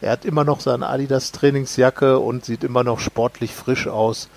er 0.00 0.12
hat 0.12 0.24
immer 0.24 0.44
noch 0.44 0.60
seine 0.60 0.88
Adidas 0.88 1.32
Trainingsjacke 1.32 2.20
und 2.20 2.44
sieht 2.44 2.62
immer 2.62 2.84
noch 2.84 3.00
sportlich 3.00 3.52
frisch 3.52 3.88
aus. 3.88 4.28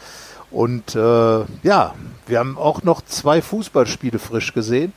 Und 0.51 0.95
äh, 0.95 1.39
ja, 1.63 1.93
wir 2.25 2.39
haben 2.39 2.57
auch 2.57 2.83
noch 2.83 3.01
zwei 3.03 3.41
Fußballspiele 3.41 4.19
frisch 4.19 4.53
gesehen. 4.53 4.93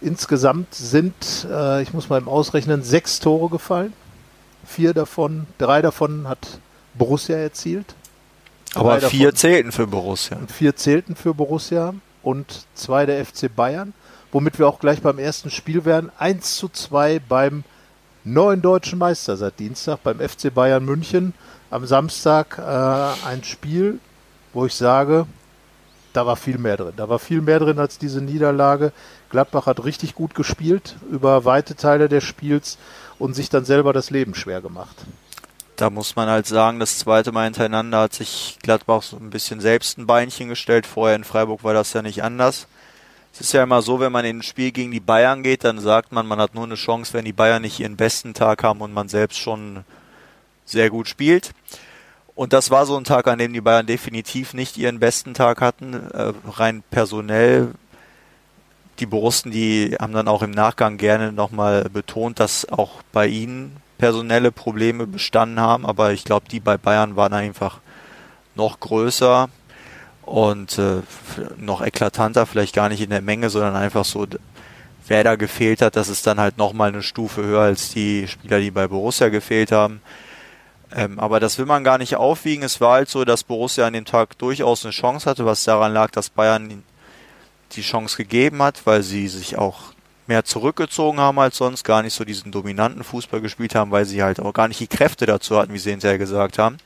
Insgesamt 0.00 0.74
sind, 0.74 1.46
äh, 1.50 1.82
ich 1.82 1.92
muss 1.92 2.08
mal 2.08 2.18
im 2.18 2.28
Ausrechnen, 2.28 2.82
sechs 2.82 3.20
Tore 3.20 3.48
gefallen. 3.48 3.92
Vier 4.66 4.94
davon, 4.94 5.46
drei 5.58 5.82
davon 5.82 6.28
hat 6.28 6.60
Borussia 6.94 7.36
erzielt. 7.36 7.94
Aber 8.74 8.98
drei 8.98 9.08
vier 9.08 9.26
davon, 9.28 9.36
zählten 9.38 9.72
für 9.72 9.86
Borussia. 9.86 10.38
Vier 10.48 10.76
zählten 10.76 11.16
für 11.16 11.34
Borussia 11.34 11.94
und 12.22 12.66
zwei 12.74 13.06
der 13.06 13.24
FC 13.24 13.54
Bayern. 13.54 13.94
Womit 14.32 14.58
wir 14.58 14.66
auch 14.66 14.80
gleich 14.80 15.00
beim 15.00 15.18
ersten 15.18 15.50
Spiel 15.50 15.84
wären. 15.84 16.10
1 16.18 16.56
zu 16.56 16.68
2 16.68 17.20
beim 17.20 17.62
neuen 18.24 18.62
deutschen 18.62 18.98
Meister 18.98 19.36
seit 19.36 19.60
Dienstag, 19.60 20.02
beim 20.02 20.18
FC 20.18 20.52
Bayern 20.52 20.84
München. 20.84 21.34
Am 21.70 21.86
Samstag 21.86 22.58
äh, 22.58 23.26
ein 23.28 23.44
Spiel, 23.44 24.00
wo 24.54 24.66
ich 24.66 24.74
sage, 24.74 25.26
da 26.12 26.24
war 26.26 26.36
viel 26.36 26.58
mehr 26.58 26.76
drin. 26.76 26.92
Da 26.96 27.08
war 27.08 27.18
viel 27.18 27.40
mehr 27.40 27.58
drin 27.58 27.78
als 27.78 27.98
diese 27.98 28.20
Niederlage. 28.20 28.92
Gladbach 29.30 29.66
hat 29.66 29.84
richtig 29.84 30.14
gut 30.14 30.34
gespielt 30.34 30.96
über 31.10 31.44
weite 31.44 31.74
Teile 31.74 32.08
des 32.08 32.24
Spiels 32.24 32.78
und 33.18 33.34
sich 33.34 33.50
dann 33.50 33.64
selber 33.64 33.92
das 33.92 34.10
Leben 34.10 34.34
schwer 34.34 34.60
gemacht. 34.60 34.96
Da 35.76 35.90
muss 35.90 36.14
man 36.14 36.28
halt 36.28 36.46
sagen, 36.46 36.78
das 36.78 36.98
zweite 36.98 37.32
Mal 37.32 37.44
hintereinander 37.44 38.02
hat 38.02 38.14
sich 38.14 38.58
Gladbach 38.62 39.02
so 39.02 39.16
ein 39.16 39.30
bisschen 39.30 39.60
selbst 39.60 39.98
ein 39.98 40.06
Beinchen 40.06 40.48
gestellt. 40.48 40.86
Vorher 40.86 41.16
in 41.16 41.24
Freiburg 41.24 41.64
war 41.64 41.74
das 41.74 41.92
ja 41.92 42.02
nicht 42.02 42.22
anders. 42.22 42.68
Es 43.32 43.40
ist 43.40 43.52
ja 43.52 43.64
immer 43.64 43.82
so, 43.82 43.98
wenn 43.98 44.12
man 44.12 44.24
in 44.24 44.38
ein 44.38 44.42
Spiel 44.44 44.70
gegen 44.70 44.92
die 44.92 45.00
Bayern 45.00 45.42
geht, 45.42 45.64
dann 45.64 45.80
sagt 45.80 46.12
man, 46.12 46.28
man 46.28 46.38
hat 46.38 46.54
nur 46.54 46.62
eine 46.62 46.76
Chance, 46.76 47.12
wenn 47.12 47.24
die 47.24 47.32
Bayern 47.32 47.62
nicht 47.62 47.80
ihren 47.80 47.96
besten 47.96 48.34
Tag 48.34 48.62
haben 48.62 48.80
und 48.80 48.92
man 48.92 49.08
selbst 49.08 49.40
schon 49.40 49.82
sehr 50.64 50.90
gut 50.90 51.08
spielt. 51.08 51.50
Und 52.34 52.52
das 52.52 52.70
war 52.70 52.84
so 52.84 52.96
ein 52.96 53.04
Tag, 53.04 53.28
an 53.28 53.38
dem 53.38 53.52
die 53.52 53.60
Bayern 53.60 53.86
definitiv 53.86 54.54
nicht 54.54 54.76
ihren 54.76 54.98
besten 54.98 55.34
Tag 55.34 55.60
hatten, 55.60 55.94
äh, 55.94 56.32
rein 56.48 56.82
personell. 56.90 57.72
Die 58.98 59.06
Borussen, 59.06 59.50
die 59.50 59.96
haben 60.00 60.12
dann 60.12 60.28
auch 60.28 60.42
im 60.42 60.50
Nachgang 60.50 60.96
gerne 60.96 61.32
nochmal 61.32 61.84
betont, 61.84 62.40
dass 62.40 62.68
auch 62.68 63.02
bei 63.12 63.26
ihnen 63.26 63.76
personelle 63.98 64.52
Probleme 64.52 65.06
bestanden 65.06 65.60
haben, 65.60 65.86
aber 65.86 66.12
ich 66.12 66.24
glaube, 66.24 66.48
die 66.48 66.60
bei 66.60 66.76
Bayern 66.76 67.16
waren 67.16 67.32
einfach 67.32 67.80
noch 68.54 68.80
größer 68.80 69.48
und 70.22 70.78
äh, 70.78 71.02
noch 71.58 71.82
eklatanter, 71.82 72.46
vielleicht 72.46 72.74
gar 72.74 72.88
nicht 72.88 73.00
in 73.00 73.10
der 73.10 73.22
Menge, 73.22 73.50
sondern 73.50 73.76
einfach 73.76 74.04
so, 74.04 74.26
wer 75.06 75.24
da 75.24 75.36
gefehlt 75.36 75.82
hat, 75.82 75.96
das 75.96 76.08
ist 76.08 76.26
dann 76.26 76.40
halt 76.40 76.58
nochmal 76.58 76.88
eine 76.88 77.02
Stufe 77.02 77.42
höher 77.42 77.62
als 77.62 77.90
die 77.90 78.26
Spieler, 78.26 78.60
die 78.60 78.70
bei 78.70 78.88
Borussia 78.88 79.28
gefehlt 79.28 79.72
haben. 79.72 80.00
Ähm, 80.94 81.18
aber 81.18 81.40
das 81.40 81.58
will 81.58 81.66
man 81.66 81.82
gar 81.82 81.98
nicht 81.98 82.16
aufwiegen. 82.16 82.62
Es 82.62 82.80
war 82.80 82.94
halt 82.94 83.08
so, 83.08 83.24
dass 83.24 83.42
Borussia 83.42 83.86
an 83.86 83.92
dem 83.94 84.04
Tag 84.04 84.38
durchaus 84.38 84.84
eine 84.84 84.92
Chance 84.92 85.28
hatte, 85.28 85.44
was 85.44 85.64
daran 85.64 85.92
lag, 85.92 86.10
dass 86.12 86.30
Bayern 86.30 86.84
die 87.72 87.82
Chance 87.82 88.16
gegeben 88.16 88.62
hat, 88.62 88.86
weil 88.86 89.02
sie 89.02 89.26
sich 89.26 89.58
auch 89.58 89.94
mehr 90.26 90.44
zurückgezogen 90.44 91.18
haben 91.18 91.38
als 91.38 91.56
sonst, 91.56 91.84
gar 91.84 92.02
nicht 92.02 92.14
so 92.14 92.24
diesen 92.24 92.52
dominanten 92.52 93.02
Fußball 93.02 93.40
gespielt 93.40 93.74
haben, 93.74 93.90
weil 93.90 94.04
sie 94.04 94.22
halt 94.22 94.40
auch 94.40 94.52
gar 94.52 94.68
nicht 94.68 94.80
die 94.80 94.86
Kräfte 94.86 95.26
dazu 95.26 95.58
hatten, 95.58 95.72
wie 95.72 95.78
sie 95.78 95.90
hinterher 95.90 96.18
gesagt 96.18 96.58
haben. 96.58 96.78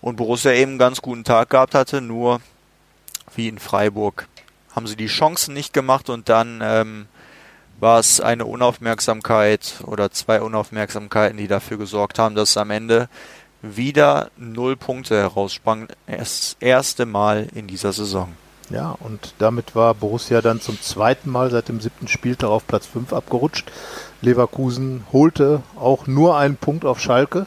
Und 0.00 0.16
Borussia 0.16 0.52
eben 0.52 0.72
einen 0.72 0.78
ganz 0.78 1.00
guten 1.00 1.24
Tag 1.24 1.50
gehabt 1.50 1.74
hatte, 1.74 2.00
nur 2.00 2.40
wie 3.36 3.48
in 3.48 3.58
Freiburg 3.58 4.26
haben 4.74 4.86
sie 4.86 4.96
die 4.96 5.06
Chancen 5.06 5.54
nicht 5.54 5.72
gemacht 5.72 6.10
und 6.10 6.28
dann 6.28 6.60
ähm, 6.62 7.06
war 7.82 7.98
es 7.98 8.20
eine 8.20 8.46
Unaufmerksamkeit 8.46 9.82
oder 9.84 10.12
zwei 10.12 10.40
Unaufmerksamkeiten, 10.40 11.36
die 11.36 11.48
dafür 11.48 11.78
gesorgt 11.78 12.20
haben, 12.20 12.36
dass 12.36 12.56
am 12.56 12.70
Ende 12.70 13.08
wieder 13.60 14.30
null 14.36 14.76
Punkte 14.76 15.16
heraussprang. 15.16 15.88
Das 16.06 16.56
erste 16.60 17.06
Mal 17.06 17.48
in 17.56 17.66
dieser 17.66 17.92
Saison. 17.92 18.28
Ja, 18.70 18.96
und 19.00 19.34
damit 19.38 19.74
war 19.74 19.94
Borussia 19.94 20.40
dann 20.40 20.60
zum 20.60 20.80
zweiten 20.80 21.28
Mal 21.28 21.50
seit 21.50 21.68
dem 21.68 21.80
siebten 21.80 22.06
Spieltag 22.06 22.50
auf 22.50 22.68
Platz 22.68 22.86
5 22.86 23.12
abgerutscht. 23.12 23.72
Leverkusen 24.20 25.04
holte 25.12 25.62
auch 25.74 26.06
nur 26.06 26.38
einen 26.38 26.56
Punkt 26.56 26.84
auf 26.84 27.00
Schalke. 27.00 27.46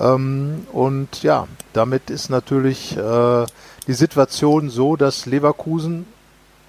Ähm, 0.00 0.66
und 0.72 1.22
ja, 1.22 1.46
damit 1.74 2.08
ist 2.08 2.30
natürlich 2.30 2.96
äh, 2.96 3.44
die 3.86 3.92
Situation 3.92 4.70
so, 4.70 4.96
dass 4.96 5.26
Leverkusen 5.26 6.06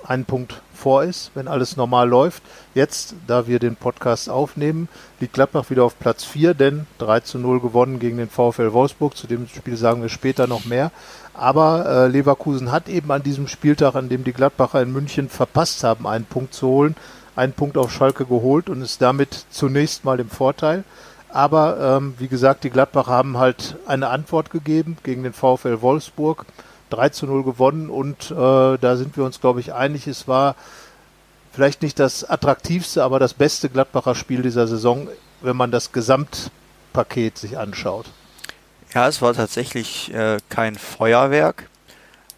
einen 0.04 0.26
Punkt 0.26 0.62
vor 0.80 1.04
ist, 1.04 1.32
wenn 1.36 1.48
alles 1.48 1.78
normal 1.78 2.08
läuft. 2.08 2.42
Jetzt, 2.74 3.14
da 3.28 3.46
wir 3.46 3.60
den 3.60 3.76
Podcast 3.76 4.30
aufnehmen, 4.30 4.88
liegt 5.20 5.34
Gladbach 5.34 5.70
wieder 5.70 5.84
auf 5.84 6.00
Platz 6.00 6.24
4, 6.24 6.54
denn 6.54 6.88
3 6.98 7.20
zu 7.20 7.38
0 7.38 7.60
gewonnen 7.60 8.00
gegen 8.00 8.18
den 8.18 8.30
VfL 8.30 8.74
Wolfsburg. 8.74 9.16
Zu 9.16 9.28
dem 9.28 9.48
Spiel 9.48 9.76
sagen 9.76 10.02
wir 10.02 10.10
später 10.10 10.48
noch 10.48 10.66
mehr. 10.66 10.92
Aber 11.34 11.86
äh, 11.86 12.08
Leverkusen 12.08 12.72
hat 12.72 12.90
eben 12.90 13.12
an 13.12 13.24
diesem 13.24 13.48
Spieltag, 13.48 13.96
an 13.96 14.10
dem 14.10 14.24
die 14.24 14.34
Gladbacher 14.34 14.82
in 14.82 14.92
München 14.92 15.30
verpasst 15.30 15.84
haben, 15.84 16.08
einen 16.08 16.26
Punkt 16.26 16.54
zu 16.54 16.68
holen, 16.68 16.96
einen 17.36 17.54
Punkt 17.54 17.78
auf 17.78 17.92
Schalke 17.94 18.26
geholt 18.26 18.70
und 18.70 18.82
ist 18.82 19.02
damit 19.02 19.46
zunächst 19.50 20.04
mal 20.04 20.20
im 20.20 20.30
Vorteil. 20.30 20.84
Aber 21.30 21.98
ähm, 21.98 22.16
wie 22.18 22.28
gesagt, 22.28 22.64
die 22.64 22.70
Gladbacher 22.72 23.12
haben 23.12 23.38
halt 23.38 23.78
eine 23.86 24.10
Antwort 24.10 24.50
gegeben 24.50 24.98
gegen 25.04 25.24
den 25.24 25.34
VfL 25.34 25.82
Wolfsburg. 25.82 26.46
3 26.90 27.10
zu 27.10 27.26
0 27.26 27.44
gewonnen 27.44 27.90
und 27.90 28.32
äh, 28.32 28.36
da 28.36 28.96
sind 28.96 29.16
wir 29.18 29.24
uns, 29.24 29.42
glaube 29.42 29.60
ich, 29.60 29.74
einig. 29.74 30.08
Es 30.08 30.28
war 30.28 30.56
vielleicht 31.52 31.82
nicht 31.82 32.00
das 32.00 32.24
attraktivste, 32.24 33.04
aber 33.04 33.20
das 33.20 33.34
beste 33.34 33.70
Gladbacher 33.70 34.16
Spiel 34.16 34.42
dieser 34.42 34.68
Saison, 34.68 35.08
wenn 35.42 35.58
man 35.58 35.72
das 35.72 35.92
Gesamtpaket 35.92 37.38
sich 37.38 37.58
anschaut. 37.58 38.06
Ja, 38.94 39.08
es 39.08 39.22
war 39.22 39.34
tatsächlich 39.34 40.14
äh, 40.14 40.38
kein 40.50 40.76
Feuerwerk, 40.76 41.70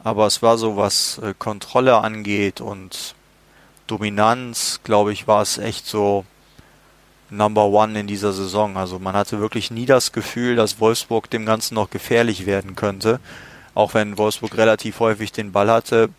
aber 0.03 0.28
es 0.28 0.41
war 0.41 0.57
so, 0.57 0.75
was 0.75 1.19
äh, 1.19 1.34
Kontrolle 1.38 1.97
angeht 1.97 2.61
und 2.61 3.16
Dominanz, 3.88 4.81
glaube 4.84 5.13
ich, 5.13 5.28
war 5.28 5.41
es 5.41 5.57
echt 5.57 5.88
so 5.88 6.25
Number 7.29 7.66
One 7.66 8.00
in 8.00 8.07
dieser 8.07 8.34
Saison. 8.34 8.78
Also 8.78 9.00
man 9.00 9.16
hatte 9.16 9.40
wirklich 9.40 9.72
nie 9.72 9.85
das 9.85 10.11
Gefühl, 10.11 10.56
dass 10.56 10.79
Wolfsburg 10.79 11.29
dem 11.29 11.45
Ganzen 11.45 11.75
noch 11.75 11.90
gefährlich 11.90 12.45
werden 12.45 12.75
könnte 12.75 13.19
auch 13.74 13.94
wenn 13.94 14.18
Wolfsburg 14.18 14.58
relativ 14.58 15.00
häufig 15.00 15.32
den 15.32 15.52
Ball 15.52 15.70
hatte, 15.70 16.09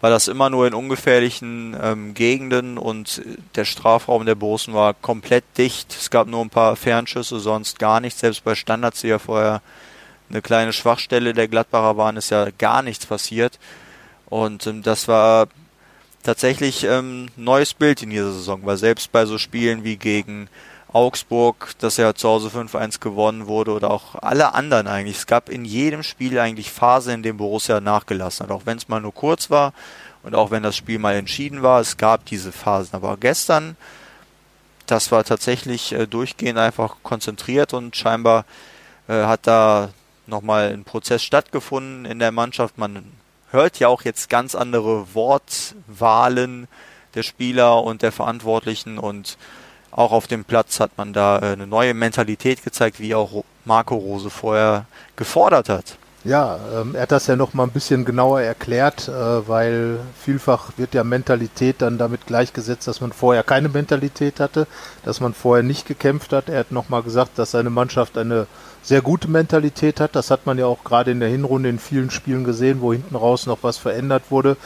war 0.00 0.10
das 0.10 0.28
immer 0.28 0.48
nur 0.48 0.66
in 0.66 0.74
ungefährlichen 0.74 1.76
ähm, 1.80 2.14
Gegenden 2.14 2.78
und 2.78 3.20
der 3.56 3.64
Strafraum 3.64 4.26
der 4.26 4.36
Borussen 4.36 4.74
war 4.74 4.94
komplett 4.94 5.44
dicht. 5.56 5.92
Es 5.92 6.10
gab 6.10 6.28
nur 6.28 6.40
ein 6.40 6.50
paar 6.50 6.76
Fernschüsse, 6.76 7.40
sonst 7.40 7.78
gar 7.78 8.00
nichts. 8.00 8.20
Selbst 8.20 8.44
bei 8.44 8.54
Standards, 8.54 9.00
die 9.00 9.08
ja 9.08 9.18
vorher 9.18 9.60
eine 10.30 10.40
kleine 10.40 10.72
Schwachstelle 10.72 11.32
der 11.32 11.48
Gladbacher 11.48 11.96
waren, 11.96 12.16
ist 12.16 12.30
ja 12.30 12.48
gar 12.58 12.82
nichts 12.82 13.06
passiert. 13.06 13.58
Und 14.26 14.66
ähm, 14.66 14.82
das 14.82 15.08
war 15.08 15.48
tatsächlich 16.22 16.84
ähm, 16.84 17.28
neues 17.36 17.74
Bild 17.74 18.02
in 18.02 18.10
dieser 18.10 18.32
Saison, 18.32 18.60
weil 18.64 18.76
selbst 18.76 19.10
bei 19.10 19.26
so 19.26 19.38
Spielen 19.38 19.82
wie 19.82 19.96
gegen 19.96 20.48
Augsburg, 20.92 21.72
das 21.78 21.98
ja 21.98 22.14
zu 22.14 22.28
Hause 22.28 22.48
5-1 22.48 23.00
gewonnen 23.00 23.46
wurde 23.46 23.72
oder 23.72 23.90
auch 23.90 24.14
alle 24.14 24.54
anderen 24.54 24.86
eigentlich. 24.86 25.18
Es 25.18 25.26
gab 25.26 25.48
in 25.48 25.64
jedem 25.64 26.02
Spiel 26.02 26.38
eigentlich 26.38 26.70
Phase, 26.70 27.12
in 27.12 27.22
dem 27.22 27.36
Borussia 27.36 27.80
nachgelassen 27.80 28.44
hat, 28.44 28.50
auch 28.50 28.64
wenn 28.64 28.78
es 28.78 28.88
mal 28.88 29.00
nur 29.00 29.12
kurz 29.12 29.50
war 29.50 29.74
und 30.22 30.34
auch 30.34 30.50
wenn 30.50 30.62
das 30.62 30.76
Spiel 30.76 30.98
mal 30.98 31.14
entschieden 31.14 31.62
war. 31.62 31.80
Es 31.80 31.98
gab 31.98 32.24
diese 32.24 32.52
Phasen. 32.52 32.94
Aber 32.94 33.16
gestern, 33.18 33.76
das 34.86 35.12
war 35.12 35.24
tatsächlich 35.24 35.92
äh, 35.92 36.06
durchgehend 36.06 36.58
einfach 36.58 36.96
konzentriert 37.02 37.74
und 37.74 37.94
scheinbar 37.94 38.46
äh, 39.08 39.24
hat 39.24 39.46
da 39.46 39.90
nochmal 40.26 40.72
ein 40.72 40.84
Prozess 40.84 41.22
stattgefunden 41.22 42.06
in 42.06 42.18
der 42.18 42.32
Mannschaft. 42.32 42.78
Man 42.78 43.04
hört 43.50 43.78
ja 43.78 43.88
auch 43.88 44.02
jetzt 44.02 44.30
ganz 44.30 44.54
andere 44.54 45.14
Wortwahlen 45.14 46.68
der 47.14 47.22
Spieler 47.22 47.82
und 47.82 48.02
der 48.02 48.12
Verantwortlichen 48.12 48.98
und 48.98 49.38
auch 49.98 50.12
auf 50.12 50.28
dem 50.28 50.44
Platz 50.44 50.78
hat 50.78 50.92
man 50.96 51.12
da 51.12 51.38
äh, 51.38 51.52
eine 51.52 51.66
neue 51.66 51.92
Mentalität 51.92 52.62
gezeigt, 52.62 53.00
wie 53.00 53.14
auch 53.14 53.44
Marco 53.64 53.96
Rose 53.96 54.30
vorher 54.30 54.86
gefordert 55.16 55.68
hat. 55.68 55.98
Ja, 56.24 56.58
ähm, 56.74 56.94
er 56.94 57.02
hat 57.02 57.12
das 57.12 57.26
ja 57.26 57.36
noch 57.36 57.54
mal 57.54 57.64
ein 57.64 57.70
bisschen 57.70 58.04
genauer 58.04 58.40
erklärt, 58.40 59.08
äh, 59.08 59.48
weil 59.48 59.98
vielfach 60.20 60.72
wird 60.76 60.94
ja 60.94 61.02
Mentalität 61.02 61.76
dann 61.80 61.98
damit 61.98 62.26
gleichgesetzt, 62.26 62.86
dass 62.86 63.00
man 63.00 63.12
vorher 63.12 63.42
keine 63.42 63.68
Mentalität 63.68 64.38
hatte, 64.38 64.66
dass 65.04 65.20
man 65.20 65.34
vorher 65.34 65.62
nicht 65.62 65.86
gekämpft 65.86 66.32
hat. 66.32 66.48
Er 66.48 66.60
hat 66.60 66.72
noch 66.72 66.88
mal 66.88 67.02
gesagt, 67.02 67.38
dass 67.38 67.52
seine 67.52 67.70
Mannschaft 67.70 68.18
eine 68.18 68.46
sehr 68.82 69.00
gute 69.00 69.28
Mentalität 69.28 70.00
hat. 70.00 70.14
Das 70.14 70.30
hat 70.30 70.46
man 70.46 70.58
ja 70.58 70.66
auch 70.66 70.84
gerade 70.84 71.10
in 71.10 71.20
der 71.20 71.28
Hinrunde 71.28 71.68
in 71.68 71.78
vielen 71.78 72.10
Spielen 72.10 72.44
gesehen, 72.44 72.80
wo 72.80 72.92
hinten 72.92 73.16
raus 73.16 73.46
noch 73.46 73.58
was 73.62 73.78
verändert 73.78 74.24
wurde. 74.30 74.56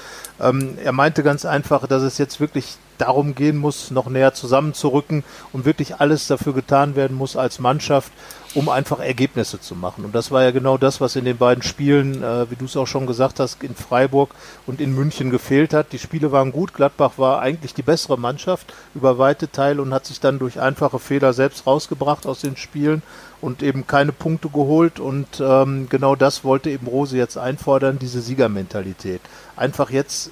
Ähm, 0.40 0.76
er 0.82 0.93
meinte 0.93 1.23
ganz 1.23 1.44
einfach, 1.44 1.87
dass 1.87 2.02
es 2.02 2.19
jetzt 2.19 2.40
wirklich 2.40 2.76
darum 2.98 3.34
gehen 3.34 3.56
muss, 3.56 3.90
noch 3.90 4.08
näher 4.08 4.34
zusammenzurücken 4.34 5.24
und 5.52 5.64
wirklich 5.64 5.96
alles 6.00 6.26
dafür 6.26 6.52
getan 6.52 6.96
werden 6.96 7.16
muss 7.16 7.36
als 7.36 7.58
Mannschaft, 7.58 8.12
um 8.54 8.68
einfach 8.68 9.00
Ergebnisse 9.00 9.60
zu 9.60 9.74
machen. 9.74 10.04
Und 10.04 10.14
das 10.14 10.30
war 10.30 10.42
ja 10.42 10.50
genau 10.50 10.76
das, 10.76 11.00
was 11.00 11.16
in 11.16 11.24
den 11.24 11.38
beiden 11.38 11.62
Spielen, 11.62 12.22
äh, 12.22 12.50
wie 12.50 12.56
du 12.56 12.66
es 12.66 12.76
auch 12.76 12.86
schon 12.86 13.06
gesagt 13.06 13.40
hast, 13.40 13.62
in 13.62 13.74
Freiburg 13.74 14.30
und 14.66 14.80
in 14.80 14.94
München 14.94 15.30
gefehlt 15.30 15.72
hat. 15.72 15.92
Die 15.92 15.98
Spiele 15.98 16.32
waren 16.32 16.52
gut, 16.52 16.74
Gladbach 16.74 17.12
war 17.16 17.40
eigentlich 17.40 17.74
die 17.74 17.82
bessere 17.82 18.18
Mannschaft 18.18 18.72
über 18.94 19.18
weite 19.18 19.50
Teile 19.50 19.80
und 19.82 19.94
hat 19.94 20.06
sich 20.06 20.20
dann 20.20 20.38
durch 20.38 20.60
einfache 20.60 20.98
Fehler 20.98 21.32
selbst 21.32 21.66
rausgebracht 21.66 22.26
aus 22.26 22.40
den 22.40 22.56
Spielen 22.56 23.02
und 23.40 23.62
eben 23.62 23.86
keine 23.86 24.12
Punkte 24.12 24.48
geholt. 24.48 25.00
Und 25.00 25.40
ähm, 25.40 25.88
genau 25.88 26.14
das 26.14 26.44
wollte 26.44 26.70
eben 26.70 26.86
Rose 26.86 27.16
jetzt 27.16 27.36
einfordern, 27.36 27.98
diese 27.98 28.20
Siegermentalität. 28.20 29.20
Einfach 29.56 29.90
jetzt 29.90 30.30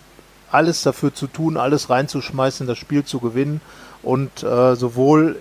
alles 0.50 0.82
dafür 0.82 1.14
zu 1.14 1.26
tun, 1.26 1.56
alles 1.56 1.91
reinzuschmeißen, 1.91 2.67
das 2.67 2.79
Spiel 2.79 3.05
zu 3.05 3.20
gewinnen 3.20 3.61
und 4.02 4.43
äh, 4.43 4.75
sowohl 4.76 5.37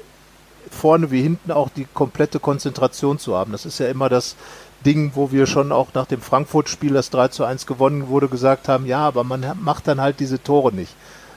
vorne 0.70 1.12
wie 1.12 1.22
hinten 1.22 1.52
auch 1.52 1.70
die 1.70 1.86
komplette 1.86 2.40
Konzentration 2.40 3.18
zu 3.18 3.36
haben. 3.36 3.52
Das 3.52 3.66
ist 3.66 3.80
ja 3.80 3.88
immer 3.88 4.10
das 4.10 4.36
Ding, 4.86 5.12
wo 5.16 5.32
wir 5.32 5.46
schon 5.46 5.72
auch 5.72 5.88
nach 5.94 6.06
dem 6.06 6.22
Frankfurt-Spiel, 6.22 6.94
das 6.94 7.10
3 7.10 7.30
zu 7.30 7.44
1 7.44 7.66
gewonnen 7.66 8.08
wurde, 8.08 8.30
gesagt 8.30 8.68
haben, 8.68 8.86
ja, 8.86 9.00
aber 9.00 9.24
man 9.24 9.46
macht 9.62 9.88
dann 9.88 10.00
halt 10.00 10.20
diese 10.20 10.42
Tore 10.42 10.74
nicht. 10.74 10.94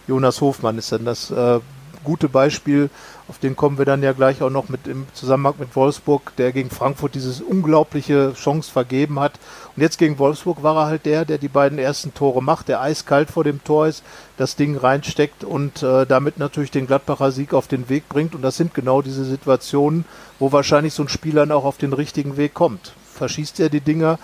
Jonas 0.07 0.41
Hofmann 0.41 0.79
ist 0.79 0.93
dann 0.93 1.05
das 1.05 1.31
äh, 1.31 1.61
gute 2.05 2.29
Beispiel, 2.29 2.91
auf 3.29 3.39
den 3.39 3.57
kommen 3.57 3.79
wir 3.79 3.85
dann 3.85 4.03
ja 4.03 4.13
gleich 4.13 4.43
auch 4.43 4.51
noch 4.51 4.69
mit 4.69 4.87
im 4.87 5.07
Zusammenhang 5.15 5.55
mit 5.59 5.75
Wolfsburg, 5.75 6.37
der 6.37 6.53
gegen 6.53 6.71
Frankfurt 6.71 7.15
dieses 7.15 7.41
unglaubliche 7.41 8.35
Chance 8.35 8.71
vergeben 8.71 9.21
hat. 9.21 9.33
Und 9.75 9.83
jetzt 9.83 9.99
gegen 9.99 10.19
Wolfsburg 10.19 10.63
war 10.63 10.77
er 10.77 10.87
halt 10.87 11.07
der, 11.07 11.25
der 11.25 11.39
die 11.39 11.49
beiden 11.49 11.79
ersten 11.79 12.13
Tore 12.15 12.43
macht, 12.43 12.69
der 12.69 12.81
eiskalt 12.81 13.31
vor 13.31 13.45
dem 13.45 13.63
Tor 13.65 13.87
ist, 13.87 14.03
das 14.37 14.57
Ding 14.57 14.77
reinsteckt 14.77 15.45
und 15.45 15.83
äh, 15.83 16.05
damit 16.07 16.39
natürlich 16.39 16.71
den 16.71 16.87
Gladbacher 16.87 17.33
Sieg 17.33 17.55
auf 17.55 17.69
den 17.69 17.89
Weg 17.89 18.09
bringt. 18.09 18.35
Und 18.35 18.43
das 18.43 18.57
sind 18.57 18.75
genau 18.75 19.03
diese 19.03 19.25
Situationen, 19.25 20.05
wo 20.39 20.53
wahrscheinlich 20.53 20.95
so 20.95 21.03
ein 21.03 21.09
Spieler 21.09 21.51
auch 21.55 21.65
auf 21.65 21.79
den 21.79 21.93
richtigen 21.93 22.37
Weg 22.37 22.55
kommt. 22.55 22.93
Verschießt 23.15 23.61
er 23.61 23.69
die 23.69 23.81
Dinger, 23.81 24.19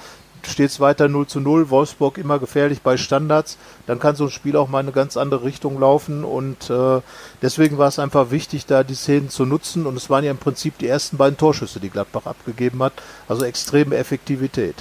steht 0.47 0.71
es 0.71 0.81
weiter 0.81 1.09
0 1.09 1.27
zu 1.27 1.41
0, 1.41 1.71
Wolfsburg 1.71 2.19
immer 2.19 2.39
gefährlich 2.39 2.83
bei 2.83 2.97
Standards, 2.97 3.59
dann 3.87 3.99
kann 3.99 4.17
so 4.17 4.25
ein 4.25 4.31
Spiel 4.31 4.57
auch 4.57 4.69
mal 4.69 4.81
in 4.81 4.87
eine 4.87 4.93
ganz 4.93 5.17
andere 5.17 5.45
Richtung 5.45 5.81
laufen 5.81 6.25
und 6.25 6.71
äh, 6.71 7.01
deswegen 7.43 7.79
war 7.79 7.89
es 7.89 7.99
einfach 7.99 8.31
wichtig, 8.31 8.67
da 8.67 8.85
die 8.85 8.95
Szenen 8.95 9.31
zu 9.31 9.45
nutzen 9.45 9.87
und 9.87 9.97
es 9.97 10.11
waren 10.11 10.25
ja 10.25 10.31
im 10.31 10.39
Prinzip 10.39 10.79
die 10.79 10.89
ersten 10.89 11.17
beiden 11.17 11.37
Torschüsse, 11.39 11.81
die 11.81 11.91
Gladbach 11.91 12.27
abgegeben 12.27 12.83
hat, 12.83 12.93
also 13.29 13.45
extreme 13.45 13.97
Effektivität. 13.97 14.77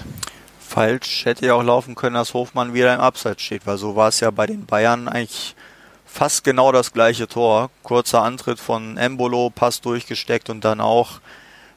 Falsch 0.60 1.26
hätte 1.26 1.46
ja 1.46 1.54
auch 1.54 1.64
laufen 1.64 1.96
können, 1.96 2.16
dass 2.16 2.34
Hofmann 2.34 2.74
wieder 2.74 2.94
im 2.94 3.00
Abseits 3.00 3.42
steht, 3.42 3.66
weil 3.66 3.78
so 3.78 3.96
war 3.96 4.10
es 4.10 4.20
ja 4.20 4.32
bei 4.32 4.46
den 4.46 4.66
Bayern 4.66 5.08
eigentlich 5.08 5.56
fast 6.06 6.44
genau 6.44 6.72
das 6.72 6.94
gleiche 6.94 7.28
Tor. 7.28 7.70
Kurzer 7.84 8.24
Antritt 8.24 8.60
von 8.60 8.98
Embolo, 8.98 9.50
Pass 9.50 9.82
durchgesteckt 9.82 10.50
und 10.50 10.66
dann 10.66 10.82
auch 10.82 11.22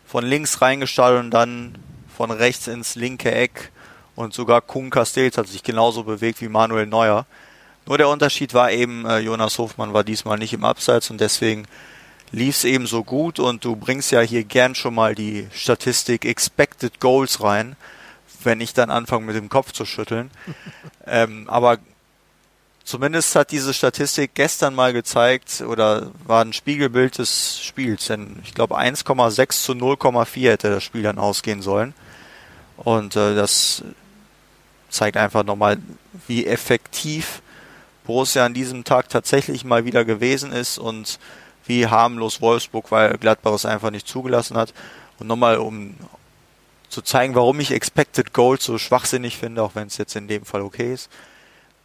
von 0.07 0.25
links 0.25 0.61
reingestaltet 0.61 1.25
und 1.25 1.31
dann 1.31 1.75
von 2.21 2.31
rechts 2.31 2.67
ins 2.67 2.97
linke 2.97 3.33
Eck 3.33 3.73
und 4.15 4.35
sogar 4.35 4.61
Kuhn 4.61 4.91
Castells 4.91 5.39
hat 5.39 5.49
sich 5.49 5.63
genauso 5.63 6.05
bewegt 6.05 6.43
wie 6.43 6.51
Manuel 6.51 6.85
Neuer. 6.85 7.25
Nur 7.87 7.97
der 7.97 8.11
Unterschied 8.11 8.53
war 8.53 8.71
eben, 8.71 9.07
äh, 9.07 9.21
Jonas 9.21 9.57
Hofmann 9.57 9.95
war 9.95 10.05
diesmal 10.05 10.37
nicht 10.37 10.53
im 10.53 10.63
Abseits 10.63 11.09
und 11.09 11.19
deswegen 11.19 11.65
lief 12.31 12.57
es 12.57 12.65
eben 12.65 12.87
so 12.87 13.05
gut 13.05 13.39
und 13.39 13.65
du 13.65 13.75
bringst 13.75 14.13
ja 14.13 14.21
hier 14.21 14.45
gern 14.45 14.75
schon 14.75 14.95
mal 14.95 15.15
die 15.15 15.49
Statistik 15.51 16.27
Expected 16.27 17.01
Goals 17.01 17.43
rein, 17.43 17.75
wenn 18.45 18.61
ich 18.61 18.75
dann 18.75 18.91
anfange 18.91 19.25
mit 19.25 19.37
dem 19.37 19.49
Kopf 19.49 19.73
zu 19.73 19.87
schütteln. 19.87 20.31
ähm, 21.07 21.49
aber 21.49 21.79
zumindest 22.85 23.35
hat 23.35 23.51
diese 23.51 23.73
Statistik 23.73 24.35
gestern 24.35 24.75
mal 24.75 24.93
gezeigt 24.93 25.63
oder 25.67 26.11
war 26.27 26.45
ein 26.45 26.53
Spiegelbild 26.53 27.17
des 27.17 27.63
Spiels, 27.63 28.09
denn 28.09 28.41
ich 28.45 28.53
glaube 28.53 28.79
1,6 28.79 29.63
zu 29.63 29.73
0,4 29.73 30.51
hätte 30.51 30.69
das 30.69 30.85
Spiel 30.85 31.03
dann 31.03 31.19
ausgehen 31.19 31.63
sollen. 31.63 31.95
Und 32.83 33.15
äh, 33.15 33.35
das 33.35 33.85
zeigt 34.89 35.17
einfach 35.17 35.45
nochmal, 35.45 35.79
wie 36.27 36.47
effektiv 36.47 37.43
Borussia 38.05 38.45
an 38.45 38.55
diesem 38.55 38.85
Tag 38.85 39.09
tatsächlich 39.09 39.65
mal 39.65 39.85
wieder 39.85 40.05
gewesen 40.05 40.51
ist 40.51 40.79
und 40.79 41.19
wie 41.67 41.87
harmlos 41.87 42.41
Wolfsburg, 42.41 42.91
weil 42.91 43.17
Gladbach 43.19 43.53
es 43.53 43.67
einfach 43.67 43.91
nicht 43.91 44.09
zugelassen 44.09 44.57
hat. 44.57 44.73
Und 45.19 45.27
nochmal, 45.27 45.59
um 45.59 45.95
zu 46.89 47.03
zeigen, 47.03 47.35
warum 47.35 47.61
ich 47.61 47.71
Expected 47.71 48.33
Goals 48.33 48.65
so 48.65 48.79
schwachsinnig 48.79 49.37
finde, 49.37 49.63
auch 49.63 49.75
wenn 49.75 49.87
es 49.87 49.99
jetzt 49.99 50.17
in 50.17 50.27
dem 50.27 50.45
Fall 50.45 50.63
okay 50.63 50.93
ist. 50.93 51.11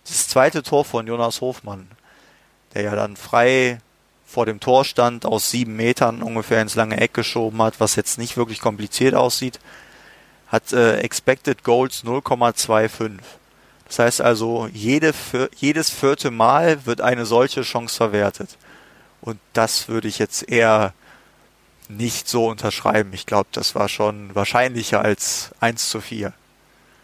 Das 0.08 0.28
zweite 0.30 0.64
Tor 0.64 0.86
von 0.86 1.06
Jonas 1.06 1.42
Hofmann, 1.42 1.88
der 2.74 2.84
ja 2.84 2.96
dann 2.96 3.18
frei 3.18 3.80
vor 4.26 4.46
dem 4.46 4.60
Tor 4.60 4.86
stand, 4.86 5.26
aus 5.26 5.52
sieben 5.52 5.76
Metern 5.76 6.24
ungefähr 6.24 6.62
ins 6.62 6.76
lange 6.76 7.00
Eck 7.00 7.14
geschoben 7.14 7.62
hat, 7.62 7.80
was 7.80 7.96
jetzt 7.96 8.18
nicht 8.18 8.38
wirklich 8.38 8.62
kompliziert 8.62 9.14
aussieht 9.14 9.60
hat 10.48 10.74
äh, 10.74 10.98
Expected 11.00 11.64
Goals 11.64 12.04
0,25. 12.04 13.20
Das 13.88 14.00
heißt 14.00 14.22
also, 14.22 14.68
jede, 14.74 15.14
jedes 15.56 15.90
vierte 15.90 16.32
Mal 16.32 16.86
wird 16.86 17.02
eine 17.02 17.26
solche 17.26 17.62
Chance 17.62 17.96
verwertet. 17.96 18.58
Und 19.22 19.40
das 19.54 19.88
würde 19.88 20.08
ich 20.08 20.20
jetzt 20.20 20.50
eher 20.50 20.94
nicht 21.88 22.28
so 22.28 22.48
unterschreiben. 22.48 23.12
Ich 23.14 23.26
glaube, 23.26 23.50
das 23.52 23.76
war 23.76 23.90
schon 23.90 24.34
wahrscheinlicher 24.34 25.02
als 25.02 25.52
1 25.60 25.90
zu 25.90 26.02
4. 26.02 26.34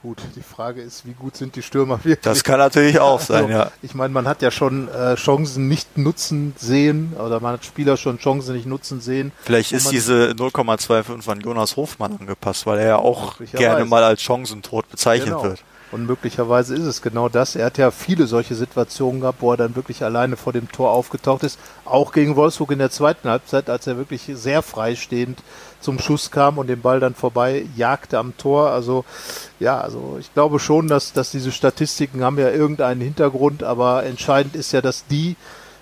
Gut, 0.01 0.17
die 0.35 0.41
Frage 0.41 0.81
ist, 0.81 1.05
wie 1.05 1.13
gut 1.13 1.37
sind 1.37 1.55
die 1.55 1.61
Stürmer 1.61 1.97
wirklich? 1.97 2.21
Das 2.21 2.43
kann 2.43 2.57
natürlich 2.57 2.99
auch 2.99 3.19
sein, 3.19 3.43
also, 3.43 3.53
ja. 3.53 3.71
Ich 3.83 3.93
meine, 3.93 4.11
man 4.11 4.27
hat 4.27 4.41
ja 4.41 4.49
schon 4.49 4.87
äh, 4.87 5.13
Chancen 5.13 5.67
nicht 5.67 5.95
nutzen 5.95 6.55
sehen 6.57 7.13
oder 7.23 7.39
man 7.39 7.53
hat 7.53 7.65
Spieler 7.65 7.97
schon 7.97 8.17
Chancen 8.17 8.55
nicht 8.55 8.65
nutzen 8.65 8.99
sehen. 8.99 9.31
Vielleicht 9.43 9.71
ist 9.73 9.91
diese 9.91 10.31
0,25 10.31 11.29
an 11.29 11.41
Jonas 11.41 11.75
Hofmann 11.75 12.17
angepasst, 12.19 12.65
weil 12.65 12.79
er 12.79 12.87
ja 12.87 12.95
auch 12.97 13.35
gerne 13.53 13.85
mal 13.85 14.03
als 14.03 14.23
Chancentod 14.23 14.89
bezeichnet 14.89 15.29
genau. 15.29 15.43
wird. 15.43 15.63
Und 15.91 16.05
möglicherweise 16.05 16.73
ist 16.75 16.85
es 16.85 17.01
genau 17.01 17.27
das. 17.27 17.55
Er 17.55 17.65
hat 17.65 17.77
ja 17.77 17.91
viele 17.91 18.25
solche 18.25 18.55
Situationen 18.55 19.21
gehabt, 19.21 19.41
wo 19.41 19.51
er 19.51 19.57
dann 19.57 19.75
wirklich 19.75 20.03
alleine 20.03 20.37
vor 20.37 20.53
dem 20.53 20.71
Tor 20.71 20.91
aufgetaucht 20.91 21.43
ist. 21.43 21.59
Auch 21.83 22.13
gegen 22.13 22.37
Wolfsburg 22.37 22.71
in 22.71 22.79
der 22.79 22.91
zweiten 22.91 23.27
Halbzeit, 23.27 23.69
als 23.69 23.87
er 23.87 23.97
wirklich 23.97 24.29
sehr 24.33 24.61
freistehend 24.61 25.43
zum 25.81 25.99
Schuss 25.99 26.31
kam 26.31 26.57
und 26.57 26.67
den 26.67 26.81
Ball 26.81 26.99
dann 26.99 27.15
vorbei 27.15 27.65
jagte 27.75 28.19
am 28.19 28.37
Tor. 28.37 28.69
Also 28.69 29.03
ja, 29.59 29.81
also 29.81 30.17
ich 30.19 30.33
glaube 30.33 30.59
schon, 30.59 30.87
dass, 30.87 31.11
dass 31.11 31.31
diese 31.31 31.51
Statistiken 31.51 32.23
haben 32.23 32.39
ja 32.39 32.49
irgendeinen 32.49 33.01
Hintergrund, 33.01 33.63
aber 33.63 34.05
entscheidend 34.05 34.55
ist 34.55 34.71
ja, 34.71 34.81
dass 34.81 35.05
die 35.07 35.35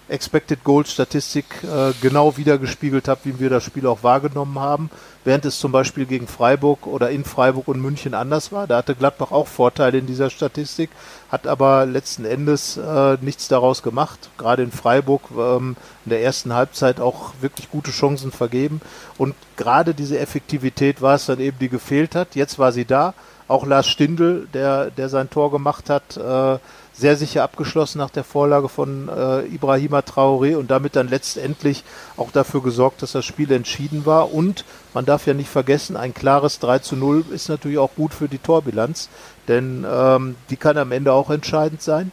Expected 0.09 0.63
Goals 0.63 0.91
Statistik 0.91 1.45
äh, 1.63 1.93
genau 2.01 2.37
wiedergespiegelt 2.37 3.07
hat, 3.07 3.19
wie 3.23 3.39
wir 3.39 3.49
das 3.49 3.63
Spiel 3.63 3.87
auch 3.87 4.03
wahrgenommen 4.03 4.59
haben 4.59 4.89
während 5.23 5.45
es 5.45 5.59
zum 5.59 5.71
Beispiel 5.71 6.05
gegen 6.05 6.27
Freiburg 6.27 6.87
oder 6.87 7.09
in 7.09 7.23
Freiburg 7.23 7.67
und 7.67 7.81
München 7.81 8.13
anders 8.13 8.51
war. 8.51 8.67
Da 8.67 8.77
hatte 8.77 8.95
Gladbach 8.95 9.31
auch 9.31 9.47
Vorteile 9.47 9.97
in 9.97 10.07
dieser 10.07 10.29
Statistik, 10.29 10.89
hat 11.31 11.45
aber 11.45 11.85
letzten 11.85 12.25
Endes 12.25 12.77
äh, 12.77 13.17
nichts 13.21 13.47
daraus 13.47 13.83
gemacht. 13.83 14.29
Gerade 14.37 14.63
in 14.63 14.71
Freiburg 14.71 15.21
ähm, 15.37 15.75
in 16.05 16.09
der 16.09 16.23
ersten 16.23 16.53
Halbzeit 16.53 16.99
auch 16.99 17.33
wirklich 17.41 17.69
gute 17.69 17.91
Chancen 17.91 18.31
vergeben. 18.31 18.81
Und 19.17 19.35
gerade 19.57 19.93
diese 19.93 20.17
Effektivität 20.17 21.01
war 21.01 21.15
es 21.15 21.25
dann 21.25 21.39
eben, 21.39 21.59
die 21.59 21.69
gefehlt 21.69 22.15
hat. 22.15 22.35
Jetzt 22.35 22.57
war 22.57 22.71
sie 22.71 22.85
da. 22.85 23.13
Auch 23.47 23.65
Lars 23.65 23.87
Stindl, 23.87 24.47
der, 24.53 24.91
der 24.91 25.09
sein 25.09 25.29
Tor 25.29 25.51
gemacht 25.51 25.89
hat, 25.89 26.17
äh, 26.17 26.59
sehr 26.99 27.15
sicher 27.15 27.43
abgeschlossen 27.43 27.99
nach 27.99 28.09
der 28.09 28.25
Vorlage 28.25 28.67
von 28.67 29.07
äh, 29.09 29.45
Ibrahima 29.45 29.99
Traoré 29.99 30.57
und 30.57 30.69
damit 30.69 30.95
dann 30.95 31.07
letztendlich 31.07 31.83
auch 32.17 32.31
dafür 32.31 32.61
gesorgt, 32.61 33.01
dass 33.01 33.13
das 33.13 33.25
Spiel 33.25 33.51
entschieden 33.51 34.05
war. 34.05 34.33
Und 34.33 34.65
man 34.93 35.05
darf 35.05 35.25
ja 35.25 35.33
nicht 35.33 35.49
vergessen, 35.49 35.95
ein 35.95 36.13
klares 36.13 36.59
3 36.59 36.79
zu 36.79 36.97
0 36.97 37.25
ist 37.31 37.47
natürlich 37.47 37.77
auch 37.77 37.95
gut 37.95 38.13
für 38.13 38.27
die 38.27 38.37
Torbilanz, 38.37 39.09
denn 39.47 39.85
ähm, 39.89 40.35
die 40.49 40.57
kann 40.57 40.77
am 40.77 40.91
Ende 40.91 41.13
auch 41.13 41.29
entscheidend 41.29 41.81
sein. 41.81 42.11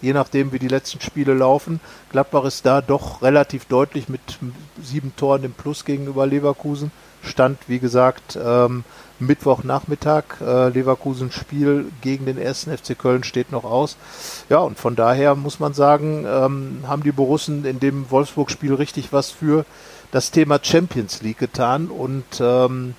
Je 0.00 0.14
nachdem, 0.14 0.50
wie 0.52 0.58
die 0.58 0.68
letzten 0.68 1.00
Spiele 1.00 1.34
laufen. 1.34 1.78
Gladbach 2.10 2.44
ist 2.44 2.66
da 2.66 2.80
doch 2.80 3.22
relativ 3.22 3.66
deutlich 3.66 4.08
mit 4.08 4.20
sieben 4.82 5.14
Toren 5.14 5.44
im 5.44 5.52
Plus 5.52 5.84
gegenüber 5.84 6.26
Leverkusen. 6.26 6.90
Stand, 7.22 7.58
wie 7.68 7.78
gesagt, 7.78 8.36
ähm, 8.42 8.82
Mittwochnachmittag. 9.26 10.24
Äh, 10.40 10.68
Leverkusen 10.68 11.30
Spiel 11.30 11.86
gegen 12.00 12.26
den 12.26 12.38
ersten 12.38 12.76
FC 12.76 12.98
Köln 12.98 13.24
steht 13.24 13.52
noch 13.52 13.64
aus. 13.64 13.96
Ja, 14.48 14.58
und 14.58 14.78
von 14.78 14.96
daher 14.96 15.34
muss 15.34 15.60
man 15.60 15.74
sagen, 15.74 16.26
ähm, 16.26 16.84
haben 16.86 17.02
die 17.02 17.12
Borussen 17.12 17.64
in 17.64 17.80
dem 17.80 18.10
Wolfsburg-Spiel 18.10 18.74
richtig 18.74 19.12
was 19.12 19.30
für 19.30 19.64
das 20.10 20.30
Thema 20.30 20.60
Champions 20.62 21.22
League 21.22 21.38
getan 21.38 21.88
und 21.88 22.24
ähm, 22.40 22.94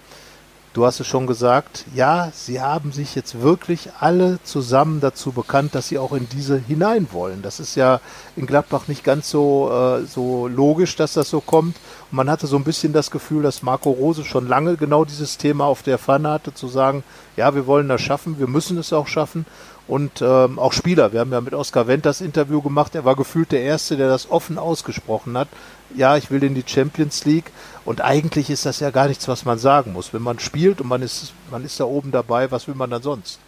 Du 0.74 0.88
hast 0.88 1.00
es 1.00 1.06
schon 1.06 1.27
gesagt, 1.27 1.86
ja, 1.94 2.32
sie 2.34 2.60
haben 2.60 2.92
sich 2.92 3.13
jetzt 3.13 3.42
wirklich 3.42 3.89
alle 4.00 4.39
zusammen 4.44 5.01
dazu 5.01 5.32
bekannt, 5.32 5.75
dass 5.75 5.89
sie 5.89 6.00
auch 6.00 6.13
in 6.13 6.27
diese 6.30 6.58
hinein 6.58 7.10
wollen. 7.12 7.44
Das 7.44 7.60
ist 7.60 7.75
ja 7.75 8.01
in 8.36 8.48
Gladbach 8.48 8.88
nicht 8.88 9.03
ganz 9.03 9.30
so, 9.30 9.70
äh, 9.72 10.08
so 10.08 10.48
logisch, 10.48 10.96
dass 10.96 11.13
das 11.13 11.30
so 11.30 11.42
kommt. 11.42 11.75
Und 12.10 12.15
man 12.15 12.27
hatte 12.27 12.48
so 12.48 12.56
ein 12.56 12.63
bisschen 12.63 12.92
das 12.92 13.12
Gefühl, 13.12 13.44
dass 13.44 13.62
Marco 13.62 13.92
Rose 13.92 14.25
schon 14.25 14.48
lange 14.48 14.75
genau 14.75 15.06
dieses 15.06 15.38
Thema 15.38 15.65
auf 15.65 15.84
der 15.84 16.00
Pfanne 16.00 16.32
hatte, 16.32 16.56
zu 16.56 16.68
sagen, 16.68 17.03
ja, 17.38 17.53
wir 17.53 17.68
wollen 17.68 17.88
das 17.88 18.01
schaffen, 18.01 18.39
wir 18.39 18.48
müssen 18.48 18.80
es 18.80 18.94
auch 18.94 19.06
schaffen. 19.06 19.46
Und 19.88 20.24
ähm, 20.24 20.58
auch 20.58 20.74
Spieler, 20.74 21.13
wir 21.13 21.20
haben 21.20 21.32
ja 21.32 21.42
mit 21.42 21.53
Oskar 21.53 21.88
Wendt 21.88 22.06
das 22.06 22.22
Interview 22.22 22.62
gemacht, 22.62 22.96
er 22.96 23.06
war 23.06 23.15
gefühlt 23.15 23.51
der 23.51 23.62
Erste, 23.62 23.98
der 23.98 24.08
das 24.08 24.32
offen 24.32 24.58
ausgesprochen 24.58 25.38
hat. 25.38 25.50
Ja, 25.96 26.18
ich 26.18 26.32
will 26.32 26.44
in 26.44 26.56
die 26.56 26.64
Champions 26.66 27.26
League. 27.26 27.52
Und 27.86 28.02
eigentlich 28.02 28.50
ist 28.50 28.66
das 28.66 28.80
ja 28.80 28.92
gar 28.92 29.08
nichts, 29.08 29.28
was 29.28 29.46
man 29.46 29.60
sagen 29.60 29.94
muss. 29.94 30.14
Wenn 30.14 30.22
man 30.22 30.40
spielt 30.40 30.82
und 30.82 30.88
man 30.88 31.02
ist, 31.02 31.34
man 31.52 31.64
ist 31.64 31.80
da 31.80 31.86
oben 31.86 32.12
dabei, 32.12 32.52
was 32.52 32.68
will 32.68 32.76
man 32.76 32.90
dann 32.90 33.02
sonst? 33.02 33.40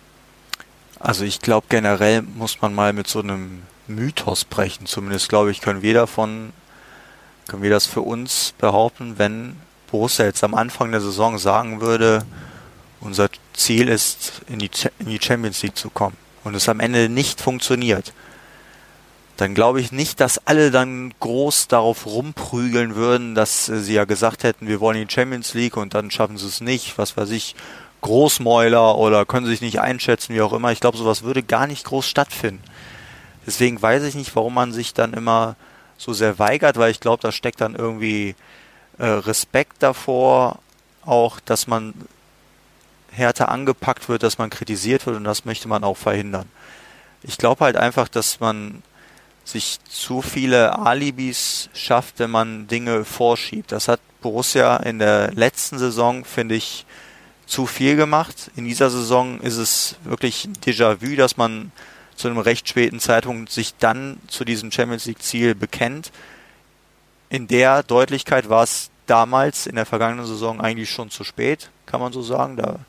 Also 0.99 1.25
ich 1.25 1.41
glaube 1.41 1.67
generell 1.69 2.21
muss 2.21 2.61
man 2.61 2.73
mal 2.73 2.93
mit 2.93 3.07
so 3.07 3.19
einem 3.19 3.63
Mythos 3.87 4.45
brechen. 4.45 4.85
Zumindest 4.85 5.29
glaube 5.29 5.51
ich, 5.51 5.61
können 5.61 5.81
wir 5.81 5.93
davon, 5.93 6.53
können 7.47 7.63
wir 7.63 7.69
das 7.69 7.85
für 7.85 8.01
uns 8.01 8.53
behaupten, 8.57 9.17
wenn 9.17 9.55
Borussia 9.91 10.25
jetzt 10.25 10.43
am 10.43 10.55
Anfang 10.55 10.91
der 10.91 11.01
Saison 11.01 11.37
sagen 11.37 11.81
würde, 11.81 12.25
unser 13.01 13.29
Ziel 13.53 13.87
ist, 13.87 14.41
in 14.47 14.59
die, 14.59 14.71
in 14.99 15.07
die 15.07 15.19
Champions 15.21 15.61
League 15.63 15.77
zu 15.77 15.89
kommen 15.89 16.17
und 16.43 16.55
es 16.55 16.67
am 16.69 16.79
Ende 16.79 17.09
nicht 17.09 17.39
funktioniert, 17.41 18.13
dann 19.37 19.53
glaube 19.53 19.81
ich 19.81 19.91
nicht, 19.91 20.19
dass 20.19 20.47
alle 20.47 20.71
dann 20.71 21.13
groß 21.19 21.67
darauf 21.67 22.05
rumprügeln 22.05 22.95
würden, 22.95 23.35
dass 23.35 23.65
sie 23.65 23.93
ja 23.93 24.05
gesagt 24.05 24.43
hätten, 24.43 24.67
wir 24.67 24.79
wollen 24.79 25.05
die 25.05 25.13
Champions 25.13 25.53
League 25.53 25.77
und 25.77 25.93
dann 25.93 26.11
schaffen 26.11 26.37
sie 26.37 26.47
es 26.47 26.61
nicht, 26.61 26.97
was 26.97 27.17
weiß 27.17 27.31
ich, 27.31 27.55
Großmäuler 28.01 28.97
oder 28.97 29.25
können 29.25 29.47
sich 29.47 29.61
nicht 29.61 29.81
einschätzen, 29.81 30.35
wie 30.35 30.41
auch 30.41 30.53
immer. 30.53 30.71
Ich 30.71 30.79
glaube, 30.79 30.97
sowas 30.97 31.23
würde 31.23 31.43
gar 31.43 31.67
nicht 31.67 31.85
groß 31.85 32.05
stattfinden. 32.05 32.63
Deswegen 33.47 33.81
weiß 33.81 34.03
ich 34.03 34.15
nicht, 34.15 34.35
warum 34.35 34.53
man 34.53 34.71
sich 34.71 34.93
dann 34.93 35.13
immer 35.13 35.55
so 35.97 36.13
sehr 36.13 36.39
weigert, 36.39 36.77
weil 36.77 36.91
ich 36.91 36.99
glaube, 36.99 37.21
da 37.21 37.31
steckt 37.31 37.61
dann 37.61 37.75
irgendwie 37.75 38.35
äh, 38.99 39.05
Respekt 39.05 39.77
davor, 39.79 40.59
auch, 41.05 41.39
dass 41.39 41.67
man 41.67 41.93
härter 43.11 43.49
angepackt 43.49 44.09
wird, 44.09 44.23
dass 44.23 44.37
man 44.37 44.49
kritisiert 44.49 45.05
wird 45.05 45.17
und 45.17 45.23
das 45.23 45.45
möchte 45.45 45.67
man 45.67 45.83
auch 45.83 45.97
verhindern. 45.97 46.49
Ich 47.23 47.37
glaube 47.37 47.65
halt 47.65 47.75
einfach, 47.75 48.07
dass 48.07 48.39
man 48.39 48.83
sich 49.45 49.77
zu 49.87 50.21
viele 50.21 50.77
Alibis 50.77 51.69
schafft, 51.73 52.19
wenn 52.19 52.31
man 52.31 52.67
Dinge 52.67 53.05
vorschiebt. 53.05 53.71
Das 53.71 53.87
hat 53.87 54.01
Borussia 54.21 54.77
in 54.77 54.99
der 54.99 55.31
letzten 55.33 55.77
Saison, 55.77 56.25
finde 56.25 56.55
ich, 56.55 56.85
zu 57.45 57.67
viel 57.67 57.95
gemacht. 57.95 58.49
In 58.55 58.65
dieser 58.65 58.89
Saison 58.89 59.39
ist 59.39 59.57
es 59.57 59.95
wirklich 60.03 60.49
Déjà-vu, 60.65 61.15
dass 61.15 61.37
man 61.37 61.71
zu 62.15 62.27
einem 62.27 62.39
recht 62.39 62.67
späten 62.67 62.99
Zeitpunkt 62.99 63.51
sich 63.51 63.75
dann 63.77 64.17
zu 64.27 64.45
diesem 64.45 64.71
Champions 64.71 65.05
League 65.05 65.21
Ziel 65.21 65.53
bekennt. 65.53 66.11
In 67.29 67.47
der 67.47 67.83
Deutlichkeit 67.83 68.49
war 68.49 68.63
es 68.63 68.89
damals 69.05 69.67
in 69.67 69.75
der 69.75 69.85
vergangenen 69.85 70.25
Saison 70.25 70.59
eigentlich 70.59 70.89
schon 70.89 71.11
zu 71.11 71.23
spät, 71.23 71.69
kann 71.85 71.99
man 71.99 72.13
so 72.13 72.23
sagen. 72.23 72.55
Da 72.55 72.79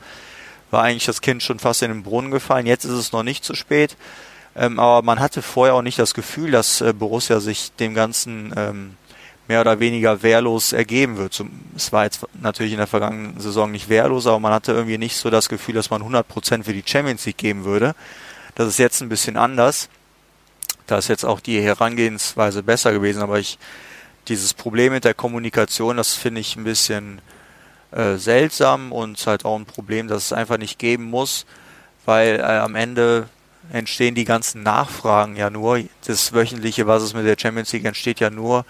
war 0.71 0.83
eigentlich 0.83 1.05
das 1.05 1.21
Kind 1.21 1.43
schon 1.43 1.59
fast 1.59 1.83
in 1.83 1.91
den 1.91 2.03
Brunnen 2.03 2.31
gefallen. 2.31 2.65
Jetzt 2.65 2.85
ist 2.85 2.91
es 2.91 3.11
noch 3.11 3.23
nicht 3.23 3.43
zu 3.43 3.53
spät. 3.53 3.95
Ähm, 4.57 4.79
aber 4.79 5.03
man 5.03 5.19
hatte 5.19 5.43
vorher 5.43 5.75
auch 5.75 5.83
nicht 5.83 5.99
das 5.99 6.15
Gefühl, 6.15 6.49
dass 6.51 6.81
äh, 6.81 6.91
Borussia 6.91 7.39
sich 7.39 7.71
dem 7.73 7.93
Ganzen 7.93 8.51
ähm, 8.57 8.97
mehr 9.47 9.61
oder 9.61 9.79
weniger 9.79 10.23
wehrlos 10.23 10.73
ergeben 10.73 11.17
wird. 11.17 11.33
Zum, 11.33 11.51
es 11.75 11.91
war 11.93 12.03
jetzt 12.05 12.25
natürlich 12.41 12.73
in 12.73 12.79
der 12.79 12.87
vergangenen 12.87 13.39
Saison 13.39 13.71
nicht 13.71 13.87
wehrlos, 13.87 14.25
aber 14.25 14.39
man 14.39 14.53
hatte 14.53 14.73
irgendwie 14.73 14.97
nicht 14.97 15.15
so 15.15 15.29
das 15.29 15.47
Gefühl, 15.47 15.75
dass 15.75 15.91
man 15.91 16.01
100% 16.01 16.63
für 16.63 16.73
die 16.73 16.83
Champions 16.85 17.25
League 17.25 17.37
geben 17.37 17.63
würde. 17.65 17.95
Das 18.55 18.67
ist 18.67 18.79
jetzt 18.79 19.01
ein 19.01 19.09
bisschen 19.09 19.37
anders. 19.37 19.89
Da 20.87 20.97
ist 20.97 21.07
jetzt 21.07 21.25
auch 21.25 21.39
die 21.39 21.61
Herangehensweise 21.61 22.63
besser 22.63 22.91
gewesen, 22.93 23.21
aber 23.21 23.39
ich, 23.39 23.59
dieses 24.27 24.53
Problem 24.53 24.93
mit 24.93 25.05
der 25.05 25.13
Kommunikation, 25.13 25.97
das 25.97 26.13
finde 26.13 26.41
ich 26.41 26.55
ein 26.55 26.63
bisschen 26.63 27.21
äh, 27.91 28.15
seltsam 28.15 28.91
und 28.91 29.23
halt 29.27 29.45
auch 29.45 29.57
ein 29.57 29.65
Problem, 29.65 30.07
das 30.07 30.25
es 30.25 30.33
einfach 30.33 30.57
nicht 30.57 30.79
geben 30.79 31.05
muss, 31.05 31.45
weil 32.05 32.39
äh, 32.39 32.43
am 32.43 32.75
Ende 32.75 33.29
entstehen 33.71 34.15
die 34.15 34.25
ganzen 34.25 34.63
Nachfragen 34.63 35.35
ja 35.35 35.49
nur. 35.49 35.81
Das 36.05 36.33
wöchentliche, 36.33 36.87
was 36.87 37.03
es 37.03 37.13
mit 37.13 37.25
der 37.25 37.37
Champions 37.39 37.71
League 37.73 37.85
entsteht, 37.85 38.19
ja 38.19 38.29
nur, 38.29 38.65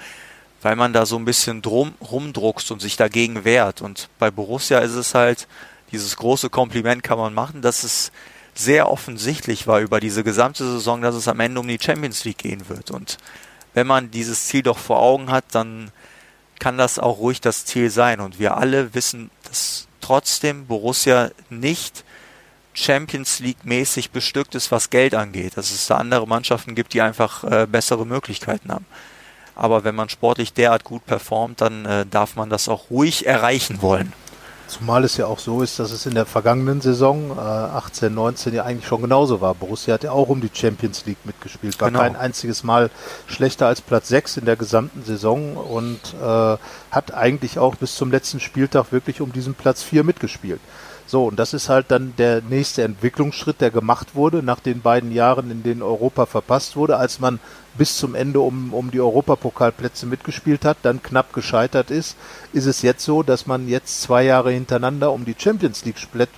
weil 0.61 0.75
man 0.75 0.93
da 0.93 1.05
so 1.05 1.17
ein 1.17 1.25
bisschen 1.25 1.61
drum 1.61 1.93
rumdruckst 2.01 2.71
und 2.71 2.81
sich 2.81 2.97
dagegen 2.97 3.45
wehrt. 3.45 3.81
Und 3.81 4.09
bei 4.19 4.31
Borussia 4.31 4.79
ist 4.79 4.95
es 4.95 5.13
halt, 5.13 5.47
dieses 5.91 6.17
große 6.17 6.49
Kompliment 6.49 7.03
kann 7.03 7.17
man 7.17 7.33
machen, 7.33 7.61
dass 7.61 7.83
es 7.83 8.11
sehr 8.53 8.89
offensichtlich 8.89 9.67
war 9.67 9.79
über 9.79 9.99
diese 9.99 10.23
gesamte 10.23 10.63
Saison, 10.63 11.01
dass 11.01 11.15
es 11.15 11.27
am 11.27 11.39
Ende 11.39 11.59
um 11.59 11.67
die 11.67 11.79
Champions 11.79 12.25
League 12.25 12.39
gehen 12.39 12.67
wird. 12.69 12.91
Und 12.91 13.17
wenn 13.73 13.87
man 13.87 14.09
dieses 14.09 14.47
Ziel 14.47 14.63
doch 14.63 14.79
vor 14.79 14.99
Augen 14.99 15.31
hat, 15.31 15.45
dann 15.51 15.91
kann 16.59 16.77
das 16.77 16.97
auch 16.97 17.19
ruhig 17.19 17.39
das 17.39 17.65
Ziel 17.65 17.91
sein. 17.91 18.19
Und 18.19 18.39
wir 18.39 18.57
alle 18.57 18.95
wissen, 18.95 19.29
dass 19.47 19.87
trotzdem 20.01 20.65
Borussia 20.65 21.29
nicht 21.49 22.03
Champions 22.77 23.39
League 23.39 23.65
mäßig 23.65 24.12
bestückt 24.12 24.53
ist, 24.53 24.72
was 24.72 24.91
Geld 24.91 25.15
angeht. 25.15 25.57
Dass 25.57 25.72
es 25.72 25.88
da 25.88 25.98
andere 25.98 26.27
Mannschaften 26.27 26.75
gibt, 26.75 26.93
die 26.93 27.01
einfach 27.01 27.43
äh, 27.43 27.65
bessere 27.65 28.05
Möglichkeiten 28.05 28.72
haben. 28.72 28.86
Aber 29.55 29.84
wenn 29.84 29.96
man 29.96 30.10
sportlich 30.10 30.53
derart 30.53 30.84
gut 30.84 31.05
performt, 31.07 31.62
dann 31.62 31.86
äh, 31.86 32.05
darf 32.05 32.36
man 32.36 32.50
das 32.51 32.69
auch 32.69 32.91
ruhig 32.91 33.25
erreichen 33.25 33.81
wollen. 33.81 34.13
Zumal 34.67 35.05
es 35.05 35.17
ja 35.17 35.25
auch 35.25 35.39
so 35.39 35.63
ist, 35.63 35.79
dass 35.79 35.91
es 35.91 36.05
in 36.05 36.13
der 36.13 36.25
vergangenen 36.25 36.81
Saison 36.81 37.31
äh, 37.31 37.39
18, 37.39 38.13
19 38.13 38.53
ja 38.53 38.63
eigentlich 38.65 38.86
schon 38.86 39.01
genauso 39.01 39.41
war. 39.41 39.55
Borussia 39.55 39.93
hat 39.93 40.03
ja 40.03 40.12
auch 40.12 40.27
um 40.27 40.41
die 40.41 40.51
Champions 40.53 41.05
League 41.05 41.25
mitgespielt, 41.25 41.79
war 41.79 41.88
genau. 41.88 42.01
kein 42.01 42.15
einziges 42.15 42.63
Mal 42.63 42.91
schlechter 43.25 43.65
als 43.65 43.81
Platz 43.81 44.10
6 44.10 44.38
in 44.38 44.46
der 44.46 44.57
gesamten 44.57 45.03
Saison 45.03 45.55
und 45.55 46.00
äh, 46.22 46.57
hat 46.91 47.13
eigentlich 47.13 47.57
auch 47.57 47.75
bis 47.75 47.96
zum 47.96 48.12
letzten 48.12 48.39
Spieltag 48.39 48.91
wirklich 48.91 49.22
um 49.22 49.31
diesen 49.31 49.55
Platz 49.55 49.81
4 49.81 50.03
mitgespielt. 50.03 50.60
So, 51.09 51.25
und 51.25 51.39
das 51.39 51.53
ist 51.53 51.69
halt 51.69 51.85
dann 51.89 52.13
der 52.17 52.41
nächste 52.41 52.83
Entwicklungsschritt, 52.83 53.61
der 53.61 53.71
gemacht 53.71 54.13
wurde 54.13 54.43
nach 54.43 54.59
den 54.59 54.81
beiden 54.81 55.13
Jahren, 55.13 55.49
in 55.49 55.63
denen 55.63 55.81
Europa 55.81 56.25
verpasst 56.25 56.75
wurde, 56.75 56.97
als 56.97 57.21
man 57.21 57.39
bis 57.77 57.97
zum 57.97 58.13
Ende 58.13 58.41
um, 58.41 58.73
um 58.73 58.91
die 58.91 58.99
Europapokalplätze 58.99 60.05
mitgespielt 60.05 60.65
hat, 60.65 60.77
dann 60.81 61.01
knapp 61.01 61.31
gescheitert 61.31 61.91
ist, 61.91 62.17
ist 62.51 62.65
es 62.65 62.81
jetzt 62.81 63.05
so, 63.05 63.23
dass 63.23 63.45
man 63.45 63.69
jetzt 63.69 64.01
zwei 64.01 64.23
Jahre 64.23 64.51
hintereinander 64.51 65.11
um 65.13 65.23
die 65.23 65.35
Champions 65.37 65.85
League 65.85 65.95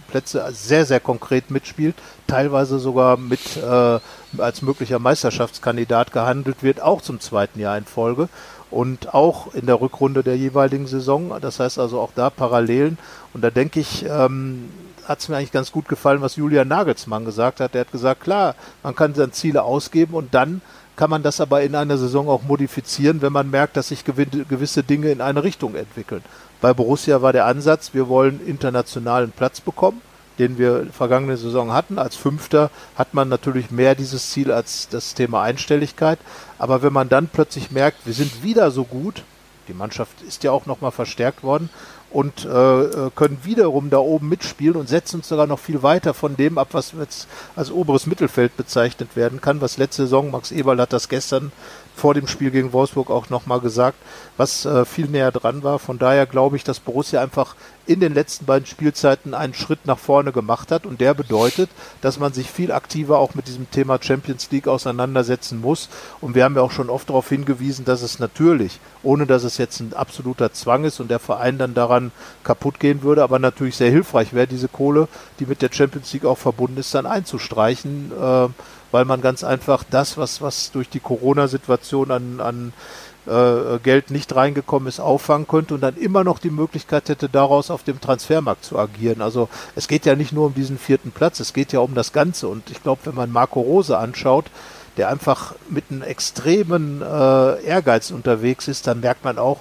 Plätze 0.08 0.46
sehr, 0.52 0.86
sehr 0.86 1.00
konkret 1.00 1.50
mitspielt, 1.50 1.96
teilweise 2.28 2.78
sogar 2.78 3.18
mit 3.18 3.58
äh, 3.58 4.00
als 4.38 4.62
möglicher 4.62 5.00
Meisterschaftskandidat 5.00 6.12
gehandelt 6.12 6.62
wird, 6.62 6.82
auch 6.82 7.02
zum 7.02 7.20
zweiten 7.20 7.60
Jahr 7.60 7.78
in 7.78 7.86
Folge 7.86 8.30
und 8.72 9.14
auch 9.14 9.54
in 9.54 9.66
der 9.66 9.82
Rückrunde 9.82 10.24
der 10.24 10.38
jeweiligen 10.38 10.88
Saison. 10.88 11.34
Das 11.42 11.60
heißt 11.60 11.80
also 11.80 12.00
auch 12.00 12.12
da 12.16 12.30
Parallelen. 12.30 12.98
Und 13.34 13.44
da 13.44 13.50
denke 13.50 13.80
ich, 13.80 14.06
ähm, 14.06 14.70
hat 15.06 15.20
es 15.20 15.30
mir 15.30 15.38
eigentlich 15.38 15.52
ganz 15.52 15.72
gut 15.72 15.88
gefallen, 15.88 16.22
was 16.22 16.36
Julian 16.36 16.68
Nagelsmann 16.68 17.26
gesagt 17.26 17.60
hat. 17.60 17.74
Er 17.74 17.82
hat 17.82 17.92
gesagt, 17.92 18.22
klar, 18.22 18.56
man 18.84 18.96
kann 18.96 19.14
dann 19.14 19.32
Ziele 19.32 19.64
ausgeben 19.64 20.14
und 20.14 20.34
dann 20.34 20.62
kann 20.96 21.10
man 21.10 21.24
das 21.24 21.42
aber 21.42 21.62
in 21.62 21.76
einer 21.76 21.98
Saison 21.98 22.28
auch 22.28 22.44
modifizieren, 22.44 23.22
wenn 23.22 23.32
man 23.32 23.50
merkt, 23.50 23.78
dass 23.78 23.88
sich 23.88 24.04
gewisse 24.04 24.84
Dinge 24.84 25.10
in 25.12 25.22
eine 25.22 25.44
Richtung 25.44 25.76
entwickeln. 25.76 26.24
Bei 26.62 26.74
Borussia 26.74 27.22
war 27.22 27.32
der 27.32 27.46
Ansatz, 27.46 27.94
wir 27.94 28.10
wollen 28.10 28.46
internationalen 28.46 29.32
Platz 29.32 29.62
bekommen 29.62 30.02
den 30.40 30.58
wir 30.58 30.88
vergangene 30.92 31.38
Saison 31.38 31.74
hatten. 31.74 32.00
Als 32.00 32.16
Fünfter 32.16 32.72
hat 32.96 33.14
man 33.14 33.30
natürlich 33.30 33.70
mehr 33.70 33.94
dieses 33.94 34.32
Ziel 34.32 34.52
als 34.52 34.88
das 34.90 35.14
Thema 35.14 35.44
Einstelligkeit. 35.44 36.20
Aber 36.58 36.82
wenn 36.82 36.94
man 36.94 37.10
dann 37.10 37.28
plötzlich 37.28 37.72
merkt, 37.72 38.06
wir 38.06 38.14
sind 38.14 38.42
wieder 38.42 38.72
so 38.72 38.86
gut, 38.86 39.24
die 39.68 39.74
Mannschaft 39.74 40.22
ist 40.28 40.44
ja 40.44 40.52
auch 40.52 40.66
nochmal 40.66 40.92
verstärkt 40.92 41.44
worden 41.44 41.70
und 42.12 42.46
äh, 42.46 42.50
äh, 42.50 43.12
können 43.16 43.40
wiederum 43.44 43.90
da 43.90 44.00
oben 44.00 44.30
mitspielen 44.30 44.76
und 44.76 44.90
setzen 44.90 45.18
uns 45.18 45.30
sogar 45.30 45.46
noch 45.46 45.60
viel 45.60 45.84
weiter 45.84 46.14
von 46.14 46.36
dem 46.36 46.58
ab, 46.58 46.70
was 46.72 46.94
jetzt 47.00 47.28
als 47.56 47.72
oberes 47.72 48.08
Mittelfeld 48.08 48.58
bezeichnet 48.58 49.16
werden 49.16 49.42
kann. 49.42 49.62
Was 49.62 49.78
letzte 49.78 50.04
Saison, 50.04 50.32
Max 50.32 50.52
Eberl 50.52 50.82
hat 50.82 50.92
das 50.92 51.08
gestern 51.08 51.52
vor 51.96 52.14
dem 52.14 52.28
Spiel 52.28 52.50
gegen 52.50 52.74
Wolfsburg 52.74 53.12
auch 53.12 53.30
nochmal 53.30 53.60
gesagt, 53.60 53.98
was 54.38 54.66
äh, 54.66 54.86
viel 54.86 55.08
näher 55.08 55.32
dran 55.32 55.64
war. 55.64 55.78
Von 55.78 56.00
daher 56.00 56.26
glaube 56.26 56.56
ich, 56.56 56.64
dass 56.64 56.80
Borussia 56.80 57.22
einfach 57.22 57.56
in 57.90 58.00
den 58.00 58.14
letzten 58.14 58.46
beiden 58.46 58.68
Spielzeiten 58.68 59.34
einen 59.34 59.56
Schritt 59.56 59.88
nach 59.88 59.98
vorne 59.98 60.32
gemacht 60.32 60.72
hat 60.72 60.86
und 60.86 61.02
der 61.02 61.16
bedeutet, 61.16 61.72
dass 62.02 62.20
man 62.20 62.34
sich 62.34 62.52
viel 62.52 62.72
aktiver 62.72 63.18
auch 63.18 63.34
mit 63.34 63.48
diesem 63.48 63.72
Thema 63.72 63.98
Champions 64.00 64.52
League 64.52 64.68
auseinandersetzen 64.68 65.60
muss. 65.60 65.90
Und 66.22 66.36
wir 66.36 66.44
haben 66.44 66.56
ja 66.56 66.62
auch 66.62 66.70
schon 66.72 66.92
oft 66.92 67.10
darauf 67.10 67.28
hingewiesen, 67.30 67.86
dass 67.86 68.04
es 68.04 68.20
natürlich, 68.20 68.80
ohne 69.02 69.26
dass 69.26 69.44
es 69.44 69.58
jetzt 69.58 69.80
ein 69.80 69.94
absoluter 69.94 70.54
Zwang 70.54 70.84
ist 70.84 71.00
und 71.00 71.10
der 71.10 71.18
Verein 71.18 71.58
dann 71.58 71.74
daran 71.74 72.12
kaputt 72.44 72.80
gehen 72.80 73.02
würde, 73.02 73.24
aber 73.24 73.40
natürlich 73.40 73.76
sehr 73.76 73.90
hilfreich 73.90 74.34
wäre, 74.34 74.46
diese 74.46 74.68
Kohle, 74.68 75.08
die 75.40 75.48
mit 75.48 75.64
der 75.64 75.72
Champions 75.74 76.14
League 76.14 76.26
auch 76.26 76.38
verbunden 76.38 76.78
ist, 76.78 76.94
dann 76.94 77.08
einzustreichen. 77.08 78.12
Äh, 78.12 78.50
weil 78.92 79.06
man 79.06 79.22
ganz 79.22 79.44
einfach 79.44 79.84
das, 79.90 80.18
was, 80.18 80.42
was 80.42 80.72
durch 80.72 80.90
die 80.90 81.00
Corona-Situation 81.00 82.10
an, 82.12 82.40
an 82.40 82.74
äh, 83.30 83.80
Geld 83.84 84.12
nicht 84.12 84.36
reingekommen 84.36 84.88
ist, 84.88 85.00
auffangen 85.00 85.48
könnte 85.48 85.76
und 85.76 85.82
dann 85.82 85.96
immer 85.96 86.24
noch 86.24 86.40
die 86.40 86.50
Möglichkeit 86.50 87.10
hätte, 87.10 87.30
daraus 87.30 87.72
auf 87.72 87.84
dem 87.84 88.02
Transfermarkt 88.02 88.66
zu 88.66 88.78
agieren. 88.78 89.22
Also 89.22 89.50
es 89.76 89.88
geht 89.88 90.06
ja 90.06 90.16
nicht 90.16 90.34
nur 90.34 90.48
um 90.48 90.54
diesen 90.54 90.78
vierten 90.78 91.12
Platz, 91.12 91.40
es 91.40 91.54
geht 91.54 91.72
ja 91.72 91.80
um 91.80 91.94
das 91.94 92.12
Ganze. 92.14 92.48
Und 92.48 92.70
ich 92.70 92.82
glaube, 92.82 93.02
wenn 93.06 93.16
man 93.16 93.32
Marco 93.32 93.62
Rose 93.62 93.98
anschaut, 93.98 94.46
der 94.98 95.10
einfach 95.10 95.54
mit 95.70 95.86
einem 95.90 96.02
extremen 96.02 97.02
äh, 97.02 97.64
Ehrgeiz 97.64 98.12
unterwegs 98.12 98.68
ist, 98.68 98.88
dann 98.88 99.00
merkt 99.00 99.24
man 99.24 99.38
auch, 99.38 99.60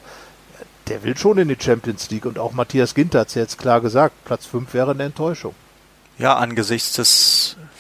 der 0.89 1.03
will 1.03 1.17
schon 1.17 1.39
in 1.39 1.49
die 1.49 1.57
Champions 1.59 2.11
League. 2.11 2.27
Und 2.27 2.39
auch 2.39 2.53
Matthias 2.53 2.95
Ginter 2.95 3.21
hat 3.21 3.29
es 3.29 3.35
jetzt 3.35 3.59
klar 3.59 3.81
gesagt, 3.81 4.15
Platz 4.25 4.47
5 4.47 4.73
wäre 4.75 4.93
eine 4.93 5.05
Enttäuschung. 5.05 5.55
Ja, 6.19 6.37
angesichts 6.37 6.95
des 6.95 7.38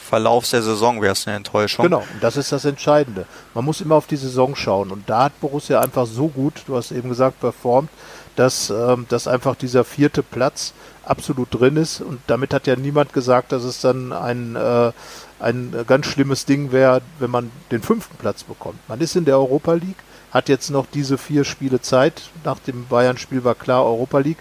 Verlaufs 0.09 0.51
der 0.51 0.63
Saison 0.63 1.03
wäre 1.03 1.13
es 1.13 1.27
eine 1.27 1.37
Enttäuschung. 1.37 1.85
Genau, 1.85 2.03
das 2.23 2.39
ist 2.39 2.51
das 2.51 2.65
Entscheidende. 2.65 3.27
Man 3.53 3.65
muss 3.65 3.83
immer 3.83 3.95
auf 3.95 4.07
die 4.07 4.17
Saison 4.17 4.57
schauen. 4.57 4.91
Und 4.91 5.09
da 5.11 5.25
hat 5.25 5.39
Borussia 5.41 5.81
einfach 5.81 6.07
so 6.07 6.29
gut, 6.29 6.63
du 6.67 6.77
hast 6.77 6.93
eben 6.93 7.11
gesagt, 7.11 7.41
performt, 7.41 7.91
dass, 8.35 8.71
ähm, 8.71 9.05
dass 9.11 9.29
einfach 9.29 9.55
dieser 9.55 9.85
vierte 9.85 10.23
Platz 10.23 10.73
absolut 11.05 11.49
drin 11.51 11.77
ist. 11.77 12.01
Und 12.01 12.21
damit 12.27 12.55
hat 12.55 12.67
ja 12.67 12.77
niemand 12.77 13.13
gesagt, 13.13 13.53
dass 13.53 13.65
es 13.65 13.83
dann 13.83 14.15
ein, 14.15 14.57
äh, 14.57 14.93
ein 15.41 15.75
ganz 15.87 16.07
schlimmes 16.07 16.47
Ding 16.47 16.73
wäre, 16.73 17.03
wenn 17.19 17.31
man 17.31 17.51
den 17.71 17.83
fünften 17.83 18.17
Platz 18.17 18.45
bekommt. 18.45 18.79
Man 18.89 19.01
ist 19.01 19.15
in 19.15 19.27
der 19.27 19.37
Europa 19.37 19.75
League, 19.75 20.03
hat 20.31 20.49
jetzt 20.49 20.71
noch 20.71 20.87
diese 20.93 21.19
vier 21.19 21.45
Spiele 21.45 21.83
Zeit. 21.83 22.31
Nach 22.45 22.59
dem 22.61 22.87
Bayern-Spiel 22.87 23.45
war 23.45 23.55
klar 23.55 23.85
Europa 23.85 24.19
League. 24.21 24.39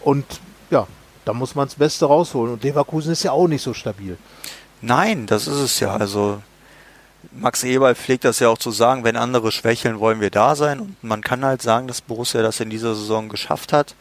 Und 0.00 0.24
ja, 0.70 0.86
da 1.26 1.34
muss 1.34 1.54
man 1.54 1.68
das 1.68 1.74
Beste 1.74 2.06
rausholen. 2.06 2.54
Und 2.54 2.64
Leverkusen 2.64 3.12
ist 3.12 3.22
ja 3.22 3.32
auch 3.32 3.48
nicht 3.48 3.62
so 3.62 3.74
stabil. 3.74 4.16
Nein, 4.82 5.26
das 5.26 5.46
ist 5.46 5.58
es 5.58 5.80
ja. 5.80 5.94
Also 5.94 6.42
Max 7.30 7.62
Eberl 7.62 7.94
pflegt 7.94 8.24
das 8.24 8.40
ja 8.40 8.48
auch 8.48 8.58
zu 8.58 8.72
sagen, 8.72 9.04
wenn 9.04 9.16
andere 9.16 9.52
schwächeln, 9.52 10.00
wollen 10.00 10.20
wir 10.20 10.30
da 10.30 10.56
sein. 10.56 10.80
Und 10.80 11.04
man 11.04 11.22
kann 11.22 11.44
halt 11.44 11.62
sagen, 11.62 11.86
dass 11.86 12.00
Borussia 12.00 12.42
das 12.42 12.60
in 12.60 12.68
dieser 12.68 12.94
Saison 12.94 13.28
geschafft 13.28 13.72
hat. 13.72 13.94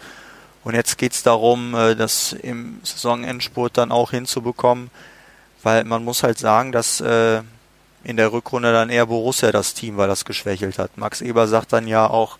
Und 0.63 0.75
jetzt 0.75 0.97
geht 0.97 1.13
es 1.13 1.23
darum, 1.23 1.75
äh, 1.75 1.95
das 1.95 2.33
im 2.33 2.79
Saisonendspurt 2.83 3.77
dann 3.77 3.91
auch 3.91 4.11
hinzubekommen, 4.11 4.89
weil 5.63 5.83
man 5.83 6.03
muss 6.03 6.23
halt 6.23 6.39
sagen, 6.39 6.71
dass 6.71 6.99
äh, 6.99 7.41
in 8.03 8.17
der 8.17 8.31
Rückrunde 8.31 8.71
dann 8.71 8.89
eher 8.89 9.05
Borussia 9.05 9.51
das 9.51 9.75
Team 9.75 9.97
war, 9.97 10.07
das 10.07 10.25
geschwächelt 10.25 10.79
hat. 10.79 10.97
Max 10.97 11.21
Eber 11.21 11.47
sagt 11.47 11.73
dann 11.73 11.87
ja 11.87 12.07
auch, 12.07 12.37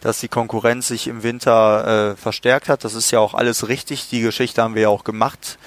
dass 0.00 0.20
die 0.20 0.28
Konkurrenz 0.28 0.88
sich 0.88 1.06
im 1.06 1.22
Winter 1.22 2.12
äh, 2.12 2.16
verstärkt 2.16 2.68
hat. 2.68 2.84
Das 2.84 2.94
ist 2.94 3.10
ja 3.10 3.20
auch 3.20 3.34
alles 3.34 3.68
richtig. 3.68 4.08
Die 4.08 4.20
Geschichte 4.20 4.62
haben 4.62 4.74
wir 4.74 4.82
ja 4.82 4.88
auch 4.88 5.04
gemacht 5.04 5.58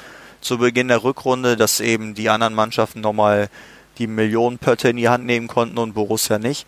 zu 0.41 0.57
Beginn 0.57 0.87
der 0.87 1.03
Rückrunde, 1.03 1.57
dass 1.57 1.79
eben 1.79 2.13
die 2.13 2.29
anderen 2.29 2.53
Mannschaften 2.53 3.01
nochmal 3.01 3.49
die 3.97 4.07
Millionenpötte 4.07 4.89
in 4.89 4.97
die 4.97 5.09
Hand 5.09 5.25
nehmen 5.25 5.47
konnten 5.47 5.77
und 5.77 5.93
Borussia 5.93 6.39
nicht. 6.39 6.65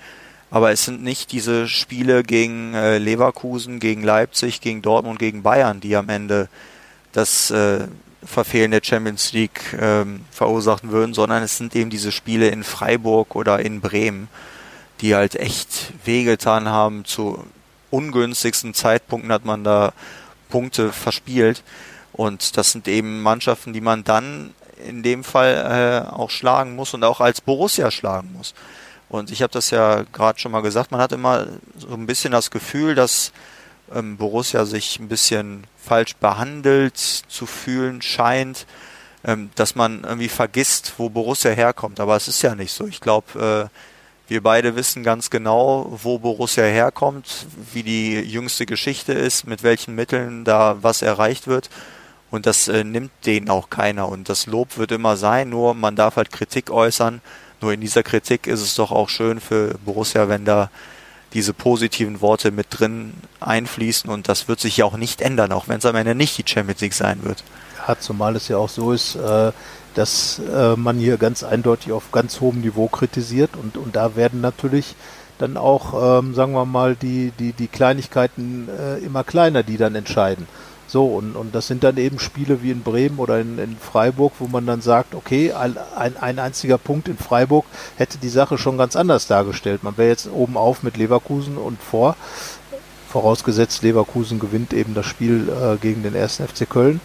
Aber 0.52 0.72
es 0.72 0.86
sind 0.86 1.04
nicht 1.04 1.32
diese 1.32 1.68
Spiele 1.68 2.24
gegen 2.24 2.74
äh, 2.74 2.98
Leverkusen, 2.98 3.80
gegen 3.80 4.04
Leipzig, 4.04 4.62
gegen 4.62 4.82
Dortmund, 4.82 5.20
gegen 5.20 5.44
Bayern, 5.44 5.80
die 5.80 5.96
am 5.96 6.10
Ende 6.10 6.50
das 7.12 7.52
äh, 7.52 7.88
Verfehlen 8.24 8.72
der 8.72 8.82
Champions 8.84 9.32
League 9.32 9.78
ähm, 9.80 10.22
verursachen 10.32 10.92
würden, 10.92 11.14
sondern 11.14 11.44
es 11.44 11.58
sind 11.58 11.76
eben 11.76 11.90
diese 11.90 12.12
Spiele 12.12 12.50
in 12.50 12.64
Freiburg 12.64 13.36
oder 13.36 13.60
in 13.60 13.80
Bremen, 13.80 14.28
die 15.02 15.16
halt 15.16 15.36
echt 15.36 15.94
wehgetan 16.04 16.68
haben. 16.68 17.06
Zu 17.06 17.44
ungünstigsten 17.92 18.74
Zeitpunkten 18.74 19.32
hat 19.32 19.46
man 19.46 19.64
da 19.64 19.94
Punkte 20.50 20.92
verspielt. 20.92 21.64
Und 22.20 22.58
das 22.58 22.74
sind 22.74 22.90
eben 22.90 23.22
Mannschaften, 23.22 23.72
die 23.72 23.80
man 23.80 24.04
dann 24.04 24.54
in 24.86 25.04
dem 25.04 25.24
Fall 25.24 26.04
äh, 26.06 26.12
auch 26.12 26.30
schlagen 26.30 26.76
muss 26.76 26.94
und 26.94 27.06
auch 27.06 27.22
als 27.22 27.40
Borussia 27.40 27.92
schlagen 27.92 28.34
muss. 28.34 28.54
Und 29.08 29.32
ich 29.32 29.42
habe 29.42 29.54
das 29.54 29.70
ja 29.70 30.04
gerade 30.12 30.38
schon 30.38 30.52
mal 30.52 30.60
gesagt, 30.60 30.92
man 30.92 31.00
hat 31.00 31.14
immer 31.14 31.48
so 31.78 31.94
ein 31.94 32.08
bisschen 32.08 32.34
das 32.34 32.52
Gefühl, 32.52 32.94
dass 32.94 33.32
ähm, 33.96 34.18
Borussia 34.18 34.66
sich 34.66 35.00
ein 35.00 35.08
bisschen 35.08 35.64
falsch 35.82 36.18
behandelt 36.18 36.98
zu 36.98 37.46
fühlen 37.46 38.02
scheint, 38.02 38.66
ähm, 39.24 39.50
dass 39.56 39.76
man 39.76 40.04
irgendwie 40.04 40.28
vergisst, 40.28 40.96
wo 40.98 41.08
Borussia 41.08 41.52
herkommt. 41.52 42.02
Aber 42.02 42.18
es 42.18 42.28
ist 42.28 42.42
ja 42.42 42.54
nicht 42.54 42.74
so. 42.74 42.86
Ich 42.86 43.00
glaube, 43.00 43.70
äh, 43.72 44.30
wir 44.30 44.44
beide 44.44 44.76
wissen 44.76 45.04
ganz 45.04 45.30
genau, 45.30 45.88
wo 46.04 46.20
Borussia 46.20 46.66
herkommt, 46.66 47.46
wie 47.72 47.84
die 47.84 48.20
jüngste 48.20 48.66
Geschichte 48.66 49.14
ist, 49.14 49.48
mit 49.48 49.64
welchen 49.64 49.96
Mitteln 49.96 50.44
da 50.44 50.80
was 50.82 51.02
erreicht 51.02 51.48
wird. 51.48 51.70
Und 52.32 52.46
das 52.46 52.68
äh, 52.68 52.84
nimmt 52.84 53.12
denen 53.26 53.50
auch 53.50 53.70
keiner. 53.70 54.10
Und 54.10 54.30
das 54.30 54.46
Lob 54.46 54.78
wird 54.78 54.92
immer 54.92 55.18
sein, 55.18 55.50
nur 55.50 55.74
man 55.74 55.96
darf 55.96 56.16
halt 56.16 56.32
Kritik 56.32 56.70
äußern. 56.72 57.22
Nur 57.62 57.74
in 57.74 57.82
dieser 57.82 58.04
Kritik 58.04 58.48
ist 58.48 58.62
es 58.62 58.76
doch 58.76 58.92
auch 58.92 59.10
schön 59.10 59.40
für 59.40 59.76
Borussia, 59.86 60.30
wenn 60.30 60.46
da 60.46 60.70
diese 61.34 61.54
positiven 61.54 62.22
Worte 62.22 62.52
mit 62.52 62.68
drin 62.72 63.14
einfließen 63.40 64.10
und 64.10 64.28
das 64.28 64.48
wird 64.48 64.60
sich 64.60 64.78
ja 64.78 64.86
auch 64.86 64.98
nicht 64.98 65.22
ändern, 65.22 65.52
auch 65.52 65.68
wenn 65.68 65.78
es 65.78 65.86
am 65.86 65.96
Ende 65.96 66.16
nicht 66.16 66.38
die 66.38 66.50
Champions 66.50 66.82
League 66.82 66.94
sein 66.94 67.24
wird. 67.24 67.44
Ja, 67.88 67.98
zumal 68.00 68.36
es 68.36 68.48
ja 68.48 68.58
auch 68.58 68.70
so 68.70 68.92
ist, 68.92 69.16
äh, 69.16 69.52
dass 69.96 70.40
äh, 70.40 70.76
man 70.76 70.98
hier 70.98 71.18
ganz 71.18 71.44
eindeutig 71.44 71.92
auf 71.92 72.12
ganz 72.12 72.40
hohem 72.42 72.62
Niveau 72.62 72.88
kritisiert 72.88 73.52
und, 73.56 73.78
und 73.78 73.96
da 73.96 74.16
werden 74.16 74.42
natürlich 74.42 74.96
dann 75.38 75.56
auch, 75.56 76.20
ähm, 76.20 76.34
sagen 76.36 76.54
wir 76.54 76.66
mal, 76.66 76.96
die, 76.96 77.32
die, 77.40 77.54
die 77.54 77.68
Kleinigkeiten 77.68 78.68
äh, 78.68 78.98
immer 78.98 79.24
kleiner, 79.24 79.64
die 79.64 79.78
dann 79.78 79.96
entscheiden. 79.96 80.48
So, 80.90 81.06
und, 81.06 81.36
und 81.36 81.54
das 81.54 81.68
sind 81.68 81.84
dann 81.84 81.98
eben 81.98 82.18
Spiele 82.18 82.64
wie 82.64 82.72
in 82.72 82.82
Bremen 82.82 83.20
oder 83.20 83.40
in, 83.40 83.60
in 83.60 83.78
Freiburg, 83.78 84.34
wo 84.40 84.48
man 84.48 84.66
dann 84.66 84.82
sagt, 84.82 85.14
okay, 85.14 85.54
ein, 85.54 85.78
ein 85.96 86.40
einziger 86.40 86.80
Punkt 86.80 87.08
in 87.08 87.18
Freiburg 87.18 87.66
hätte 87.96 88.18
die 88.18 88.28
Sache 88.28 88.58
schon 88.58 88.80
ganz 88.80 88.96
anders 88.96 89.28
dargestellt. 89.28 89.84
Man 89.84 90.00
wäre 90.00 90.10
jetzt 90.10 90.28
oben 90.34 90.58
auf 90.58 90.82
mit 90.82 90.98
Leverkusen 90.98 91.60
und 91.60 91.80
vor, 91.80 92.16
vorausgesetzt 93.08 93.84
Leverkusen 93.84 94.40
gewinnt 94.40 94.74
eben 94.74 94.96
das 94.96 95.06
Spiel 95.06 95.50
äh, 95.50 95.78
gegen 95.78 96.02
den 96.02 96.16
ersten 96.16 96.48
FC 96.48 96.68
Köln. 96.68 97.02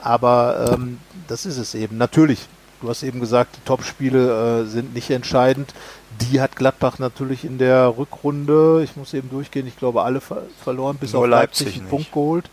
Aber 0.00 0.72
ähm, 0.72 0.98
das 1.28 1.44
ist 1.44 1.58
es 1.58 1.74
eben. 1.74 1.98
Natürlich, 1.98 2.48
du 2.80 2.88
hast 2.88 3.02
eben 3.02 3.20
gesagt, 3.20 3.56
die 3.56 3.66
Topspiele 3.66 4.62
äh, 4.62 4.64
sind 4.64 4.94
nicht 4.94 5.10
entscheidend. 5.10 5.74
Die 6.22 6.40
hat 6.40 6.56
Gladbach 6.56 6.98
natürlich 6.98 7.44
in 7.44 7.58
der 7.58 7.98
Rückrunde, 7.98 8.80
ich 8.82 8.96
muss 8.96 9.12
eben 9.12 9.28
durchgehen, 9.28 9.66
ich 9.66 9.76
glaube 9.76 10.04
alle 10.04 10.22
ver 10.22 10.44
verloren, 10.64 10.96
bis 10.98 11.12
Nur 11.12 11.24
auf 11.24 11.28
Leipzig, 11.28 11.66
Leipzig 11.66 11.80
einen 11.82 11.90
Punkt 11.90 12.12
geholt 12.12 12.48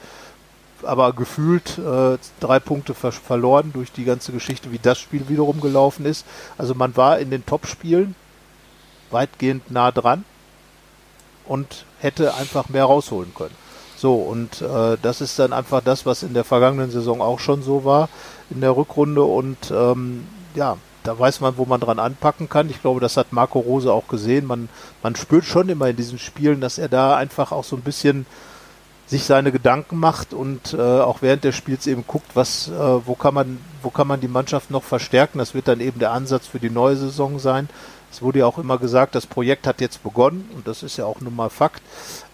aber 0.86 1.13
gefühlt 1.13 1.78
äh, 1.78 2.17
drei 2.39 2.60
Punkte 2.60 2.93
ver 2.93 3.12
verloren 3.12 3.72
durch 3.74 3.91
die 3.91 4.06
ganze 4.06 4.32
Geschichte, 4.32 4.72
wie 4.72 4.80
das 4.80 5.00
Spiel 5.00 5.30
wiederum 5.30 5.62
gelaufen 5.62 6.06
ist. 6.06 6.26
Also 6.58 6.76
man 6.76 6.96
war 6.98 7.19
in 7.19 7.30
den 7.30 7.46
Top-Spielen 7.46 8.15
weitgehend 9.12 9.72
nah 9.72 9.91
dran 9.91 10.26
und 11.46 11.86
hätte 12.00 12.36
einfach 12.36 12.69
mehr 12.69 12.86
rausholen 12.86 13.34
können. 13.34 13.56
So, 13.96 14.15
und 14.15 14.62
äh, 14.62 14.98
das 15.02 15.22
ist 15.22 15.39
dann 15.39 15.54
einfach 15.54 15.82
das, 15.82 16.06
was 16.06 16.24
in 16.24 16.34
der 16.34 16.43
vergangenen 16.43 16.91
Saison 16.91 17.22
auch 17.22 17.39
schon 17.39 17.63
so 17.63 17.86
war 17.86 18.10
in 18.50 18.60
der 18.60 18.76
Rückrunde. 18.76 19.24
Und 19.24 19.72
ähm, 19.72 20.28
ja, 20.56 20.78
da 21.04 21.17
weiß 21.17 21.39
man, 21.41 21.58
wo 21.58 21.65
man 21.65 21.80
dran 21.80 22.00
anpacken 22.00 22.50
kann. 22.50 22.69
Ich 22.69 22.82
glaube, 22.82 23.00
das 23.00 23.17
hat 23.17 23.32
Marco 23.32 23.60
Rose 23.60 23.91
auch 23.91 24.08
gesehen. 24.08 24.46
Man, 24.46 24.67
man 25.02 25.15
spürt 25.15 25.46
schon 25.46 25.69
immer 25.69 25.88
in 25.88 25.96
diesen 25.96 26.19
Spielen, 26.19 26.60
dass 26.60 26.78
er 26.78 26.89
da 26.89 27.15
einfach 27.15 27.52
auch 27.52 27.63
so 27.63 27.76
ein 27.76 27.82
bisschen 27.82 28.26
sich 29.06 29.26
seine 29.26 29.52
Gedanken 29.52 29.98
macht 29.98 30.34
und 30.34 30.74
äh, 30.74 30.78
auch 30.78 31.22
während 31.22 31.44
des 31.44 31.56
Spiels 31.56 31.88
eben 31.88 32.06
guckt, 32.08 32.32
was, 32.36 32.70
äh, 32.70 32.72
wo 33.06 33.16
kann 33.16 33.34
man, 33.34 33.60
wo 33.82 33.89
kann 33.89 34.08
man 34.08 34.22
die 34.22 34.28
Mannschaft 34.28 34.72
noch 34.72 34.84
verstärken. 34.84 35.39
Das 35.39 35.54
wird 35.54 35.68
dann 35.68 35.82
eben 35.82 36.00
der 36.00 36.12
Ansatz 36.12 36.48
für 36.48 36.60
die 36.60 36.70
neue 36.70 36.96
Saison 36.96 37.38
sein. 37.39 37.70
Es 38.12 38.22
wurde 38.22 38.39
ja 38.39 38.46
auch 38.46 38.58
immer 38.58 38.78
gesagt, 38.78 39.16
das 39.16 39.28
Projekt 39.28 39.68
hat 39.68 39.82
jetzt 39.82 40.04
begonnen 40.04 40.50
und 40.56 40.68
das 40.68 40.84
ist 40.84 40.98
ja 40.98 41.06
auch 41.06 41.20
nun 41.20 41.36
mal 41.36 41.50
Fakt. 41.50 41.82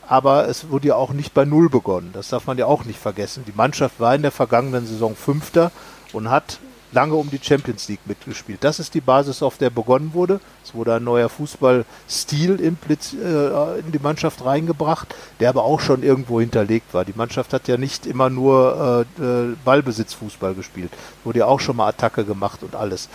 Aber 0.08 0.47
es 0.47 0.69
wurde 0.69 0.89
ja 0.89 0.95
auch 0.95 1.13
nicht 1.13 1.34
bei 1.34 1.45
Null 1.45 1.69
begonnen. 1.69 2.10
Das 2.13 2.29
darf 2.29 2.47
man 2.47 2.58
ja 2.58 2.65
auch 2.65 2.84
nicht 2.84 2.99
vergessen. 2.99 3.43
Die 3.45 3.53
Mannschaft 3.55 3.99
war 3.99 4.15
in 4.15 4.23
der 4.23 4.32
vergangenen 4.32 4.88
Saison 4.88 5.15
Fünfter 5.15 5.71
und 6.13 6.29
hat 6.29 6.60
lange 6.91 7.15
um 7.15 7.30
die 7.30 7.39
Champions 7.41 7.88
League 7.88 7.99
mitgespielt. 8.06 8.63
Das 8.63 8.80
ist 8.80 8.93
die 8.93 9.02
Basis, 9.02 9.43
auf 9.43 9.58
der 9.58 9.69
begonnen 9.69 10.13
wurde. 10.13 10.39
Es 10.63 10.73
wurde 10.73 10.95
ein 10.95 11.04
neuer 11.04 11.30
Fußballstil 11.30 12.60
äh, 12.60 13.80
in 13.80 13.91
die 13.91 13.99
Mannschaft 13.99 14.43
reingebracht, 14.45 15.15
der 15.39 15.49
aber 15.49 15.63
auch 15.63 15.80
schon 15.80 16.04
irgendwo 16.04 16.39
hinterlegt 16.39 16.93
war. 16.93 17.06
Die 17.06 17.13
Mannschaft 17.15 17.54
hat 17.54 17.67
ja 17.67 17.78
nicht 17.78 18.06
immer 18.06 18.30
nur 18.30 19.06
äh, 19.19 19.23
äh 19.23 19.56
Ballbesitzfußball 19.63 20.54
gespielt. 20.54 20.91
Wurde 21.23 21.39
ja 21.39 21.45
auch 21.45 21.60
schon 21.60 21.75
mal 21.78 21.88
Attacke 21.88 22.25
gemacht 22.25 22.63
und 22.63 22.75
alles. 22.75 23.10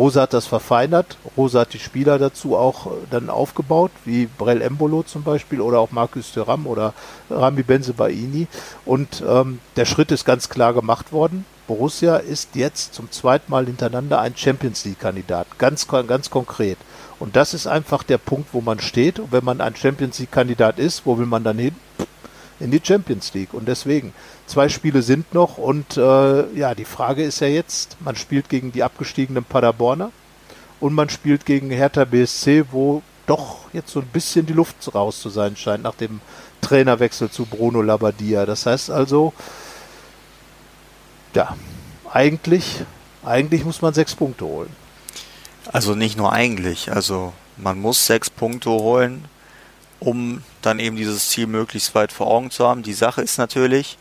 Rosa 0.00 0.22
hat 0.22 0.32
das 0.32 0.46
verfeinert. 0.46 1.18
Rosa 1.36 1.60
hat 1.60 1.74
die 1.74 1.78
Spieler 1.78 2.18
dazu 2.18 2.56
auch 2.56 2.86
äh, 2.86 2.90
dann 3.10 3.28
aufgebaut, 3.28 3.90
wie 4.06 4.24
Brell 4.24 4.62
Embolo 4.62 5.02
zum 5.02 5.24
Beispiel 5.24 5.60
oder 5.60 5.78
auch 5.78 5.90
Marcus 5.90 6.32
Thuram 6.32 6.66
oder 6.66 6.94
Rami 7.28 7.62
Benzebaini. 7.62 8.46
Und 8.86 9.22
ähm, 9.28 9.58
der 9.76 9.84
Schritt 9.84 10.10
ist 10.10 10.24
ganz 10.24 10.48
klar 10.48 10.72
gemacht 10.72 11.12
worden. 11.12 11.44
Borussia 11.66 12.16
ist 12.16 12.56
jetzt 12.56 12.94
zum 12.94 13.10
zweiten 13.10 13.50
Mal 13.50 13.66
hintereinander 13.66 14.18
ein 14.22 14.34
Champions 14.34 14.86
League-Kandidat. 14.86 15.58
Ganz, 15.58 15.86
ganz 15.86 16.30
konkret. 16.30 16.78
Und 17.18 17.36
das 17.36 17.52
ist 17.52 17.66
einfach 17.66 18.02
der 18.02 18.16
Punkt, 18.16 18.54
wo 18.54 18.62
man 18.62 18.80
steht. 18.80 19.18
Und 19.18 19.32
wenn 19.32 19.44
man 19.44 19.60
ein 19.60 19.76
Champions 19.76 20.18
League-Kandidat 20.18 20.78
ist, 20.78 21.04
wo 21.04 21.18
will 21.18 21.26
man 21.26 21.44
dann 21.44 21.58
hin? 21.58 21.76
In 22.58 22.70
die 22.70 22.80
Champions 22.82 23.34
League. 23.34 23.52
Und 23.52 23.68
deswegen, 23.68 24.14
zwei 24.50 24.68
Spiele 24.68 25.02
sind 25.02 25.32
noch. 25.32 25.56
Und 25.56 25.96
äh, 25.96 26.52
ja, 26.54 26.74
die 26.74 26.84
Frage 26.84 27.22
ist 27.22 27.40
ja 27.40 27.46
jetzt, 27.46 27.96
man 28.00 28.16
spielt 28.16 28.48
gegen 28.48 28.72
die 28.72 28.82
abgestiegenen 28.82 29.44
Paderborner 29.44 30.10
und 30.80 30.94
man 30.94 31.08
spielt 31.08 31.46
gegen 31.46 31.70
Hertha 31.70 32.04
BSC, 32.04 32.66
wo 32.70 33.02
doch 33.26 33.72
jetzt 33.72 33.92
so 33.92 34.00
ein 34.00 34.06
bisschen 34.06 34.46
die 34.46 34.52
Luft 34.52 34.92
raus 34.94 35.20
zu 35.20 35.28
sein 35.28 35.56
scheint 35.56 35.84
nach 35.84 35.94
dem 35.94 36.20
Trainerwechsel 36.60 37.30
zu 37.30 37.46
Bruno 37.46 37.80
Labbadia. 37.80 38.44
Das 38.44 38.66
heißt 38.66 38.90
also, 38.90 39.32
ja, 41.34 41.56
eigentlich, 42.12 42.82
eigentlich 43.24 43.64
muss 43.64 43.82
man 43.82 43.94
sechs 43.94 44.14
Punkte 44.16 44.44
holen. 44.44 44.74
Also 45.72 45.94
nicht 45.94 46.16
nur 46.16 46.32
eigentlich, 46.32 46.90
also 46.90 47.32
man 47.56 47.80
muss 47.80 48.04
sechs 48.06 48.30
Punkte 48.30 48.70
holen, 48.70 49.26
um 50.00 50.42
dann 50.62 50.80
eben 50.80 50.96
dieses 50.96 51.28
Ziel 51.28 51.46
möglichst 51.46 51.94
weit 51.94 52.10
vor 52.10 52.26
Augen 52.26 52.50
zu 52.50 52.66
haben. 52.66 52.82
Die 52.82 52.94
Sache 52.94 53.22
ist 53.22 53.38
natürlich, 53.38 53.96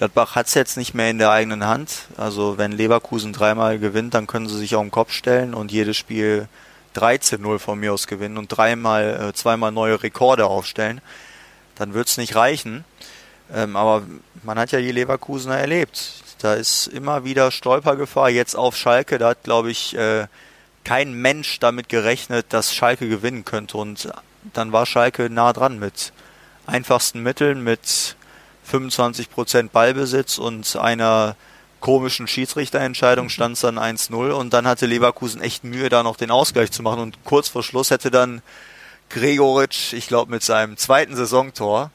Gladbach 0.00 0.34
hat 0.34 0.46
es 0.46 0.54
jetzt 0.54 0.78
nicht 0.78 0.94
mehr 0.94 1.10
in 1.10 1.18
der 1.18 1.30
eigenen 1.30 1.66
Hand. 1.66 2.06
Also 2.16 2.56
wenn 2.56 2.72
Leverkusen 2.72 3.34
dreimal 3.34 3.78
gewinnt, 3.78 4.14
dann 4.14 4.26
können 4.26 4.48
sie 4.48 4.56
sich 4.56 4.74
auf 4.74 4.80
den 4.80 4.90
Kopf 4.90 5.12
stellen 5.12 5.52
und 5.52 5.70
jedes 5.70 5.98
Spiel 5.98 6.48
13-0 6.96 7.58
von 7.58 7.78
mir 7.78 7.92
aus 7.92 8.06
gewinnen 8.06 8.38
und 8.38 8.48
dreimal, 8.48 9.28
äh, 9.28 9.34
zweimal 9.34 9.72
neue 9.72 10.02
Rekorde 10.02 10.46
aufstellen. 10.46 11.02
Dann 11.74 11.92
wird 11.92 12.08
es 12.08 12.16
nicht 12.16 12.34
reichen. 12.34 12.86
Ähm, 13.52 13.76
aber 13.76 14.04
man 14.42 14.58
hat 14.58 14.72
ja 14.72 14.80
die 14.80 14.90
Leverkusener 14.90 15.58
erlebt. 15.58 16.22
Da 16.38 16.54
ist 16.54 16.86
immer 16.86 17.24
wieder 17.24 17.50
Stolpergefahr. 17.50 18.30
Jetzt 18.30 18.54
auf 18.54 18.78
Schalke, 18.78 19.18
da 19.18 19.28
hat, 19.28 19.42
glaube 19.42 19.70
ich, 19.70 19.94
äh, 19.98 20.28
kein 20.82 21.12
Mensch 21.12 21.60
damit 21.60 21.90
gerechnet, 21.90 22.46
dass 22.54 22.74
Schalke 22.74 23.06
gewinnen 23.06 23.44
könnte. 23.44 23.76
Und 23.76 24.10
dann 24.54 24.72
war 24.72 24.86
Schalke 24.86 25.28
nah 25.28 25.52
dran 25.52 25.78
mit 25.78 26.14
einfachsten 26.64 27.22
Mitteln, 27.22 27.62
mit 27.62 28.16
25% 28.70 29.70
Ballbesitz 29.70 30.38
und 30.38 30.76
einer 30.76 31.36
komischen 31.80 32.26
Schiedsrichterentscheidung 32.26 33.26
mhm. 33.26 33.30
stand 33.30 33.54
es 33.54 33.60
dann 33.60 33.78
1-0 33.78 34.30
und 34.30 34.52
dann 34.52 34.66
hatte 34.66 34.86
Leverkusen 34.86 35.40
echt 35.40 35.64
Mühe, 35.64 35.88
da 35.88 36.02
noch 36.02 36.16
den 36.16 36.30
Ausgleich 36.30 36.70
zu 36.70 36.82
machen 36.82 37.00
und 37.00 37.24
kurz 37.24 37.48
vor 37.48 37.62
Schluss 37.62 37.90
hätte 37.90 38.10
dann 38.10 38.42
Gregoritsch, 39.08 39.92
ich 39.92 40.06
glaube 40.06 40.30
mit 40.30 40.42
seinem 40.42 40.76
zweiten 40.76 41.16
Saisontor, 41.16 41.90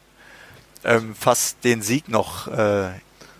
ähm, 0.83 1.15
fast 1.15 1.63
den 1.63 1.81
Sieg 1.81 2.09
noch, 2.09 2.47
äh, 2.47 2.89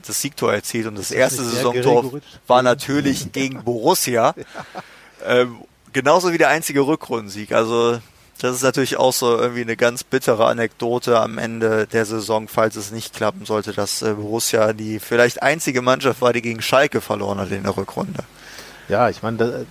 das 0.06 0.21
Siegtor 0.21 0.54
erzielt 0.54 0.88
und 0.88 0.95
das, 0.95 1.10
das 1.10 1.17
erste 1.17 1.43
Saisontor 1.43 2.21
war 2.48 2.62
natürlich 2.62 3.32
gegen 3.32 3.63
Borussia. 3.63 4.34
Ähm, 5.28 5.58
genauso 5.91 6.34
wie 6.34 6.38
der 6.38 6.50
einzige 6.50 6.82
Rückrundensieg. 6.82 7.52
Also 7.52 8.00
das 8.39 8.56
ist 8.56 8.63
natürlich 8.63 8.98
auch 8.98 9.13
so 9.13 9.38
irgendwie 9.38 9.62
eine 9.62 9.78
ganz 9.78 10.04
bittere 10.04 10.45
Anekdote 10.45 11.19
am 11.19 11.38
Ende 11.38 11.88
der 11.88 12.06
Saison, 12.06 12.48
falls 12.48 12.76
es 12.76 12.91
nicht 12.91 13.13
klappen 13.13 13.45
sollte, 13.45 13.71
dass 13.71 14.02
äh, 14.02 14.13
Borussia 14.13 14.74
die 14.74 15.00
vielleicht 15.00 15.41
einzige 15.41 15.82
Mannschaft 15.82 16.21
war, 16.21 16.34
die 16.34 16.41
gegen 16.41 16.62
Schalke 16.62 17.02
verloren 17.02 17.39
hat 17.39 17.52
in 17.52 17.63
der 17.63 17.78
Rückrunde. 17.78 18.24
Ja, 18.89 19.10
ich 19.10 19.24
meine, 19.24 19.65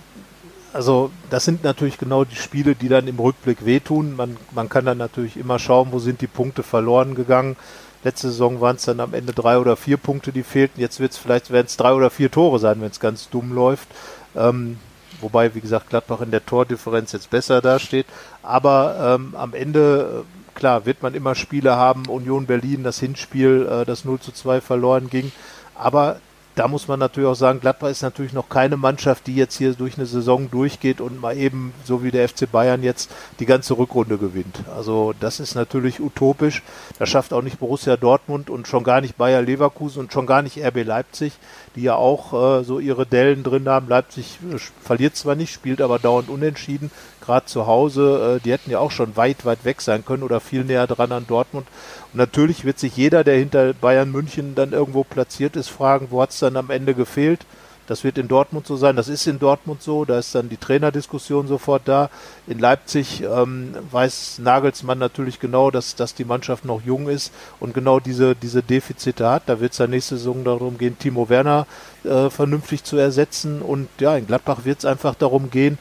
also 0.73 1.11
das 1.29 1.45
sind 1.45 1.63
natürlich 1.63 1.97
genau 1.97 2.25
die 2.25 2.35
Spiele, 2.35 2.75
die 2.75 2.89
dann 2.89 3.07
im 3.07 3.19
Rückblick 3.19 3.65
wehtun. 3.65 4.15
Man, 4.15 4.35
man 4.51 4.67
kann 4.67 4.85
dann 4.85 4.97
natürlich 4.97 5.37
immer 5.37 5.59
schauen, 5.59 5.91
wo 5.91 5.99
sind 5.99 6.21
die 6.21 6.27
Punkte 6.27 6.63
verloren 6.63 7.15
gegangen. 7.15 7.55
Letzte 8.03 8.27
Saison 8.27 8.61
waren 8.61 8.75
es 8.75 8.85
dann 8.85 8.99
am 8.99 9.13
Ende 9.13 9.33
drei 9.33 9.57
oder 9.57 9.77
vier 9.77 9.97
Punkte, 9.97 10.31
die 10.31 10.43
fehlten. 10.43 10.81
Jetzt 10.81 10.99
wird 10.99 11.13
es 11.13 11.17
vielleicht 11.17 11.49
werden 11.49 11.67
es 11.67 11.77
drei 11.77 11.93
oder 11.93 12.09
vier 12.09 12.29
Tore 12.29 12.59
sein, 12.59 12.81
wenn 12.81 12.91
es 12.91 12.99
ganz 12.99 13.29
dumm 13.29 13.53
läuft. 13.53 13.87
Ähm, 14.35 14.77
wobei, 15.21 15.55
wie 15.55 15.61
gesagt, 15.61 15.89
Gladbach 15.89 16.21
in 16.21 16.31
der 16.31 16.45
Tordifferenz 16.45 17.11
jetzt 17.11 17.29
besser 17.29 17.61
dasteht. 17.61 18.05
Aber 18.43 19.17
ähm, 19.19 19.35
am 19.35 19.53
Ende, 19.53 20.23
äh, 20.23 20.57
klar, 20.57 20.85
wird 20.85 21.01
man 21.03 21.15
immer 21.15 21.35
Spiele 21.35 21.75
haben. 21.75 22.07
Union 22.07 22.45
Berlin, 22.45 22.83
das 22.83 22.99
Hinspiel, 22.99 23.67
äh, 23.69 23.85
das 23.85 24.05
0 24.05 24.19
zu 24.19 24.31
2 24.31 24.61
verloren 24.61 25.09
ging. 25.09 25.31
Aber 25.75 26.17
da 26.55 26.67
muss 26.67 26.87
man 26.87 26.99
natürlich 26.99 27.29
auch 27.29 27.35
sagen, 27.35 27.59
Gladbach 27.59 27.89
ist 27.89 28.01
natürlich 28.01 28.33
noch 28.33 28.47
keine 28.49 28.77
Mannschaft, 28.77 29.27
die 29.27 29.35
jetzt 29.35 29.57
hier 29.57 29.73
durch 29.73 29.97
eine 29.97 30.05
Saison 30.05 30.49
durchgeht 30.49 31.01
und 31.01 31.19
mal 31.19 31.37
eben, 31.37 31.73
so 31.83 32.03
wie 32.03 32.11
der 32.11 32.27
FC 32.29 32.49
Bayern 32.49 32.81
jetzt, 32.81 33.11
die 33.39 33.45
ganze 33.45 33.77
Rückrunde 33.77 34.17
gewinnt. 34.17 34.63
Also 34.75 35.13
das 35.19 35.39
ist 35.39 35.55
natürlich 35.55 35.99
utopisch. 35.99 36.63
Das 36.97 37.09
schafft 37.09 37.33
auch 37.33 37.41
nicht 37.41 37.59
Borussia 37.59 37.97
Dortmund 37.97 38.49
und 38.49 38.67
schon 38.67 38.83
gar 38.83 39.01
nicht 39.01 39.17
Bayer 39.17 39.41
Leverkusen 39.41 39.99
und 39.99 40.13
schon 40.13 40.25
gar 40.25 40.41
nicht 40.41 40.57
RB 40.57 40.85
Leipzig, 40.85 41.33
die 41.75 41.81
ja 41.81 41.95
auch 41.95 42.59
äh, 42.59 42.63
so 42.63 42.79
ihre 42.79 43.05
Dellen 43.05 43.43
drin 43.43 43.67
haben. 43.67 43.89
Leipzig 43.89 44.39
äh, 44.49 44.57
verliert 44.81 45.17
zwar 45.17 45.35
nicht, 45.35 45.53
spielt 45.53 45.81
aber 45.81 45.99
dauernd 45.99 46.29
unentschieden, 46.29 46.89
gerade 47.25 47.45
zu 47.45 47.67
Hause. 47.67 48.37
Äh, 48.37 48.43
die 48.43 48.51
hätten 48.51 48.71
ja 48.71 48.79
auch 48.79 48.91
schon 48.91 49.17
weit, 49.17 49.45
weit 49.45 49.65
weg 49.65 49.81
sein 49.81 50.05
können 50.05 50.23
oder 50.23 50.39
viel 50.39 50.63
näher 50.63 50.87
dran 50.87 51.11
an 51.11 51.27
Dortmund. 51.27 51.67
Und 52.13 52.17
natürlich 52.17 52.65
wird 52.65 52.79
sich 52.79 52.95
jeder, 52.95 53.23
der 53.23 53.37
hinter 53.37 53.73
Bayern 53.73 54.11
München 54.11 54.55
dann 54.55 54.71
irgendwo 54.71 55.03
platziert 55.03 55.55
ist, 55.55 55.69
fragen, 55.69 56.07
wo 56.09 56.21
hat 56.21 56.31
es 56.31 56.39
dann 56.39 56.57
am 56.57 56.69
Ende 56.69 56.93
gefehlt? 56.93 57.45
Das 57.87 58.03
wird 58.03 58.17
in 58.17 58.27
Dortmund 58.27 58.65
so 58.65 58.77
sein. 58.77 58.95
Das 58.95 59.07
ist 59.07 59.27
in 59.27 59.37
Dortmund 59.37 59.81
so. 59.81 60.05
Da 60.05 60.17
ist 60.17 60.33
dann 60.33 60.49
die 60.49 60.57
Trainerdiskussion 60.57 61.47
sofort 61.47 61.83
da. 61.85 62.09
In 62.47 62.57
Leipzig 62.59 63.21
ähm, 63.21 63.75
weiß 63.91 64.39
Nagelsmann 64.39 64.97
natürlich 64.97 65.39
genau, 65.39 65.69
dass, 65.69 65.95
dass 65.95 66.15
die 66.15 66.25
Mannschaft 66.25 66.65
noch 66.65 66.81
jung 66.83 67.07
ist 67.07 67.31
und 67.59 67.73
genau 67.73 67.99
diese, 67.99 68.35
diese 68.35 68.63
Defizite 68.63 69.29
hat. 69.29 69.43
Da 69.45 69.59
wird 69.59 69.73
es 69.73 69.77
dann 69.77 69.91
nächste 69.91 70.17
Saison 70.17 70.43
darum 70.43 70.77
gehen, 70.77 70.97
Timo 70.97 71.29
Werner 71.29 71.67
äh, 72.03 72.29
vernünftig 72.29 72.83
zu 72.83 72.97
ersetzen. 72.97 73.61
Und 73.61 73.87
ja, 73.99 74.17
in 74.17 74.25
Gladbach 74.25 74.65
wird 74.65 74.79
es 74.79 74.85
einfach 74.85 75.13
darum 75.13 75.51
gehen, 75.51 75.77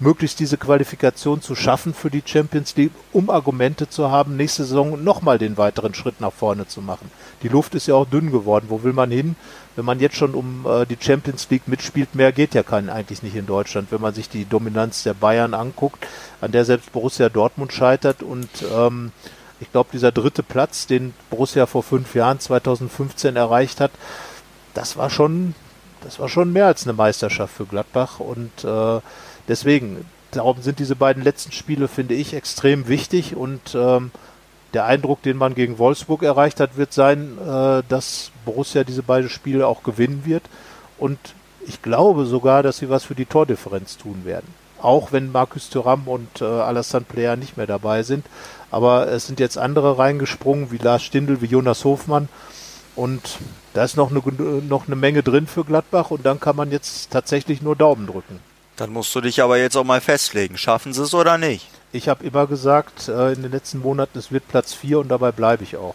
möglichst 0.00 0.40
diese 0.40 0.56
Qualifikation 0.56 1.40
zu 1.40 1.54
schaffen 1.54 1.94
für 1.94 2.10
die 2.10 2.22
Champions 2.24 2.76
League, 2.76 2.92
um 3.12 3.30
Argumente 3.30 3.88
zu 3.88 4.10
haben, 4.10 4.36
nächste 4.36 4.64
Saison 4.64 5.02
nochmal 5.02 5.38
den 5.38 5.56
weiteren 5.56 5.94
Schritt 5.94 6.20
nach 6.20 6.32
vorne 6.32 6.66
zu 6.66 6.80
machen. 6.80 7.10
Die 7.42 7.48
Luft 7.48 7.74
ist 7.74 7.86
ja 7.86 7.94
auch 7.94 8.06
dünn 8.06 8.30
geworden. 8.32 8.66
Wo 8.68 8.82
will 8.82 8.92
man 8.92 9.10
hin? 9.10 9.36
Wenn 9.76 9.84
man 9.84 10.00
jetzt 10.00 10.16
schon 10.16 10.34
um 10.34 10.66
äh, 10.66 10.86
die 10.86 10.98
Champions 11.00 11.48
League 11.50 11.68
mitspielt, 11.68 12.14
mehr 12.14 12.32
geht 12.32 12.54
ja 12.54 12.62
kein, 12.62 12.90
eigentlich 12.90 13.22
nicht 13.22 13.36
in 13.36 13.46
Deutschland, 13.46 13.90
wenn 13.90 14.00
man 14.00 14.14
sich 14.14 14.28
die 14.28 14.44
Dominanz 14.44 15.02
der 15.02 15.14
Bayern 15.14 15.54
anguckt, 15.54 16.06
an 16.40 16.52
der 16.52 16.64
selbst 16.64 16.92
Borussia 16.92 17.28
Dortmund 17.28 17.72
scheitert 17.72 18.22
und 18.22 18.48
ähm, 18.74 19.12
ich 19.60 19.70
glaube, 19.70 19.90
dieser 19.92 20.12
dritte 20.12 20.42
Platz, 20.42 20.86
den 20.86 21.14
Borussia 21.30 21.66
vor 21.66 21.82
fünf 21.82 22.14
Jahren, 22.14 22.40
2015 22.40 23.36
erreicht 23.36 23.80
hat, 23.80 23.92
das 24.74 24.96
war 24.96 25.10
schon, 25.10 25.54
das 26.02 26.18
war 26.18 26.28
schon 26.28 26.52
mehr 26.52 26.66
als 26.66 26.84
eine 26.84 26.92
Meisterschaft 26.92 27.54
für 27.54 27.64
Gladbach 27.64 28.20
und 28.20 28.64
äh, 28.64 29.00
Deswegen, 29.48 30.04
darum 30.30 30.62
sind 30.62 30.78
diese 30.78 30.96
beiden 30.96 31.22
letzten 31.22 31.52
Spiele, 31.52 31.88
finde 31.88 32.14
ich, 32.14 32.34
extrem 32.34 32.88
wichtig 32.88 33.36
und 33.36 33.74
ähm, 33.74 34.10
der 34.74 34.86
Eindruck, 34.86 35.22
den 35.22 35.36
man 35.36 35.54
gegen 35.54 35.78
Wolfsburg 35.78 36.22
erreicht 36.22 36.60
hat, 36.60 36.76
wird 36.76 36.92
sein, 36.92 37.38
äh, 37.38 37.82
dass 37.88 38.32
Borussia 38.44 38.84
diese 38.84 39.02
beiden 39.02 39.30
Spiele 39.30 39.66
auch 39.66 39.82
gewinnen 39.82 40.22
wird. 40.24 40.42
Und 40.98 41.18
ich 41.66 41.80
glaube 41.80 42.26
sogar, 42.26 42.62
dass 42.62 42.78
sie 42.78 42.90
was 42.90 43.04
für 43.04 43.14
die 43.14 43.24
Tordifferenz 43.24 43.96
tun 43.96 44.22
werden. 44.24 44.46
Auch 44.82 45.12
wenn 45.12 45.32
Markus 45.32 45.70
Thuram 45.70 46.08
und 46.08 46.42
äh, 46.42 46.44
Alassane 46.44 47.06
Player 47.08 47.36
nicht 47.36 47.56
mehr 47.56 47.66
dabei 47.66 48.02
sind. 48.02 48.26
Aber 48.70 49.08
es 49.08 49.26
sind 49.26 49.40
jetzt 49.40 49.56
andere 49.56 49.98
reingesprungen, 49.98 50.72
wie 50.72 50.78
Lars 50.78 51.04
Stindl, 51.04 51.40
wie 51.40 51.46
Jonas 51.46 51.84
Hofmann. 51.84 52.28
Und 52.96 53.38
da 53.72 53.84
ist 53.84 53.96
noch 53.96 54.10
eine, 54.10 54.20
noch 54.62 54.86
eine 54.86 54.96
Menge 54.96 55.22
drin 55.22 55.46
für 55.46 55.64
Gladbach. 55.64 56.10
Und 56.10 56.26
dann 56.26 56.40
kann 56.40 56.56
man 56.56 56.70
jetzt 56.70 57.10
tatsächlich 57.10 57.62
nur 57.62 57.76
Daumen 57.76 58.06
drücken. 58.06 58.40
Dann 58.76 58.92
musst 58.92 59.14
du 59.14 59.20
dich 59.20 59.42
aber 59.42 59.56
jetzt 59.58 59.76
auch 59.76 59.84
mal 59.84 60.00
festlegen. 60.00 60.56
Schaffen 60.56 60.92
sie 60.92 61.02
es 61.02 61.14
oder 61.14 61.38
nicht? 61.38 61.68
Ich 61.92 62.08
habe 62.08 62.24
immer 62.24 62.46
gesagt, 62.46 63.08
äh, 63.08 63.32
in 63.32 63.42
den 63.42 63.52
letzten 63.52 63.78
Monaten, 63.78 64.18
es 64.18 64.32
wird 64.32 64.48
Platz 64.48 64.74
4 64.74 64.98
und 64.98 65.08
dabei 65.08 65.30
bleibe 65.30 65.62
ich 65.62 65.76
auch. 65.76 65.94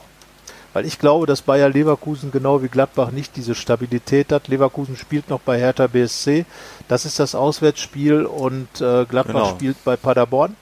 Weil 0.71 0.85
ich 0.85 0.99
glaube, 0.99 1.25
dass 1.25 1.41
Bayer 1.41 1.67
Leverkusen 1.67 2.31
genau 2.31 2.61
wie 2.61 2.67
Gladbach 2.67 3.11
nicht 3.11 3.35
diese 3.35 3.55
Stabilität 3.55 4.31
hat. 4.31 4.47
Leverkusen 4.47 4.95
spielt 4.95 5.29
noch 5.29 5.39
bei 5.39 5.57
Hertha 5.57 5.87
BSC. 5.87 6.45
Das 6.87 7.05
ist 7.05 7.19
das 7.19 7.35
Auswärtsspiel 7.35 8.25
und 8.25 8.67
äh, 8.79 9.05
Gladbach 9.05 9.33
genau. 9.33 9.49
spielt 9.49 9.83
bei 9.83 9.97
Paderborn. 9.97 10.55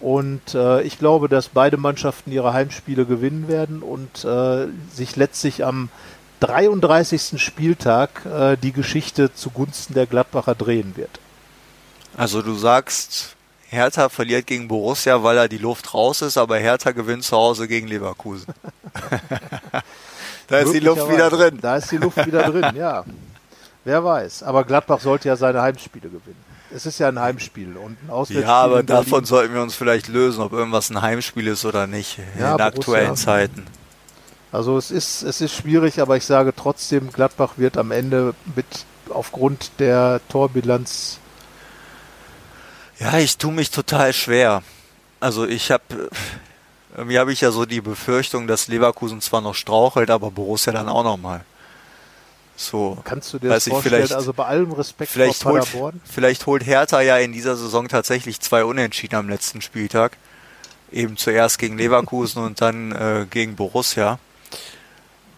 Und 0.00 0.54
äh, 0.54 0.82
ich 0.82 0.98
glaube, 0.98 1.28
dass 1.28 1.48
beide 1.48 1.76
Mannschaften 1.76 2.32
ihre 2.32 2.52
Heimspiele 2.52 3.06
gewinnen 3.06 3.48
werden 3.48 3.82
und 3.82 4.24
äh, 4.24 4.66
sich 4.92 5.16
letztlich 5.16 5.64
am 5.64 5.88
33. 6.40 7.40
Spieltag 7.40 8.26
äh, 8.26 8.56
die 8.56 8.72
Geschichte 8.72 9.32
zugunsten 9.32 9.94
der 9.94 10.06
Gladbacher 10.06 10.54
drehen 10.54 10.96
wird. 10.96 11.20
Also 12.16 12.42
du 12.42 12.54
sagst, 12.54 13.34
Hertha 13.68 14.08
verliert 14.08 14.46
gegen 14.46 14.68
Borussia, 14.68 15.22
weil 15.22 15.36
er 15.36 15.48
die 15.48 15.58
Luft 15.58 15.94
raus 15.94 16.22
ist, 16.22 16.38
aber 16.38 16.58
Hertha 16.58 16.92
gewinnt 16.92 17.24
zu 17.24 17.36
Hause 17.36 17.68
gegen 17.68 17.88
Leverkusen. 17.88 18.54
da 20.46 20.58
ist 20.58 20.72
die 20.72 20.80
Luft 20.80 21.10
wieder 21.10 21.30
drin. 21.30 21.58
Da 21.60 21.76
ist 21.76 21.90
die 21.90 21.96
Luft 21.96 22.24
wieder 22.24 22.50
drin, 22.50 22.76
ja. 22.76 23.04
Wer 23.84 24.04
weiß. 24.04 24.44
Aber 24.44 24.64
Gladbach 24.64 25.00
sollte 25.00 25.28
ja 25.28 25.36
seine 25.36 25.60
Heimspiele 25.60 26.08
gewinnen. 26.08 26.42
Es 26.74 26.86
ist 26.86 26.98
ja 26.98 27.08
ein 27.08 27.20
Heimspiel 27.20 27.76
und 27.76 28.02
ein 28.02 28.10
Auswärtsspiel. 28.10 28.42
Ja, 28.42 28.62
aber 28.62 28.82
davon 28.82 29.24
sollten 29.24 29.54
wir 29.54 29.62
uns 29.62 29.74
vielleicht 29.74 30.08
lösen, 30.08 30.42
ob 30.42 30.52
irgendwas 30.52 30.90
ein 30.90 31.02
Heimspiel 31.02 31.46
ist 31.46 31.64
oder 31.64 31.86
nicht 31.86 32.18
ja, 32.18 32.52
in 32.52 32.56
Borussia. 32.56 32.66
aktuellen 32.66 33.16
Zeiten. 33.16 33.66
Also 34.50 34.78
es 34.78 34.90
ist, 34.90 35.22
es 35.22 35.40
ist 35.40 35.54
schwierig, 35.54 36.00
aber 36.00 36.16
ich 36.16 36.24
sage 36.24 36.52
trotzdem, 36.56 37.12
Gladbach 37.12 37.54
wird 37.56 37.76
am 37.76 37.90
Ende 37.90 38.34
mit 38.56 38.66
aufgrund 39.10 39.72
der 39.78 40.20
Torbilanz 40.28 41.18
ja, 43.04 43.18
ich 43.18 43.36
tue 43.38 43.52
mich 43.52 43.70
total 43.70 44.12
schwer. 44.12 44.62
Also 45.20 45.46
ich 45.46 45.70
habe 45.70 46.10
irgendwie 46.96 47.18
habe 47.18 47.32
ich 47.32 47.40
ja 47.40 47.50
so 47.50 47.66
die 47.66 47.80
Befürchtung, 47.80 48.46
dass 48.46 48.68
Leverkusen 48.68 49.20
zwar 49.20 49.40
noch 49.40 49.54
strauchelt, 49.54 50.10
aber 50.10 50.30
Borussia 50.30 50.72
dann 50.72 50.88
auch 50.88 51.04
noch 51.04 51.16
mal. 51.16 51.44
So. 52.56 52.98
Kannst 53.04 53.32
du 53.32 53.38
dir 53.38 53.48
das 53.48 53.66
vorstellen? 53.68 54.12
also 54.12 54.32
bei 54.32 54.44
allem 54.44 54.72
Respekt 54.72 55.10
Vielleicht 55.10 55.42
vor 55.42 55.52
holt, 55.52 55.64
Paderborn. 55.64 56.00
vielleicht 56.04 56.46
holt 56.46 56.64
Hertha 56.64 57.00
ja 57.00 57.18
in 57.18 57.32
dieser 57.32 57.56
Saison 57.56 57.88
tatsächlich 57.88 58.40
zwei 58.40 58.64
Unentschieden 58.64 59.16
am 59.16 59.28
letzten 59.28 59.60
Spieltag. 59.60 60.16
Eben 60.92 61.16
zuerst 61.16 61.58
gegen 61.58 61.76
Leverkusen 61.76 62.44
und 62.44 62.60
dann 62.60 62.92
äh, 62.92 63.26
gegen 63.28 63.56
Borussia. 63.56 64.20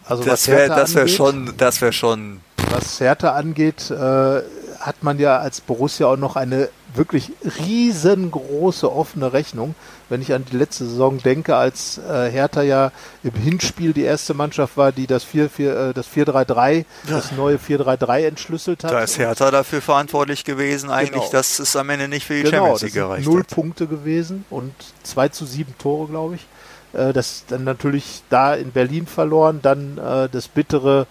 Also 0.05 0.23
Das 0.23 0.47
wäre 0.47 0.67
das 0.67 0.93
wär 0.93 1.07
schon, 1.07 1.55
das 1.57 1.81
wäre 1.81 1.91
schon 1.91 2.41
Was 2.69 2.99
Hertha 2.99 3.33
angeht, 3.33 3.89
äh, 3.89 4.41
hat 4.87 5.03
man 5.03 5.19
ja 5.19 5.37
als 5.39 5.59
Borussia 5.59 6.07
auch 6.07 6.15
noch 6.17 6.37
eine 6.37 6.69
wirklich 6.95 7.33
riesengroße 7.59 8.89
offene 8.91 9.33
Rechnung. 9.33 9.75
Wenn 10.09 10.21
ich 10.21 10.33
an 10.33 10.45
die 10.49 10.55
letzte 10.55 10.85
Saison 10.85 11.17
denke, 11.17 11.57
als 11.57 11.97
äh, 11.97 12.31
Hertha 12.31 12.61
ja 12.61 12.91
im 13.23 13.33
Hinspiel 13.33 13.91
die 13.91 14.03
erste 14.03 14.33
Mannschaft 14.33 14.77
war, 14.77 14.93
die 14.93 15.05
das 15.05 15.25
4-4, 15.25 15.89
äh, 15.89 15.93
das 15.93 16.07
4-3-3, 16.07 16.85
das 17.09 17.33
neue 17.33 17.57
4-3-3 17.57 18.27
entschlüsselt 18.27 18.85
hat. 18.85 18.91
Da 18.93 19.01
ist 19.01 19.17
Hertha 19.17 19.51
dafür 19.51 19.81
verantwortlich 19.81 20.45
gewesen, 20.45 20.89
eigentlich, 20.89 21.23
Genau. 21.23 21.31
dass 21.33 21.59
es 21.59 21.75
am 21.75 21.89
Ende 21.89 22.07
nicht 22.07 22.25
für 22.25 22.35
die 22.35 22.43
Genau, 22.43 22.57
Champions 22.77 22.81
League 22.83 22.93
gereicht 22.93 23.25
null 23.27 23.41
hat. 23.41 23.47
Punkte 23.49 23.87
gewesen 23.87 24.45
und 24.49 24.73
2 25.03 25.27
zu 25.29 25.45
7 25.45 25.75
Tore, 25.77 26.07
glaube 26.07 26.35
ich. 26.35 26.47
Äh, 26.93 27.11
das 27.11 27.43
dann 27.49 27.65
natürlich 27.65 28.23
da 28.29 28.53
in 28.55 28.71
Berlin 28.71 29.05
verloren, 29.05 29.59
dann 29.61 29.97
äh, 29.97 30.29
das 30.29 30.47
bittere 30.47 31.05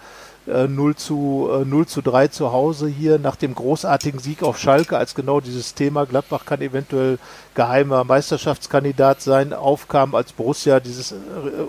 äh, 0.46 0.68
0 0.68 0.96
zu 0.96 1.48
äh, 1.52 1.64
0 1.64 1.87
zu 1.87 2.02
3 2.02 2.28
zu 2.28 2.52
Hause 2.52 2.88
hier 2.88 3.18
nach 3.18 3.37
dem 3.37 3.54
großartigen 3.54 4.20
Sieg 4.20 4.42
auf 4.42 4.59
Schalke, 4.59 4.96
als 4.96 5.14
genau 5.14 5.40
dieses 5.40 5.74
Thema 5.74 6.06
Gladbach 6.06 6.44
kann 6.44 6.61
eventuell 6.61 7.18
geheimer 7.54 8.04
Meisterschaftskandidat 8.04 9.22
sein, 9.22 9.52
aufkam, 9.52 10.14
als 10.14 10.32
Borussia 10.32 10.80
dieses 10.80 11.12
äh, 11.12 11.16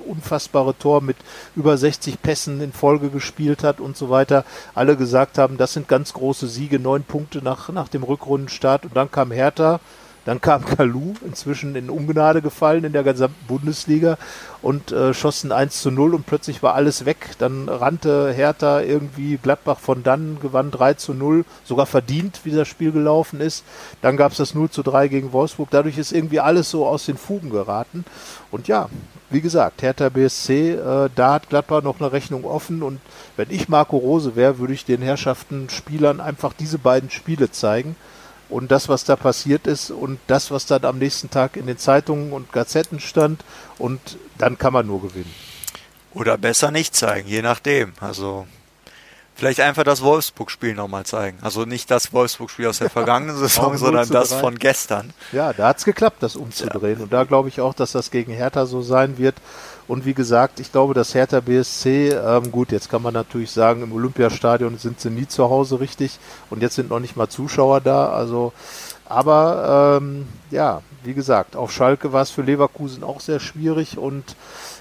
unfassbare 0.05 0.77
Tor 0.77 1.01
mit 1.01 1.17
über 1.55 1.77
60 1.77 2.21
Pässen 2.21 2.61
in 2.61 2.73
Folge 2.73 3.09
gespielt 3.09 3.63
hat 3.63 3.79
und 3.79 3.97
so 3.97 4.09
weiter. 4.09 4.45
Alle 4.75 4.95
gesagt 4.95 5.37
haben, 5.37 5.57
das 5.57 5.73
sind 5.73 5.87
ganz 5.87 6.13
große 6.13 6.47
Siege, 6.47 6.79
neun 6.79 7.03
Punkte 7.03 7.39
nach, 7.43 7.69
nach 7.69 7.87
dem 7.87 8.03
Rückrundenstart 8.03 8.85
und 8.85 8.95
dann 8.95 9.11
kam 9.11 9.31
Hertha. 9.31 9.79
Dann 10.27 10.41
kam 10.41 10.65
Kalu, 10.65 11.13
inzwischen 11.25 11.77
in 11.77 11.89
Ungnade 11.89 12.41
gefallen 12.41 12.83
in 12.83 12.91
der 12.91 13.03
gesamten 13.03 13.47
Bundesliga 13.47 14.17
und 14.61 14.91
äh, 14.91 15.13
schossen 15.13 15.53
1 15.53 15.81
zu 15.81 15.89
0 15.89 16.13
und 16.13 16.25
plötzlich 16.25 16.61
war 16.61 16.75
alles 16.75 17.05
weg. 17.05 17.29
Dann 17.37 17.69
rannte 17.69 18.33
Hertha 18.33 18.81
irgendwie 18.81 19.37
Gladbach 19.37 19.79
von 19.79 20.03
dann, 20.03 20.37
gewann 20.41 20.69
3 20.69 20.95
zu 20.95 21.13
0, 21.13 21.45
sogar 21.63 21.85
verdient, 21.85 22.41
wie 22.43 22.51
das 22.51 22.67
Spiel 22.67 22.91
gelaufen 22.91 23.39
ist. 23.39 23.63
Dann 24.01 24.17
gab 24.17 24.33
es 24.33 24.37
das 24.37 24.53
0 24.53 24.69
zu 24.69 24.83
3 24.83 25.07
gegen 25.07 25.31
Wolfsburg. 25.31 25.69
Dadurch 25.71 25.97
ist 25.97 26.11
irgendwie 26.11 26.41
alles 26.41 26.69
so 26.69 26.85
aus 26.85 27.05
den 27.05 27.15
Fugen 27.15 27.49
geraten. 27.49 28.03
Und 28.51 28.67
ja, 28.67 28.89
wie 29.29 29.39
gesagt, 29.39 29.81
Hertha 29.81 30.09
BSC, 30.09 30.71
äh, 30.71 31.09
da 31.15 31.35
hat 31.35 31.47
Gladbach 31.47 31.83
noch 31.83 32.01
eine 32.01 32.11
Rechnung 32.11 32.43
offen 32.43 32.83
und 32.83 32.99
wenn 33.37 33.49
ich 33.49 33.69
Marco 33.69 33.95
Rose 33.95 34.35
wäre, 34.35 34.59
würde 34.59 34.73
ich 34.73 34.83
den 34.83 35.01
Herrschaften 35.01 35.69
Spielern 35.69 36.19
einfach 36.19 36.51
diese 36.51 36.79
beiden 36.79 37.11
Spiele 37.11 37.49
zeigen 37.49 37.95
und 38.49 38.71
das, 38.71 38.89
was 38.89 39.03
da 39.03 39.15
passiert 39.15 39.67
ist 39.67 39.91
und 39.91 40.19
das, 40.27 40.51
was 40.51 40.65
dann 40.65 40.86
am 40.86 40.97
nächsten 40.97 41.29
Tag 41.29 41.57
in 41.57 41.67
den 41.67 41.77
Zeitungen 41.77 42.31
und 42.31 42.51
Gazetten 42.51 42.99
stand 42.99 43.43
und 43.77 43.99
dann 44.38 44.57
kann 44.57 44.73
man 44.73 44.88
nur 44.88 45.01
gewinnen. 45.01 45.33
Oder 46.13 46.38
besser 46.38 46.71
nicht 46.71 46.95
zeigen, 46.95 47.27
je 47.27 47.41
nachdem. 47.41 47.93
Also 47.99 48.47
vielleicht 49.36 49.60
einfach 49.60 49.83
das 49.83 50.01
Wolfsburg-Spiel 50.01 50.73
nochmal 50.73 51.05
zeigen. 51.05 51.38
Also 51.41 51.65
nicht 51.65 51.91
das 51.91 52.12
Wolfsburg-Spiel 52.12 52.67
aus 52.67 52.79
der 52.79 52.89
vergangenen 52.91 53.38
Saison, 53.38 53.71
0 53.71 53.77
sondern 53.77 54.10
das 54.10 54.29
3. 54.29 54.39
von 54.39 54.60
gestern. 54.60 55.13
Ja, 55.31 55.53
da 55.53 55.67
hat 55.67 55.77
es 55.77 55.86
geklappt, 55.86 56.23
das 56.23 56.36
umzudrehen. 56.36 57.01
Und 57.01 57.13
da 57.13 57.23
glaube 57.23 57.49
ich 57.49 57.62
auch, 57.62 57.73
dass 57.73 57.91
das 57.91 58.12
gegen 58.12 58.33
Hertha 58.33 58.65
so 58.65 58.81
sein 58.81 59.17
wird. 59.17 59.36
Und 59.88 60.06
wie 60.06 60.13
gesagt, 60.13 60.60
ich 60.60 60.71
glaube, 60.71 60.93
dass 60.93 61.15
Hertha 61.15 61.39
BSC, 61.39 62.10
ähm, 62.10 62.52
gut, 62.52 62.71
jetzt 62.71 62.89
kann 62.89 63.02
man 63.02 63.13
natürlich 63.13 63.52
sagen, 63.52 63.84
im 63.84 63.93
Olympiastadion 63.93 64.78
sind 64.78 65.00
sie 65.00 65.10
nie 65.10 65.28
zu 65.28 65.50
Hause 65.50 65.80
richtig 65.80 66.19
und 66.50 66.62
jetzt 66.62 66.76
sind 66.76 66.89
noch 66.89 67.00
nicht 67.00 67.15
mal 67.15 67.30
Zuschauer 67.30 67.80
da. 67.80 68.10
Also, 68.10 68.52
aber 69.06 70.00
ähm, 70.02 70.28
ja, 70.52 70.82
wie 71.04 71.13
gesagt, 71.13 71.56
auf 71.56 71.71
Schalke 71.71 72.12
war 72.12 72.21
es 72.21 72.32
für 72.32 72.41
Leverkusen 72.41 73.04
auch 73.04 73.21
sehr 73.21 73.39
schwierig 73.39 73.97
und 73.97 74.36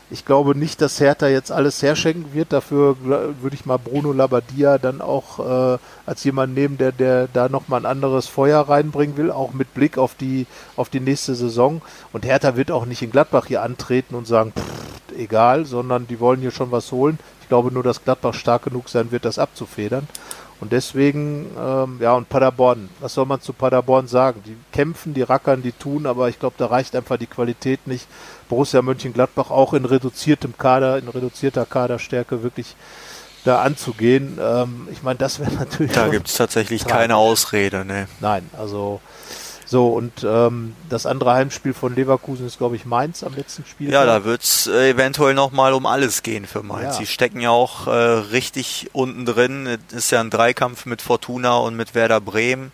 ich 0.09 0.25
glaube 0.25 0.57
nicht, 0.57 0.81
dass 0.81 1.01
Hertha 1.01 1.27
jetzt 1.27 1.51
alles 1.51 1.83
herschenken 1.83 2.33
wird. 2.33 2.53
Dafür 2.53 2.97
würde 3.03 3.55
ich 3.55 3.66
mal 3.66 3.77
Bruno 3.77 4.12
Labbadia 4.12 4.79
dann 4.79 5.01
auch 5.01 5.75
äh, 5.75 5.79
als 6.05 6.23
jemand 6.23 6.55
nehmen, 6.55 6.79
der, 6.79 6.92
der 6.92 7.29
da 7.33 7.49
nochmal 7.49 7.81
ein 7.81 7.87
anderes 7.87 8.29
Feuer 8.29 8.61
reinbringen 8.61 9.16
will, 9.16 9.33
auch 9.33 9.53
mit 9.53 9.75
Blick 9.75 9.99
auf 9.99 10.14
die, 10.14 10.47
auf 10.77 10.88
die 10.90 11.01
nächste 11.01 11.35
Saison. 11.35 11.83
Und 12.12 12.25
Hertha 12.25 12.57
wird 12.57 12.71
auch 12.71 12.87
nicht 12.87 13.03
in 13.03 13.11
Gladbach 13.11 13.47
hier 13.47 13.62
antreten 13.62 14.14
und 14.14 14.29
sagen, 14.29 14.53
pff, 14.57 14.86
egal, 15.16 15.64
sondern 15.64 16.07
die 16.07 16.20
wollen 16.20 16.40
hier 16.40 16.50
schon 16.50 16.70
was 16.70 16.92
holen. 16.92 17.18
Ich 17.42 17.48
glaube 17.48 17.72
nur, 17.72 17.83
dass 17.83 18.02
Gladbach 18.02 18.35
stark 18.35 18.64
genug 18.64 18.88
sein 18.88 19.12
wird, 19.12 19.24
das 19.24 19.38
abzufedern. 19.38 20.09
Und 20.59 20.72
deswegen, 20.72 21.46
ähm, 21.59 21.98
ja, 22.00 22.14
und 22.14 22.29
Paderborn, 22.31 22.88
was 23.00 23.14
soll 23.14 23.26
man 23.26 23.40
zu 23.42 23.52
Paderborn 23.52 24.09
sagen? 24.09 24.42
Die 24.46 24.57
kämpfen, 24.72 25.12
die 25.12 25.22
rackern, 25.22 25.62
die 25.62 25.72
tun, 25.72 26.07
aber 26.07 26.31
ich 26.31 26.38
glaube, 26.38 26.55
da 26.57 26.66
reicht 26.66 26.96
einfach 26.96 27.18
die 27.18 27.26
Qualität 27.26 27.87
nicht. 27.87 28.07
Borussia 28.48 28.81
Mönchengladbach 28.81 29.50
auch 29.50 29.74
in 29.74 29.85
reduziertem 29.85 30.57
Kader, 30.57 30.98
in 30.98 31.09
reduzierter 31.09 31.66
Kaderstärke 31.66 32.42
wirklich 32.42 32.74
da 33.44 33.61
anzugehen. 33.62 34.38
Ähm, 34.40 34.88
ich 34.90 35.02
meine, 35.02 35.18
das 35.18 35.40
wäre 35.40 35.52
natürlich. 35.59 35.92
Da 35.92 36.09
gibt 36.09 36.29
es 36.29 36.35
tatsächlich 36.35 36.83
tragisch. 36.83 36.96
keine 36.96 37.16
Ausrede. 37.16 37.85
Ne. 37.85 38.09
Nein, 38.20 38.48
also 38.59 39.00
so 39.66 39.88
und 39.88 40.24
ähm, 40.24 40.74
das 40.88 41.07
andere 41.07 41.33
Heimspiel 41.33 41.74
von 41.74 41.94
Leverkusen 41.94 42.46
ist, 42.46 42.59
glaube 42.59 42.76
ich, 42.76 42.87
Mainz 42.87 43.24
am 43.24 43.35
letzten 43.35 43.64
Spiel. 43.66 43.90
Ja, 43.90 44.07
da 44.07 44.24
wird 44.24 44.42
es 44.44 44.68
äh, 44.68 44.90
eventuell 44.90 45.35
nochmal 45.35 45.72
um 45.72 45.87
alles 45.87 46.22
gehen 46.22 46.46
für 46.46 46.62
Mainz. 46.62 46.94
Ja. 46.94 47.00
Sie 47.00 47.07
stecken 47.07 47.40
ja 47.40 47.50
auch 47.50 47.88
äh, 47.88 47.90
richtig 47.90 48.90
unten 48.92 49.26
drin. 49.26 49.66
Es 49.88 49.96
ist 49.96 50.11
ja 50.12 50.20
ein 50.20 50.31
Dreikampf 50.31 50.87
mit 50.87 51.02
Fortuna 51.02 51.57
und 51.57 51.76
mit 51.76 51.96
Werder 51.96 52.20
Bremen 52.20 52.70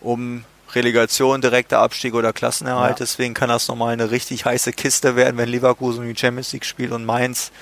um 0.00 0.44
Relegation, 0.74 1.40
direkter 1.40 1.78
Abstieg 1.78 2.14
oder 2.14 2.32
Klassenerhalt. 2.32 2.98
Ja. 2.98 3.04
Deswegen 3.04 3.34
kann 3.34 3.48
das 3.48 3.68
nochmal 3.68 3.92
eine 3.92 4.10
richtig 4.10 4.44
heiße 4.44 4.72
Kiste 4.72 5.14
werden, 5.14 5.36
wenn 5.36 5.48
Leverkusen 5.48 6.06
die 6.06 6.18
Champions 6.18 6.52
League 6.52 6.64
spielt 6.64 6.90
und 6.90 7.04
Mainz 7.04 7.52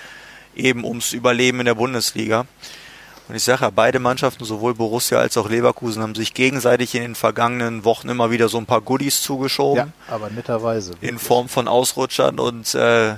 eben 0.57 0.85
ums 0.85 1.13
Überleben 1.13 1.61
in 1.61 1.67
der 1.67 1.75
Bundesliga. 1.75 2.47
Und 3.31 3.37
ich 3.37 3.45
sage 3.45 3.63
ja, 3.63 3.71
beide 3.71 4.01
Mannschaften, 4.01 4.45
sowohl 4.45 4.75
Borussia 4.75 5.21
als 5.21 5.37
auch 5.37 5.49
Leverkusen, 5.49 6.03
haben 6.03 6.17
sich 6.17 6.35
gegenseitig 6.35 6.97
in 6.97 7.03
den 7.03 7.15
vergangenen 7.15 7.85
Wochen 7.85 8.09
immer 8.09 8.33
wieder 8.33 8.49
so 8.49 8.59
ein 8.59 8.67
paar 8.67 8.81
Goodies 8.81 9.23
zugeschoben 9.23 9.93
ja, 10.09 10.13
aber 10.13 10.31
netterweise. 10.31 10.95
in 11.01 11.17
Form 11.17 11.49
von 11.49 11.69
Ausrutschern 11.69 12.41
und 12.41 12.75
äh, 12.75 13.13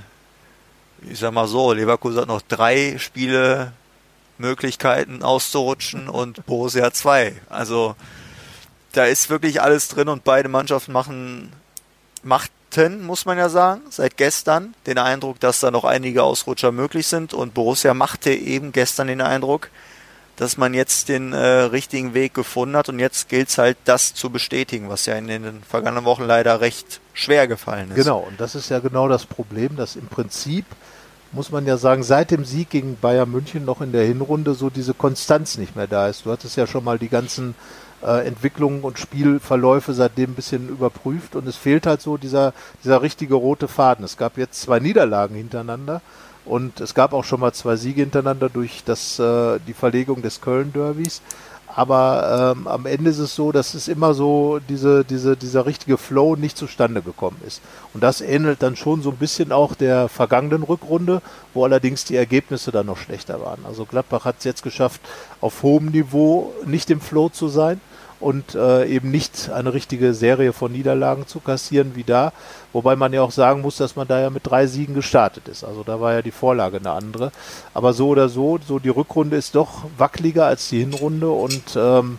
ich 1.11 1.19
sag 1.19 1.33
mal 1.33 1.49
so, 1.49 1.73
Leverkusen 1.73 2.21
hat 2.21 2.29
noch 2.29 2.43
drei 2.43 2.99
Spiele 2.99 3.73
Möglichkeiten 4.37 5.23
auszurutschen 5.23 6.11
und 6.11 6.45
Borussia 6.45 6.93
zwei. 6.93 7.35
Also 7.49 7.97
da 8.93 9.07
ist 9.07 9.31
wirklich 9.31 9.63
alles 9.63 9.89
drin 9.89 10.11
und 10.11 10.25
beide 10.25 10.51
Mannschaften 10.51 10.93
machen 10.93 11.55
machten, 12.23 13.03
muss 13.03 13.25
man 13.25 13.39
ja 13.39 13.49
sagen, 13.49 13.81
seit 13.89 14.19
gestern 14.19 14.75
den 14.87 14.99
Eindruck, 14.99 15.41
dass 15.41 15.61
da 15.61 15.71
noch 15.71 15.85
einige 15.85 16.23
Ausrutscher 16.23 16.71
möglich 16.71 17.07
sind 17.07 17.33
und 17.33 17.55
Borussia 17.55 17.95
machte 17.95 18.31
eben 18.31 18.73
gestern 18.73 19.07
den 19.07 19.23
Eindruck, 19.23 19.71
dass 20.43 20.57
man 20.57 20.75
jetzt 20.75 21.09
den 21.09 21.33
äh, 21.33 21.39
richtigen 21.39 22.15
Weg 22.15 22.35
gefunden 22.35 22.77
hat 22.77 22.89
und 22.89 22.99
jetzt 22.99 23.29
gilt 23.29 23.49
es 23.49 23.59
halt, 23.59 23.77
das 23.85 24.13
zu 24.13 24.29
bestätigen, 24.29 24.89
was 24.89 25.07
ja 25.07 25.15
in 25.15 25.29
den 25.29 25.63
vergangenen 25.63 26.05
Wochen 26.05 26.25
leider 26.25 26.61
recht 26.61 27.01
schwer 27.15 27.47
gefallen 27.47 27.91
ist. 27.91 27.95
Genau, 27.95 28.19
und 28.19 28.41
das 28.41 28.57
ist 28.57 28.69
ja 28.69 28.81
genau 28.81 29.09
das 29.09 29.25
Problem, 29.25 29.77
dass 29.77 29.95
im 29.95 30.09
Prinzip, 30.09 30.65
muss 31.31 31.53
man 31.53 31.65
ja 31.65 31.77
sagen, 31.77 32.03
seit 32.03 32.33
dem 32.33 32.45
Sieg 32.45 32.71
gegen 32.71 32.97
Bayern 32.97 33.31
München 33.31 33.65
noch 33.65 33.81
in 33.83 33.93
der 33.93 34.05
Hinrunde 34.05 34.55
so 34.55 34.69
diese 34.69 34.95
Konstanz 34.95 35.59
nicht 35.59 35.77
mehr 35.77 35.87
da 35.87 36.09
ist. 36.09 36.27
Du 36.27 36.33
hattest 36.33 36.57
ja 36.57 36.67
schon 36.67 36.83
mal 36.83 36.99
die 36.99 37.09
ganzen 37.09 37.55
äh, 38.03 38.27
Entwicklungen 38.27 38.81
und 38.81 38.99
Spielverläufe 38.99 39.93
seitdem 39.95 40.33
ein 40.33 40.35
bisschen 40.35 40.69
überprüft 40.69 41.37
und 41.37 41.47
es 41.47 41.57
fehlt 41.57 41.87
halt 41.87 42.03
so 42.03 42.17
dieser, 42.17 42.53
dieser 42.83 43.01
richtige 43.01 43.37
rote 43.37 43.69
Faden. 43.69 44.05
Es 44.05 44.17
gab 44.17 44.37
jetzt 44.39 44.61
zwei 44.61 44.81
Niederlagen 44.81 45.37
hintereinander 45.37 46.03
und 46.45 46.81
es 46.81 46.95
gab 46.95 47.13
auch 47.13 47.25
schon 47.25 47.41
mal 47.41 47.53
zwei 47.53 47.77
Siege 47.77 48.03
hintereinander 48.03 48.49
durch 48.49 48.83
das, 48.85 49.19
äh, 49.19 49.59
die 49.67 49.75
Verlegung 49.75 50.23
des 50.23 50.41
Köln-Derbys. 50.41 51.23
Aber 51.75 52.55
ähm, 52.55 52.67
am 52.69 52.85
Ende 52.85 53.09
ist 53.09 53.19
es 53.19 53.35
so, 53.35 53.51
dass 53.51 53.73
es 53.73 53.89
immer 53.89 54.13
so 54.13 54.61
diese, 54.69 55.05
diese, 55.05 55.39
dieser 55.39 55.65
richtige 55.65 55.97
Flow 55.97 56.37
nicht 56.37 56.59
zustande 56.59 57.01
gekommen 57.01 57.41
ist. 57.47 57.63
Und 57.95 58.03
das 58.03 58.21
ähnelt 58.21 58.63
dann 58.63 58.77
schon 58.77 59.01
so 59.01 59.11
ein 59.11 59.17
bisschen 59.17 59.53
auch 59.53 59.75
der 59.75 60.09
vergangenen 60.09 60.65
Rückrunde, 60.65 61.23
wo 61.55 61.65
allerdings 61.65 62.05
die 62.05 62.17
Ergebnisse 62.17 62.73
dann 62.73 62.87
noch 62.87 62.99
schlechter 62.99 63.41
waren. 63.41 63.65
Also 63.65 63.87
Gladbach 63.87 64.27
hat 64.27 64.37
es 64.39 64.45
jetzt 64.45 64.63
geschafft, 64.63 65.01
auf 65.41 65.63
hohem 65.63 65.87
Niveau 65.87 66.53
nicht 66.67 66.91
im 66.91 67.01
Flow 67.01 67.31
zu 67.31 67.49
sein 67.49 67.81
und 68.23 68.55
äh, 68.55 68.87
eben 68.87 69.11
nicht 69.11 69.51
eine 69.51 69.75
richtige 69.75 70.15
Serie 70.15 70.53
von 70.53 70.73
Niederlagen 70.73 71.27
zu 71.27 71.41
kassieren 71.41 71.93
wie 71.95 72.05
da. 72.05 72.33
Wobei 72.73 72.97
man 72.97 73.13
ja 73.13 73.23
auch 73.23 73.33
sagen 73.33 73.61
muss, 73.61 73.77
dass 73.77 73.97
man 73.97 74.09
da 74.09 74.21
ja 74.21 74.31
mit 74.31 74.47
drei 74.47 74.67
Siegen 74.67 74.95
gestartet 74.95 75.49
ist. 75.49 75.65
Also 75.65 75.83
da 75.83 76.01
war 76.01 76.15
ja 76.15 76.23
die 76.23 76.31
Vorlage 76.31 76.79
eine 76.79 76.93
andere. 76.93 77.33
Aber 77.75 77.93
so 77.93 78.09
oder 78.09 78.29
so, 78.29 78.59
so 78.67 78.79
die 78.79 78.89
Rückrunde 78.89 79.37
ist 79.37 79.55
doch 79.55 79.85
wackeliger 79.99 80.47
als 80.47 80.69
die 80.69 80.81
Hinrunde 80.81 81.31
und 81.31 81.77
ähm, 81.77 82.19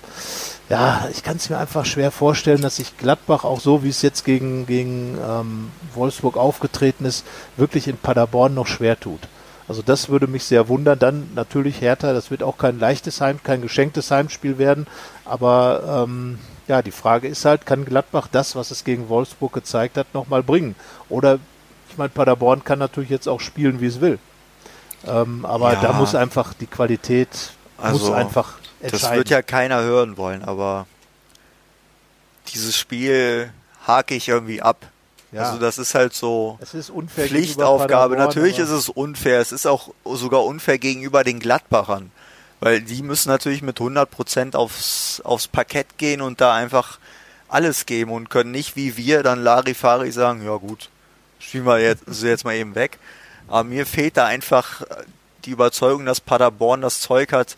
ja, 0.70 1.08
ich 1.12 1.24
kann 1.24 1.38
es 1.38 1.50
mir 1.50 1.58
einfach 1.58 1.86
schwer 1.86 2.12
vorstellen, 2.12 2.62
dass 2.62 2.78
sich 2.78 2.98
Gladbach 2.98 3.44
auch 3.44 3.60
so, 3.60 3.84
wie 3.84 3.90
es 3.90 4.02
jetzt 4.02 4.24
gegen, 4.24 4.66
gegen 4.66 5.18
ähm, 5.18 5.72
Wolfsburg 5.94 6.38
aufgetreten 6.38 7.06
ist, 7.06 7.26
wirklich 7.58 7.88
in 7.88 7.98
Paderborn 7.98 8.54
noch 8.54 8.68
schwer 8.68 9.00
tut. 9.00 9.20
Also 9.68 9.82
das 9.82 10.10
würde 10.10 10.28
mich 10.28 10.44
sehr 10.44 10.68
wundern. 10.68 11.00
Dann 11.00 11.30
natürlich 11.36 11.80
Hertha, 11.82 12.14
das 12.14 12.32
wird 12.32 12.44
auch 12.44 12.58
kein 12.58 12.80
leichtes 12.80 13.22
Heim, 13.22 13.40
kein 13.44 13.62
geschenktes 13.62 14.12
Heimspiel 14.12 14.58
werden. 14.58 14.88
Aber 15.26 16.06
ähm, 16.08 16.40
ja, 16.68 16.82
die 16.82 16.92
Frage 16.92 17.28
ist 17.28 17.46
halt, 17.46 17.66
kann 17.66 17.86
Gladbach 17.86 18.28
das, 18.32 18.56
was 18.56 18.72
es 18.72 18.84
gegen 18.84 19.10
Wolfsburg 19.10 19.54
gezeigt 19.54 19.98
hat, 19.98 20.14
nochmal 20.14 20.44
bringen? 20.44 20.76
Oder, 21.10 21.40
ich 21.90 21.98
meine, 21.98 22.10
Paderborn 22.10 22.64
kann 22.64 22.80
natürlich 22.80 23.10
jetzt 23.10 23.28
auch 23.28 23.40
spielen, 23.40 23.80
wie 23.82 23.88
es 23.88 24.02
will. 24.02 24.20
Ähm, 25.06 25.46
aber 25.46 25.74
Ja. 25.74 25.82
da 25.82 25.94
muss 25.94 26.16
einfach 26.16 26.54
die 26.54 26.68
Qualität 26.68 27.30
muss 27.78 27.86
Also, 28.02 28.14
einfach 28.14 28.60
Das 28.82 28.94
entscheiden. 28.94 29.18
wird 29.18 29.30
ja 29.30 29.42
keiner 29.42 29.82
hören 29.82 30.16
wollen, 30.18 30.44
aber 30.44 30.88
dieses 32.54 32.78
Spiel 32.78 33.52
hake 33.88 34.16
ich 34.16 34.28
irgendwie 34.30 34.62
ab. 34.62 34.86
Ja. 35.34 35.44
Also 35.44 35.60
das 35.60 35.78
ist 35.78 35.96
halt 35.96 36.14
so 36.14 36.58
es 36.62 36.74
ist 36.74 36.90
unfair 36.90 37.28
Pflichtaufgabe. 37.28 38.16
Natürlich 38.16 38.60
ist 38.60 38.70
es 38.70 38.90
unfair. 38.90 39.40
Es 39.40 39.52
ist 39.52 39.66
auch 39.66 39.90
sogar 40.06 40.46
unfair 40.46 40.78
gegenüber 40.78 41.24
den 41.24 41.40
Gladbachern. 41.40 42.12
Weil 42.60 42.82
die 42.82 43.02
müssen 43.02 43.30
natürlich 43.30 43.62
mit 43.62 43.80
100% 43.80 44.56
aufs, 44.56 45.22
aufs 45.26 45.48
Parkett 45.48 45.98
gehen 45.98 46.22
und 46.22 46.40
da 46.40 46.54
einfach 46.54 47.00
alles 47.50 47.86
geben 47.86 48.12
und 48.12 48.30
können 48.30 48.52
nicht 48.52 48.76
wie 48.76 48.96
wir 48.96 49.22
dann 49.22 49.44
Larifari 49.44 50.12
sagen, 50.12 50.46
ja 50.46 50.56
gut, 50.56 50.90
spielen 51.40 51.66
wir 51.66 51.80
jetzt, 51.80 52.08
ist 52.08 52.24
jetzt 52.24 52.46
mal 52.46 52.56
eben 52.56 52.74
weg. 52.76 53.00
Aber 53.48 53.64
mir 53.64 53.86
fehlt 53.86 54.18
da 54.18 54.26
einfach 54.26 54.82
die 55.46 55.52
Überzeugung, 55.52 56.06
dass 56.06 56.22
Paderborn 56.22 56.82
das 56.82 57.02
Zeug 57.02 57.34
hat, 57.34 57.58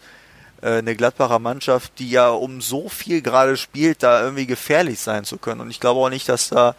äh, 0.61 0.79
eine 0.79 0.95
Gladbacher 0.95 1.39
Mannschaft, 1.39 1.93
die 1.99 2.09
ja 2.09 2.29
um 2.29 2.61
so 2.61 2.89
viel 2.89 3.21
gerade 3.21 3.57
spielt, 3.57 4.03
da 4.03 4.21
irgendwie 4.23 4.47
gefährlich 4.47 4.99
sein 4.99 5.23
zu 5.23 5.37
können. 5.37 5.61
Und 5.61 5.69
ich 5.69 5.79
glaube 5.79 5.99
auch 5.99 6.09
nicht, 6.09 6.27
dass 6.27 6.49
da 6.49 6.75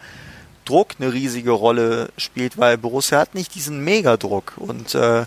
Druck 0.67 0.95
eine 0.99 1.13
riesige 1.13 1.51
Rolle 1.51 2.09
spielt, 2.17 2.57
weil 2.57 2.77
Borussia 2.77 3.19
hat 3.19 3.35
nicht 3.35 3.55
diesen 3.55 3.83
Megadruck. 3.83 4.53
Und 4.57 4.95
äh, 4.95 5.25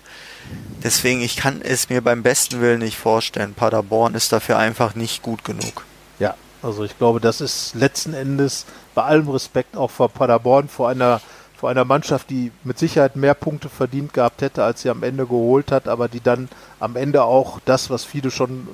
deswegen, 0.82 1.22
ich 1.22 1.36
kann 1.36 1.60
es 1.62 1.88
mir 1.88 2.02
beim 2.02 2.22
besten 2.22 2.60
Willen 2.60 2.80
nicht 2.80 2.98
vorstellen. 2.98 3.54
Paderborn 3.54 4.14
ist 4.14 4.32
dafür 4.32 4.58
einfach 4.58 4.94
nicht 4.94 5.22
gut 5.22 5.44
genug. 5.44 5.84
Ja, 6.18 6.34
also 6.62 6.84
ich 6.84 6.96
glaube, 6.98 7.20
das 7.20 7.40
ist 7.40 7.74
letzten 7.74 8.14
Endes 8.14 8.66
bei 8.94 9.02
allem 9.02 9.28
Respekt 9.28 9.76
auch 9.76 9.90
vor 9.90 10.10
Paderborn, 10.10 10.68
vor 10.68 10.88
einer, 10.88 11.20
vor 11.56 11.70
einer 11.70 11.84
Mannschaft, 11.84 12.28
die 12.28 12.52
mit 12.64 12.78
Sicherheit 12.78 13.16
mehr 13.16 13.34
Punkte 13.34 13.68
verdient 13.68 14.12
gehabt 14.12 14.42
hätte, 14.42 14.62
als 14.62 14.82
sie 14.82 14.90
am 14.90 15.02
Ende 15.02 15.26
geholt 15.26 15.72
hat, 15.72 15.88
aber 15.88 16.08
die 16.08 16.20
dann 16.20 16.48
am 16.78 16.96
Ende 16.96 17.22
auch 17.24 17.60
das, 17.64 17.88
was 17.88 18.04
viele 18.04 18.30
schon 18.30 18.68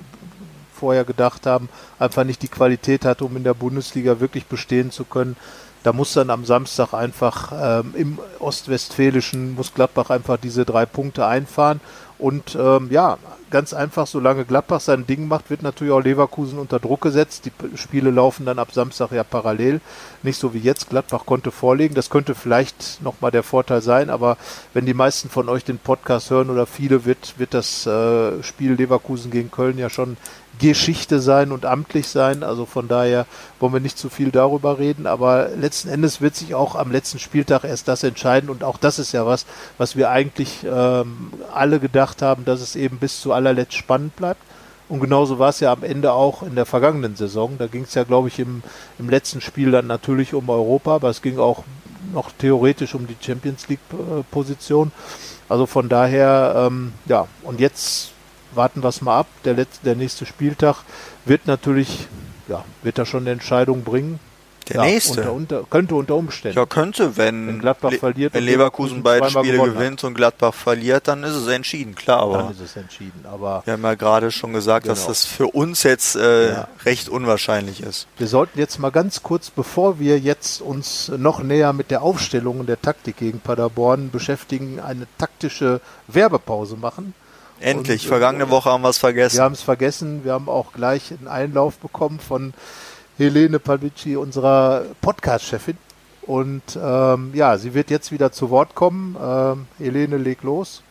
vorher 0.77 1.05
gedacht 1.05 1.47
haben, 1.47 1.69
einfach 1.99 2.25
nicht 2.25 2.43
die 2.43 2.49
Qualität 2.49 3.05
hat, 3.05 3.23
um 3.23 3.37
in 3.37 3.45
der 3.45 3.55
Bundesliga 3.55 4.21
wirklich 4.21 4.47
bestehen 4.47 4.91
zu 4.91 5.05
können. 5.05 5.37
Da 5.87 5.93
muss 5.93 6.15
dann 6.15 6.31
am 6.31 6.45
Samstag 6.45 6.95
einfach 6.95 7.53
ähm, 7.55 7.95
im 7.97 8.19
Ostwestfälischen, 8.41 9.55
muss 9.55 9.73
Gladbach 9.73 10.11
einfach 10.11 10.37
diese 10.37 10.65
drei 10.65 10.85
Punkte 10.85 11.29
einfahren. 11.29 11.81
Und 12.19 12.59
ähm, 12.61 12.89
ja, 12.91 13.19
ganz 13.51 13.73
einfach, 13.73 14.09
solange 14.09 14.45
Gladbach 14.45 14.81
sein 14.81 15.07
Ding 15.07 15.29
macht, 15.29 15.49
wird 15.49 15.63
natürlich 15.63 15.93
auch 15.93 16.01
Leverkusen 16.01 16.59
unter 16.59 16.81
Druck 16.81 17.03
gesetzt. 17.03 17.45
Die 17.45 17.77
Spiele 17.77 18.11
laufen 18.11 18.45
dann 18.45 18.59
ab 18.59 18.73
Samstag 18.73 19.13
ja 19.13 19.23
parallel. 19.23 19.81
Nicht 20.25 20.41
so 20.41 20.53
wie 20.55 20.59
jetzt. 20.59 20.91
Gladbach 20.91 21.25
konnte 21.25 21.53
vorlegen. 21.53 21.95
Das 21.95 22.11
könnte 22.11 22.35
vielleicht 22.35 23.01
nochmal 23.01 23.31
der 23.31 23.45
Vorteil 23.45 23.81
sein. 23.81 24.11
Aber 24.11 24.39
wenn 24.75 24.87
die 24.87 24.95
meisten 24.95 25.29
von 25.29 25.49
euch 25.49 25.63
den 25.63 25.79
Podcast 25.79 26.31
hören 26.31 26.51
oder 26.51 26.67
viele, 26.67 27.05
wird, 27.05 27.39
wird 27.39 27.55
das 27.55 27.87
äh, 27.87 28.43
Spiel 28.43 28.73
Leverkusen 28.73 29.31
gegen 29.31 29.53
Köln 29.53 29.79
ja 29.79 29.89
schon 29.89 30.17
Geschichte 30.59 31.21
sein 31.21 31.53
und 31.53 31.65
amtlich 31.65 32.09
sein. 32.09 32.43
Also 32.43 32.67
von 32.67 32.89
daher 32.89 33.27
wollen 33.61 33.73
wir 33.73 33.81
nicht 33.81 33.99
zu 33.99 34.09
viel 34.09 34.31
darüber 34.31 34.79
reden. 34.79 35.07
Aber 35.07 35.49
letzten 35.51 35.89
Endes 35.89 36.21
wird 36.21 36.37
sich 36.37 36.55
auch 36.55 36.75
am 36.75 36.91
letzten 36.91 37.19
Spieltag 37.19 37.65
erst 37.65 37.89
das 37.89 38.03
entscheiden. 38.03 38.51
Und 38.51 38.65
auch 38.65 38.79
das 38.79 38.99
ist 38.99 39.13
ja 39.13 39.27
was, 39.27 39.47
was 39.79 39.97
wir 39.97 40.11
eigentlich 40.11 40.65
ähm, 40.65 41.33
alle 41.53 41.81
gedacht 41.81 42.23
haben, 42.23 42.45
dass 42.45 42.61
es 42.61 42.77
eben 42.77 42.99
bis 42.99 43.21
zu 43.21 43.33
allerletzt 43.33 43.75
spannend 43.75 44.17
bleibt. 44.17 44.41
Und 44.89 45.01
genauso 45.01 45.39
war 45.39 45.49
es 45.49 45.61
ja 45.61 45.73
am 45.73 45.83
Ende 45.83 46.13
auch 46.13 46.43
in 46.43 46.55
der 46.55 46.67
vergangenen 46.67 47.17
Saison. 47.17 47.57
Da 47.59 47.67
ging 47.67 47.83
es 47.83 47.95
ja, 47.95 48.05
glaube 48.05 48.29
ich, 48.29 48.39
im, 48.39 48.63
im 48.99 49.11
letzten 49.11 49.41
Spiel 49.41 49.73
dann 49.73 49.87
natürlich 49.87 50.33
um 50.33 50.49
Europa, 50.49 50.95
aber 50.95 51.11
es 51.11 51.23
ging 51.23 51.39
auch 51.39 51.65
noch 52.13 52.31
theoretisch 52.31 52.95
um 52.95 53.07
die 53.07 53.17
Champions 53.21 53.69
League-Position. 53.69 54.93
Also 55.49 55.67
von 55.67 55.89
daher, 55.89 56.69
ähm, 56.69 56.93
ja, 57.07 57.27
und 57.43 57.61
jetzt 57.61 58.13
warten 58.57 58.83
wir 58.83 58.89
es 58.89 59.01
mal 59.03 59.19
ab. 59.21 59.27
Der, 59.45 59.55
letzte, 59.55 59.85
der 59.85 59.95
nächste 59.97 60.27
Spieltag 60.27 60.77
wird 61.25 61.47
natürlich, 61.47 62.09
ja, 62.49 62.65
wird 62.83 62.99
da 62.99 63.07
schon 63.07 63.21
eine 63.23 63.31
Entscheidung 63.31 63.83
bringen. 63.85 64.19
Der 64.69 64.79
ja, 64.79 64.83
nächste. 64.87 65.21
Unter, 65.21 65.33
unter, 65.33 65.63
könnte 65.71 65.95
unter 65.95 66.17
Umständen. 66.17 66.59
Ja, 66.59 66.67
könnte, 66.67 67.17
wenn, 67.17 67.47
Wenn 67.47 67.61
Gladbach 67.61 67.93
Le- 67.93 67.99
verliert 67.99 68.35
wenn 68.35 68.43
Leverkusen 68.43 69.01
beide 69.05 69.31
Spiele 69.31 69.61
hat. 69.61 69.67
gewinnt 69.75 70.03
und 70.03 70.15
Gladbach 70.15 70.53
verliert, 70.55 71.07
dann 71.07 71.23
ist 71.23 71.37
es 71.37 71.47
entschieden, 71.47 71.95
klar. 71.95 72.29
dann 72.33 72.41
Aber 72.41 72.51
ist 72.51 72.59
es 72.61 72.75
entschieden. 72.75 73.25
Aber 73.31 73.63
wir 73.65 73.75
haben 73.75 73.85
ja 73.85 73.95
gerade 73.95 74.33
schon 74.33 74.53
gesagt, 74.53 74.89
dass 74.89 75.03
Genau. 75.03 75.09
das 75.11 75.25
für 75.25 75.47
uns 75.47 75.85
jetzt 75.85 76.17
äh, 76.17 76.49
Ja. 76.53 76.69
recht 76.85 77.09
unwahrscheinlich 77.09 77.81
ist. 77.81 78.09
Wir 78.19 78.27
sollten 78.27 78.59
jetzt 78.59 78.81
mal 78.81 78.91
ganz 78.91 79.23
kurz, 79.23 79.51
bevor 79.51 80.01
wir 80.01 80.19
jetzt 80.19 80.61
uns 80.61 81.13
noch 81.17 81.45
näher 81.45 81.73
mit 81.73 81.93
der 81.93 82.03
Aufstellung 82.03 82.59
und 82.59 82.69
der 82.69 82.83
Taktik 82.83 83.19
gegen 83.19 83.39
Paderborn 83.39 84.11
beschäftigen, 84.11 84.81
eine 84.81 85.07
taktische 85.17 85.81
Werbepause 86.09 86.75
machen. 86.75 87.15
Endlich, 87.61 88.03
Und, 88.03 88.07
äh, 88.07 88.09
vergangene 88.09 88.51
Woche 88.51 88.71
haben 88.71 88.83
wir 88.83 88.91
es 88.91 88.99
vergessen. 88.99 89.37
Wir 89.37 89.45
haben 89.45 89.55
es 89.55 89.63
vergessen. 89.63 90.25
Wir 90.25 90.33
haben 90.33 90.49
auch 90.49 90.73
gleich 90.73 91.13
einen 91.13 91.29
Einlauf 91.29 91.79
bekommen 91.79 92.21
von 92.21 92.55
Helene 93.19 93.59
Pavlicci, 93.59 94.17
unserer 94.17 94.85
Podcast-Chefin. 95.01 95.79
Und 96.23 96.79
ähm, 96.83 97.31
ja, 97.35 97.57
sie 97.57 97.73
wird 97.73 97.91
jetzt 97.91 98.13
wieder 98.13 98.33
zu 98.33 98.51
Wort 98.51 98.75
kommen. 98.75 99.17
Ähm, 99.23 99.67
Helene, 99.79 100.17
leg 100.17 100.43
los. 100.43 100.83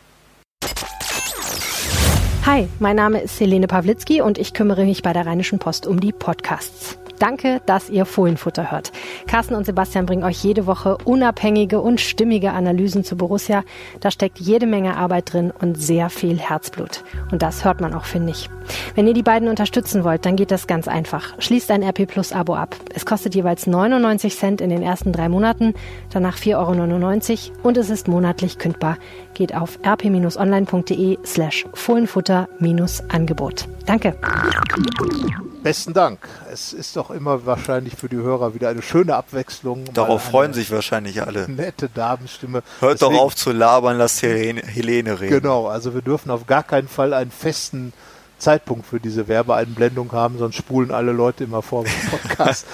Hi, 2.45 2.67
mein 2.80 2.95
Name 2.95 3.21
ist 3.21 3.39
Helene 3.39 3.67
Pawlitzki 3.67 4.21
und 4.21 4.38
ich 4.38 4.54
kümmere 4.54 4.86
mich 4.86 5.01
bei 5.01 5.13
der 5.13 5.25
Rheinischen 5.25 5.60
Post 5.60 5.88
um 5.88 5.99
die 5.99 6.12
Podcasts. 6.12 6.97
Danke, 7.19 7.62
dass 7.65 7.89
ihr 7.89 8.06
Fohlenfutter 8.06 8.71
hört. 8.71 8.91
Carsten 9.28 9.56
und 9.56 9.65
Sebastian 9.65 10.06
bringen 10.06 10.23
euch 10.23 10.43
jede 10.43 10.65
Woche 10.67 10.97
unabhängige 11.04 11.82
und 11.82 12.01
stimmige 12.01 12.51
Analysen 12.51 13.04
zu 13.04 13.15
Borussia. 13.15 13.63
Da 13.99 14.12
steckt 14.12 14.39
jede 14.39 14.67
Menge 14.67 14.97
Arbeit 14.97 15.34
drin 15.34 15.51
und 15.51 15.82
sehr 15.82 16.10
viel 16.10 16.38
Herzblut. 16.39 17.04
Und 17.32 17.41
das 17.41 17.65
hört 17.65 17.82
man 17.82 17.93
auch, 17.93 18.06
finde 18.06 18.32
ich. 18.32 18.49
Wenn 18.95 19.08
ihr 19.08 19.13
die 19.13 19.23
beiden 19.23 19.47
unterstützen 19.47 20.04
wollt, 20.04 20.25
dann 20.25 20.36
geht 20.36 20.51
das 20.51 20.67
ganz 20.67 20.88
einfach. 20.88 21.34
Schließt 21.39 21.71
ein 21.71 21.84
RP 21.84 22.08
Plus 22.08 22.32
Abo 22.34 22.56
ab. 22.56 22.75
Es 22.93 23.06
kostet 23.06 23.36
jeweils 23.36 23.67
99 23.67 24.36
Cent 24.36 24.62
in 24.62 24.69
den 24.69 24.82
ersten 24.82 25.12
drei 25.12 25.30
Monaten, 25.30 25.73
danach 26.12 26.38
4,99 26.38 27.49
Euro 27.49 27.67
und 27.67 27.78
es 27.78 27.89
ist 27.89 28.08
monatlich 28.08 28.58
kündbar. 28.58 28.97
Geht 29.34 29.56
auf 29.56 29.80
rp-online.de 29.86 31.17
slash 31.25 31.65
Fohlenfutter-Angebot. 31.73 33.67
Danke. 33.86 34.15
Besten 35.65 35.93
Dank. 35.93 36.19
Es 36.54 36.73
ist 36.73 36.95
doch 36.95 37.10
immer 37.10 37.47
wahrscheinlich 37.47 37.95
für 37.95 38.08
die 38.08 38.17
Hörer 38.17 38.54
wieder 38.54 38.69
eine 38.69 38.84
schöne 38.84 39.15
Abwechslung. 39.15 39.84
Darauf 39.95 40.21
freuen 40.25 40.54
sich 40.54 40.69
wahrscheinlich 40.69 41.23
alle. 41.23 41.49
Nette 41.49 41.89
Damenstimme. 41.89 42.62
Hört 42.82 43.01
doch 43.01 43.08
Deswegen- 43.10 43.19
auf 43.25 43.36
zu 43.36 43.51
labern, 43.51 43.97
lasst 43.97 44.21
Helene, 44.21 44.62
Helene 44.62 45.19
reden. 45.19 45.41
Genau, 45.41 45.65
also 45.65 45.95
wir 45.95 46.04
dürfen 46.04 46.30
auf 46.30 46.45
gar 46.45 46.62
keinen 46.62 46.88
Fall 46.88 47.15
einen 47.15 47.32
festen 47.32 47.93
Zeitpunkt 48.38 48.86
für 48.86 48.99
diese 48.99 49.28
Werbeeinblendung 49.28 50.12
haben, 50.12 50.38
sonst 50.38 50.56
spulen 50.58 50.91
alle 50.91 51.13
Leute 51.13 51.45
immer 51.45 51.63
vor 51.63 51.84
dem 51.84 51.93
Podcast, 52.12 52.67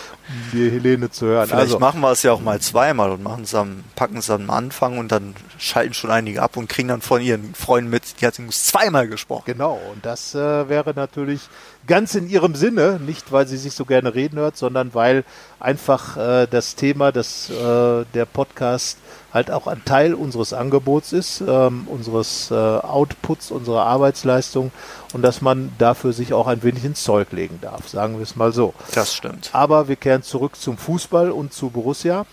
die 0.54 0.70
Helene 0.70 1.10
zu 1.10 1.26
hören. 1.26 1.48
Vielleicht 1.48 1.62
also, 1.62 1.80
machen 1.80 2.02
wir 2.02 2.12
es 2.12 2.24
ja 2.24 2.32
auch 2.32 2.42
mal 2.42 2.60
zweimal 2.60 3.12
und 3.12 3.24
machen 3.24 3.44
es 3.44 3.56
am, 3.56 3.84
packen 3.96 4.18
es 4.18 4.30
am 4.30 4.50
Anfang 4.50 4.98
und 4.98 5.12
dann 5.12 5.36
schalten 5.58 5.94
schon 5.94 6.12
einige 6.12 6.42
ab 6.42 6.58
und 6.58 6.68
kriegen 6.68 6.90
dann 6.90 7.02
von 7.02 7.22
ihren 7.22 7.54
Freunden 7.56 7.90
mit, 7.90 8.22
die 8.22 8.26
hat 8.26 8.36
übrigens 8.36 8.66
zweimal 8.66 9.08
gesprochen. 9.08 9.44
Genau, 9.46 9.80
und 9.92 10.06
das 10.06 10.36
äh, 10.36 10.70
wäre 10.70 10.94
natürlich 10.96 11.42
ganz 11.88 12.16
in 12.16 12.30
ihrem 12.30 12.56
Sinne, 12.56 13.00
nicht 13.00 13.32
weil 13.32 13.48
sie 13.48 13.58
sich 13.58 13.74
so 13.74 13.86
gerne 13.86 14.14
reden 14.14 14.38
hört, 14.38 14.58
sondern 14.58 14.94
weil 14.94 15.24
einfach 15.60 16.18
äh, 16.18 16.48
das 16.48 16.76
Thema, 16.76 17.12
das 17.12 17.50
äh, 17.50 18.06
der 18.14 18.26
Podcast 18.32 18.98
halt 19.34 19.50
auch 19.50 19.68
ein 19.68 19.84
Teil 19.86 20.14
unseres 20.14 20.54
Angebots 20.54 21.14
ist, 21.14 21.42
ähm, 21.48 21.88
unseres 21.88 22.52
äh, 22.52 22.56
Outputs, 22.56 23.52
unserer 23.52 23.86
Arbeitsleistung 23.86 24.72
und 25.14 25.22
dass 25.22 25.42
man 25.42 25.72
dafür 25.78 26.14
sich 26.14 26.34
auch 26.34 26.48
ein 26.48 26.64
wenig 26.64 26.84
ins 26.84 27.04
Zeug 27.04 27.32
legen 27.32 27.60
darf, 27.62 27.88
sagen 27.88 28.18
wir 28.18 28.24
es 28.24 28.36
mal 28.36 28.52
so. 28.52 28.74
Das 28.94 29.14
stimmt. 29.14 29.50
Aber 29.54 29.88
wir 29.88 29.96
kehren 29.96 30.21
zurück 30.24 30.56
zum 30.56 30.78
Fußball 30.78 31.32
und 31.32 31.54
zu 31.54 31.70
Borussia 31.70 32.26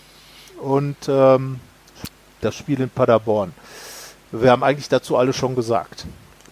und 0.61 0.97
ähm, 1.09 1.61
das 2.41 2.55
Spiel 2.55 2.81
in 2.81 2.91
Paderborn. 2.91 3.53
Wir 4.33 4.51
haben 4.51 4.63
eigentlich 4.63 4.89
dazu 4.89 5.17
alles 5.17 5.37
schon 5.37 5.55
gesagt. 5.57 6.05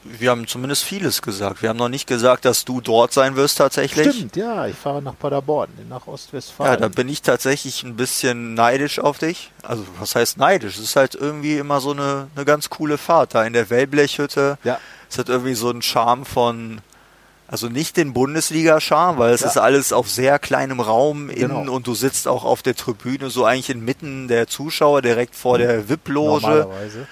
Wir 0.05 0.31
haben 0.31 0.47
zumindest 0.47 0.85
vieles 0.85 1.21
gesagt. 1.21 1.63
Wir 1.63 1.69
haben 1.69 1.79
noch 1.79 1.89
nicht 1.89 2.07
gesagt, 2.07 2.45
dass 2.45 2.65
du 2.65 2.81
dort 2.81 3.13
sein 3.13 3.35
wirst 3.35 3.59
tatsächlich. 3.59 4.15
Stimmt, 4.15 4.37
ja, 4.37 4.67
ich 4.69 4.77
fahre 4.77 5.03
nach 5.03 5.19
Paderborn, 5.19 5.69
nach 5.89 6.07
Ja, 6.07 6.13
Ostwestfalen. 6.13 6.81
da 6.81 6.87
bin 6.89 7.09
ich 7.09 7.23
tatsächlich 7.23 7.83
ein 7.83 7.97
bisschen 7.97 8.55
neidisch 8.55 9.01
auf 9.01 9.19
dich. 9.19 9.51
Also, 9.65 9.85
was 9.99 10.15
heißt 10.15 10.39
neidisch? 10.39 10.77
Es 10.77 10.85
ist 10.85 10.95
halt 10.97 11.17
irgendwie 11.17 11.59
immer 11.59 11.81
so 11.81 11.91
eine, 11.91 12.29
eine 12.37 12.45
ganz 12.45 12.71
coole 12.71 12.99
Fahrt 12.99 13.35
da 13.35 13.45
in 13.45 13.53
der 13.53 13.69
Wellblechhütte. 13.69 14.59
ja, 14.63 14.79
Es 15.11 15.19
hat 15.19 15.29
irgendwie 15.29 15.55
so 15.55 15.71
einen 15.71 15.83
Charme 15.83 16.25
von, 16.25 16.81
also 17.49 17.69
nicht 17.69 17.97
den 17.97 18.13
Bundesliga-Charme, 18.13 19.19
weil 19.19 19.33
es 19.35 19.43
Ja. 19.43 19.49
ist 19.49 19.57
alles 19.57 19.93
auf 19.93 20.11
sehr 20.11 20.39
kleinem 20.39 20.81
Raum 20.81 21.31
innen 21.31 21.49
Genau. 21.61 21.73
und 21.73 21.87
du 21.87 21.95
sitzt 21.95 22.27
auch 22.27 22.45
auf 22.45 22.63
der 22.63 22.75
Tribüne, 22.75 23.31
so 23.31 23.45
eigentlich 23.45 23.71
inmitten 23.71 24.27
der 24.29 24.47
Zuschauer, 24.49 25.01
direkt 25.03 25.37
vor 25.37 25.59
der 25.59 25.89
VIP-Loge. 25.89 26.43
normalerweise. 26.43 27.07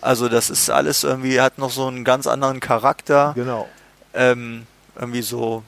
Also 0.00 0.28
das 0.28 0.48
ist 0.48 0.70
alles 0.70 1.02
irgendwie, 1.04 1.40
hat 1.40 1.58
noch 1.58 1.70
so 1.70 1.86
einen 1.86 2.04
ganz 2.04 2.26
anderen 2.26 2.60
Charakter. 2.60 3.32
Genau. 3.34 3.68
Ähm, 4.14 4.66
irgendwie 4.98 5.22
so, 5.22 5.62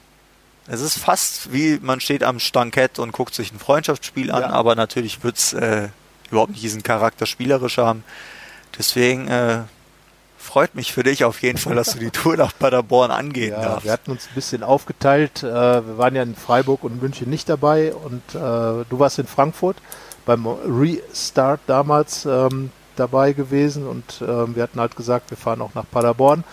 es 0.67 0.81
ist 0.81 0.97
fast 0.97 1.51
wie 1.53 1.79
man 1.81 1.99
steht 1.99 2.23
am 2.23 2.39
Stankett 2.39 2.97
und 2.99 3.11
guckt 3.11 3.35
sich 3.35 3.51
ein 3.51 3.59
Freundschaftsspiel 3.59 4.31
an, 4.31 4.41
Ja. 4.43 4.49
aber 4.49 4.75
natürlich 4.75 5.23
wird 5.23 5.37
es 5.37 5.53
äh, 5.53 5.89
überhaupt 6.31 6.51
nicht 6.51 6.63
diesen 6.63 6.81
Charakter 6.83 7.25
spielerisch 7.25 7.77
haben. 7.77 8.03
Deswegen 8.77 9.27
äh, 9.27 9.59
freut 10.43 10.75
mich 10.75 10.93
für 10.93 11.03
dich 11.03 11.23
auf 11.23 11.41
jeden 11.41 11.57
Fall, 11.57 11.75
dass 11.75 11.93
du 11.93 11.99
die 11.99 12.11
Tour 12.11 12.37
nach 12.37 12.51
Paderborn 12.57 13.09
angehen 13.11 13.51
Ja, 13.53 13.61
darfst. 13.61 13.85
wir 13.85 13.91
hatten 13.91 14.11
uns 14.11 14.27
ein 14.27 14.35
bisschen 14.35 14.61
aufgeteilt. 14.63 15.41
Äh, 15.43 15.45
wir 15.51 15.97
waren 15.97 16.15
ja 16.15 16.23
in 16.23 16.35
Freiburg 16.35 16.83
und 16.83 17.01
München 17.01 17.29
nicht 17.29 17.49
dabei 17.49 17.93
und 17.93 18.21
äh, 18.35 18.37
du 18.37 18.85
warst 18.91 19.19
in 19.19 19.27
Frankfurt 19.27 19.77
beim 20.25 20.45
Restart 20.47 21.61
damals 21.67 22.25
ähm, 22.25 22.71
dabei 22.95 23.33
gewesen 23.33 23.87
und 23.87 24.21
ähm, 24.27 24.55
wir 24.55 24.63
hatten 24.63 24.79
halt 24.79 24.95
gesagt, 24.95 25.29
wir 25.31 25.37
fahren 25.37 25.61
auch 25.61 25.73
nach 25.73 25.85
Paderborn. 25.89 26.43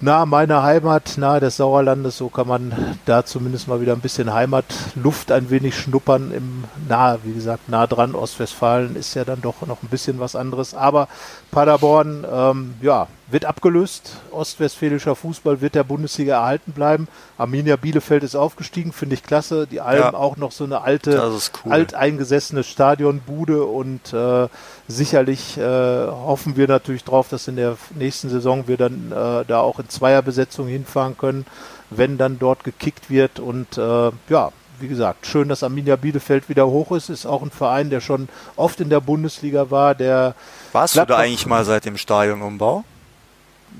Nahe 0.00 0.26
meiner 0.26 0.62
Heimat, 0.62 1.16
nahe 1.16 1.40
des 1.40 1.56
Sauerlandes, 1.56 2.18
so 2.18 2.28
kann 2.28 2.48
man 2.48 2.96
da 3.06 3.24
zumindest 3.24 3.68
mal 3.68 3.80
wieder 3.80 3.92
ein 3.92 4.00
bisschen 4.00 4.32
Heimatluft 4.34 5.32
ein 5.32 5.50
wenig 5.50 5.78
schnuppern. 5.78 6.32
Im 6.32 6.64
nahe, 6.88 7.20
wie 7.22 7.32
gesagt, 7.32 7.68
nah 7.68 7.86
dran. 7.86 8.14
Ostwestfalen 8.14 8.96
ist 8.96 9.14
ja 9.14 9.24
dann 9.24 9.40
doch 9.40 9.66
noch 9.66 9.82
ein 9.82 9.88
bisschen 9.88 10.20
was 10.20 10.36
anderes. 10.36 10.74
Aber 10.74 11.08
Paderborn, 11.50 12.26
ähm, 12.30 12.74
ja, 12.82 13.06
wird 13.26 13.44
abgelöst. 13.46 14.16
Ostwestfälischer 14.32 15.14
Fußball 15.16 15.60
wird 15.60 15.74
der 15.74 15.84
Bundesliga 15.84 16.34
erhalten 16.40 16.72
bleiben. 16.72 17.08
Arminia 17.38 17.76
Bielefeld 17.76 18.22
ist 18.22 18.34
aufgestiegen, 18.34 18.92
finde 18.92 19.14
ich 19.14 19.22
klasse. 19.22 19.66
Die 19.66 19.80
Alm 19.80 20.00
Ja. 20.02 20.14
auch 20.14 20.36
noch 20.36 20.52
so 20.52 20.64
eine 20.64 20.82
alte, 20.82 21.32
cool. 21.64 21.72
alteingesessene 21.72 22.62
Stadionbude 22.64 23.64
und 23.64 24.12
äh, 24.12 24.48
sicherlich 24.88 25.56
äh, 25.56 25.62
hoffen 26.06 26.56
wir 26.56 26.68
natürlich 26.68 27.04
drauf, 27.04 27.28
dass 27.28 27.48
in 27.48 27.56
der 27.56 27.76
nächsten 27.94 28.28
Saison 28.28 28.68
wir 28.68 28.76
dann 28.76 29.10
äh, 29.10 29.44
da 29.46 29.60
auch 29.60 29.78
in 29.78 29.88
Zweierbesetzung 29.88 30.66
hinfahren 30.68 31.16
können, 31.16 31.46
wenn 31.90 32.18
dann 32.18 32.38
dort 32.38 32.62
gekickt 32.64 33.08
wird 33.10 33.40
und 33.40 33.78
äh, 33.78 34.10
ja, 34.28 34.52
wie 34.80 34.88
gesagt, 34.88 35.26
schön, 35.26 35.48
dass 35.48 35.62
Arminia 35.62 35.96
Bielefeld 35.96 36.48
wieder 36.48 36.66
hoch 36.66 36.90
ist. 36.92 37.08
Ist 37.08 37.26
auch 37.26 37.42
ein 37.42 37.50
Verein, 37.52 37.90
der 37.90 38.00
schon 38.00 38.28
oft 38.56 38.80
in 38.80 38.90
der 38.90 39.00
Bundesliga 39.00 39.70
war. 39.70 39.94
Der, 39.94 40.34
Warst 40.72 40.94
du 40.94 40.98
da 41.00 41.04
Gladbach- 41.06 41.22
eigentlich 41.24 41.46
mal 41.46 41.64
seit 41.64 41.84
dem 41.84 41.96
Stadionumbau? 41.96 42.84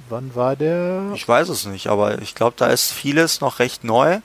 Wann 0.09 0.35
war 0.35 0.57
der? 0.57 1.11
Ich 1.15 1.27
weiß 1.27 1.49
es 1.49 1.67
nicht, 1.67 1.87
aber 1.89 2.21
ich 2.23 2.35
glaube, 2.35 2.55
da 2.57 2.67
ist 2.67 2.93
vieles 2.93 3.41
noch 3.41 3.59
recht 3.59 3.85
neu. 3.85 4.19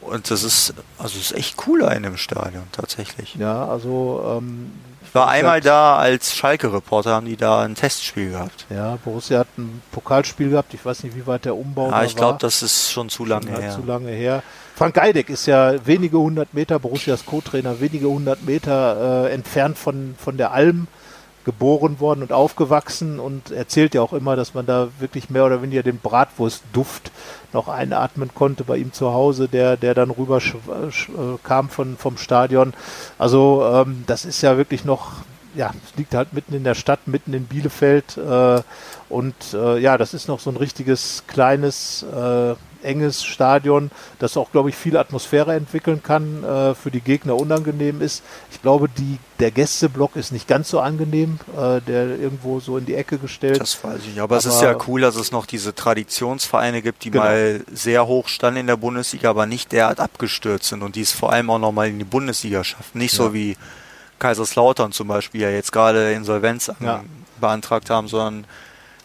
Und 0.00 0.30
das 0.30 0.42
ist, 0.44 0.74
also 0.96 1.18
es 1.18 1.30
ist 1.30 1.36
echt 1.36 1.56
cooler 1.56 1.94
in 1.94 2.02
dem 2.04 2.16
Stadion 2.16 2.62
tatsächlich. 2.72 3.34
Ja, 3.34 3.66
also 3.66 4.38
ähm, 4.38 4.72
Ich 5.06 5.14
war 5.14 5.28
einmal 5.28 5.60
da 5.60 5.96
als 5.98 6.34
Schalke-Reporter, 6.36 7.10
haben 7.10 7.26
die 7.26 7.36
da 7.36 7.62
ein 7.62 7.74
Testspiel 7.74 8.30
gehabt. 8.30 8.66
Ja, 8.70 8.96
Borussia 9.04 9.40
hat 9.40 9.48
ein 9.58 9.82
Pokalspiel 9.90 10.50
gehabt. 10.50 10.72
Ich 10.72 10.84
weiß 10.84 11.02
nicht, 11.02 11.16
wie 11.16 11.26
weit 11.26 11.44
der 11.44 11.56
Umbau 11.56 11.90
Ja, 11.90 12.04
ich 12.04 12.14
glaube, 12.16 12.38
das 12.40 12.62
ist 12.62 12.90
schon 12.92 13.08
zu 13.08 13.24
lange 13.24 13.50
Schon 13.52 13.60
her. 13.60 13.72
zu 13.74 13.82
lange 13.84 14.10
her. 14.10 14.42
Frank 14.76 14.94
Geideck 14.94 15.28
ist 15.28 15.46
ja 15.46 15.74
wenige 15.84 16.18
hundert 16.18 16.54
Meter, 16.54 16.78
Borussias 16.78 17.26
Co-Trainer, 17.26 17.80
wenige 17.80 18.06
hundert 18.08 18.44
Meter 18.44 19.26
äh, 19.26 19.32
entfernt 19.34 19.76
von, 19.76 20.14
von 20.16 20.36
der 20.36 20.52
Alm 20.52 20.86
geboren 21.48 21.98
worden 21.98 22.20
und 22.20 22.30
aufgewachsen 22.30 23.18
und 23.18 23.50
erzählt 23.50 23.94
ja 23.94 24.02
auch 24.02 24.12
immer, 24.12 24.36
dass 24.36 24.52
man 24.52 24.66
da 24.66 24.88
wirklich 24.98 25.30
mehr 25.30 25.46
oder 25.46 25.62
weniger 25.62 25.82
den 25.82 25.98
Bratwurstduft 25.98 27.10
noch 27.54 27.68
einatmen 27.68 28.34
konnte 28.34 28.64
bei 28.64 28.76
ihm 28.76 28.92
zu 28.92 29.14
Hause, 29.14 29.48
der, 29.48 29.78
der 29.78 29.94
dann 29.94 30.10
rüber 30.10 30.42
äh, 30.42 31.38
kam 31.42 31.70
von, 31.70 31.96
vom 31.96 32.18
Stadion. 32.18 32.74
Also 33.16 33.64
ähm, 33.64 34.04
das 34.06 34.26
ist 34.26 34.42
ja 34.42 34.58
wirklich 34.58 34.84
noch, 34.84 35.22
ja, 35.54 35.70
es 35.86 35.96
liegt 35.96 36.14
halt 36.14 36.34
mitten 36.34 36.52
in 36.52 36.64
der 36.64 36.74
Stadt, 36.74 37.08
mitten 37.08 37.32
in 37.32 37.46
Bielefeld 37.46 38.18
äh, 38.18 38.60
und 39.08 39.34
äh, 39.54 39.78
ja, 39.78 39.96
das 39.96 40.12
ist 40.12 40.28
noch 40.28 40.40
so 40.40 40.50
ein 40.50 40.58
richtiges 40.58 41.24
kleines 41.28 42.02
äh, 42.02 42.56
enges 42.82 43.24
Stadion, 43.24 43.90
das 44.18 44.36
auch, 44.36 44.50
glaube 44.52 44.68
ich, 44.70 44.76
viel 44.76 44.96
Atmosphäre 44.96 45.54
entwickeln 45.54 46.02
kann, 46.02 46.44
äh, 46.44 46.74
für 46.74 46.90
die 46.90 47.00
Gegner 47.00 47.36
unangenehm 47.36 48.00
ist. 48.00 48.22
Ich 48.50 48.60
glaube, 48.62 48.88
die, 48.88 49.18
der 49.40 49.50
Gästeblock 49.50 50.16
ist 50.16 50.32
nicht 50.32 50.46
ganz 50.48 50.68
so 50.70 50.80
angenehm, 50.80 51.38
äh, 51.56 51.80
der 51.80 52.18
irgendwo 52.18 52.60
so 52.60 52.76
in 52.78 52.86
die 52.86 52.94
Ecke 52.94 53.18
gestellt. 53.18 53.60
Das 53.60 53.82
weiß 53.82 54.00
ich. 54.12 54.20
Aber, 54.20 54.36
es 54.36 54.46
ist 54.46 54.58
Aber- 54.58 54.66
ja 54.72 54.78
cool, 54.88 55.00
dass 55.00 55.16
es 55.16 55.32
noch 55.32 55.46
diese 55.46 55.74
Traditionsvereine 55.74 56.82
gibt, 56.82 57.04
die 57.04 57.10
Genau. 57.10 57.24
mal 57.24 57.60
sehr 57.72 58.06
hoch 58.06 58.28
standen 58.28 58.60
in 58.60 58.66
der 58.66 58.76
Bundesliga, 58.76 59.30
aber 59.30 59.46
nicht 59.46 59.72
derart 59.72 60.00
abgestürzt 60.00 60.68
sind 60.68 60.82
und 60.82 60.96
die 60.96 61.02
es 61.02 61.12
vor 61.12 61.32
allem 61.32 61.50
auch 61.50 61.58
nochmal 61.58 61.88
in 61.88 61.98
die 61.98 62.04
Bundesliga 62.04 62.64
schaffen. 62.64 62.98
Nicht 62.98 63.14
so 63.14 63.26
Ja. 63.28 63.32
wie 63.34 63.56
Kaiserslautern 64.18 64.92
zum 64.92 65.08
Beispiel 65.08 65.42
ja 65.42 65.50
jetzt 65.50 65.72
gerade 65.72 66.12
Insolvenz 66.12 66.70
Ja. 66.80 67.04
beantragt 67.40 67.88
haben, 67.90 68.08
sondern 68.08 68.44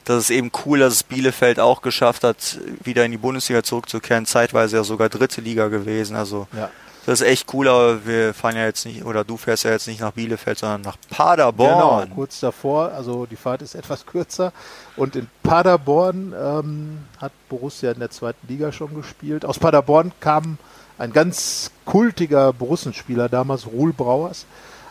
das 0.06 0.26
ist 0.26 0.30
eben 0.30 0.51
cool, 0.66 0.80
dass 0.80 0.93
es 0.93 1.04
Bielefeld 1.04 1.60
auch 1.60 1.82
geschafft 1.82 2.24
hat, 2.24 2.60
wieder 2.84 3.06
in 3.06 3.12
die 3.12 3.18
Bundesliga 3.18 3.64
zurückzukehren, 3.64 4.26
zeitweise 4.26 4.78
ja 4.78 4.84
sogar 4.84 5.10
dritte 5.10 5.41
Liga 5.41 5.68
gewesen. 5.68 6.16
Also 6.16 6.47
ja. 6.56 6.70
das 7.06 7.22
ist 7.22 7.28
echt 7.28 7.54
cool, 7.54 7.68
aber 7.68 8.06
wir 8.06 8.34
fahren 8.34 8.56
ja 8.56 8.66
jetzt 8.66 8.86
nicht, 8.86 9.06
oder 9.06 9.24
du 9.24 9.38
fährst 9.38 9.64
ja 9.64 9.72
jetzt 9.72 9.88
nicht 9.88 10.01
nach 10.01 10.12
Bielefeld, 10.12 10.60
sondern 10.60 10.82
nach 10.82 10.97
Paderborn. 11.10 12.04
Genau, 12.04 12.16
kurz 12.16 12.39
davor, 12.39 12.91
also 12.91 13.26
die 13.26 13.36
Fahrt 13.36 13.62
ist 13.62 13.76
etwas 13.76 14.06
kürzer. 14.06 14.51
Und 14.97 15.16
in 15.16 15.28
Paderborn 15.41 16.34
ähm, 16.38 16.99
hat 17.18 17.32
Borussia 17.49 17.91
in 17.91 17.99
der 17.99 18.10
zweiten 18.10 18.47
Liga 18.47 18.72
schon 18.72 18.93
gespielt. 18.93 19.45
Aus 19.45 19.58
Paderborn 19.58 20.12
kam 20.20 20.58
ein 20.97 21.14
ganz 21.14 21.72
kultiger 21.86 22.54
Borussenspieler 22.54 23.30
damals, 23.30 23.68
Ruhl 23.68 23.93
Brauers. 23.93 24.45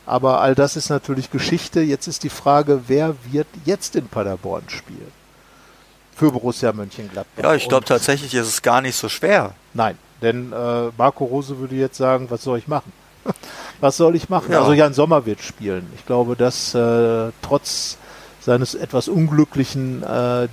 Aber 0.07 0.41
all 0.41 0.55
das 0.55 0.77
ist 0.77 0.91
natürlich 0.91 1.31
Geschichte. 1.31 1.81
Jetzt 1.81 2.07
ist 2.07 2.25
die 2.25 2.29
Frage, 2.29 2.83
wer 2.89 3.15
wird 3.31 3.47
jetzt 3.65 3.97
in 3.97 4.09
Paderborn 4.09 4.65
spielen? 4.69 5.13
Für 6.15 6.31
Borussia 6.31 6.73
Mönchengladbach. 6.73 7.43
Ja, 7.43 7.55
ich 7.55 7.69
glaube 7.69 7.85
tatsächlich 7.85 8.35
ist 8.35 8.49
es 8.49 8.63
gar 8.63 8.81
nicht 8.81 8.97
so 8.97 9.09
schwer. 9.09 9.55
Nein, 9.75 9.97
denn 10.21 10.53
äh, 10.53 10.91
Marco 10.99 11.25
Rose 11.25 11.59
würde 11.59 11.75
jetzt 11.75 11.97
sagen, 11.97 12.27
was 12.31 12.43
soll 12.43 12.59
ich 12.59 12.69
machen? 12.69 12.93
was 13.81 13.97
soll 13.97 14.17
ich 14.17 14.29
machen? 14.29 14.53
Ja. 14.53 14.61
Also 14.61 14.73
Jan 14.73 14.95
Sommer 14.95 15.25
wird 15.27 15.41
spielen. 15.41 15.87
Ich 15.97 16.05
glaube, 16.07 16.37
dass 16.37 16.75
äh, 16.75 17.31
trotz 17.41 17.97
seines 18.41 18.75
etwas 18.75 19.09
unglücklichen 19.09 20.03
äh, 20.03 20.49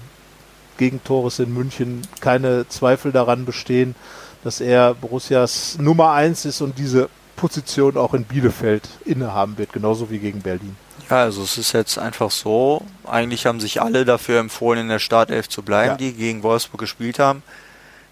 Gegentores 0.77 1.39
in 1.39 1.53
München 1.53 2.01
keine 2.21 2.67
Zweifel 2.69 3.11
daran 3.11 3.45
bestehen, 3.45 3.95
dass 4.43 4.61
er 4.61 4.93
Borussias 4.93 5.77
Nummer 5.79 6.11
eins 6.11 6.45
ist 6.45 6.61
und 6.61 6.77
diese 6.77 7.09
Position 7.39 7.95
auch 7.97 8.13
in 8.13 8.25
Bielefeld 8.25 8.87
innehaben 9.05 9.57
wird, 9.57 9.71
genauso 9.73 10.09
wie 10.11 10.19
gegen 10.19 10.41
Berlin. 10.41 10.75
Ja, 11.09 11.21
also 11.23 11.41
es 11.41 11.57
ist 11.57 11.71
jetzt 11.71 11.97
einfach 11.97 12.29
so, 12.31 12.83
eigentlich 13.05 13.45
haben 13.45 13.59
sich 13.59 13.81
alle 13.81 14.03
dafür 14.05 14.39
empfohlen, 14.39 14.81
in 14.81 14.87
der 14.89 14.99
Startelf 14.99 15.47
zu 15.49 15.63
bleiben, 15.63 15.91
Ja. 15.91 15.97
die 15.97 16.13
gegen 16.13 16.43
Wolfsburg 16.43 16.81
gespielt 16.81 17.17
haben. 17.17 17.41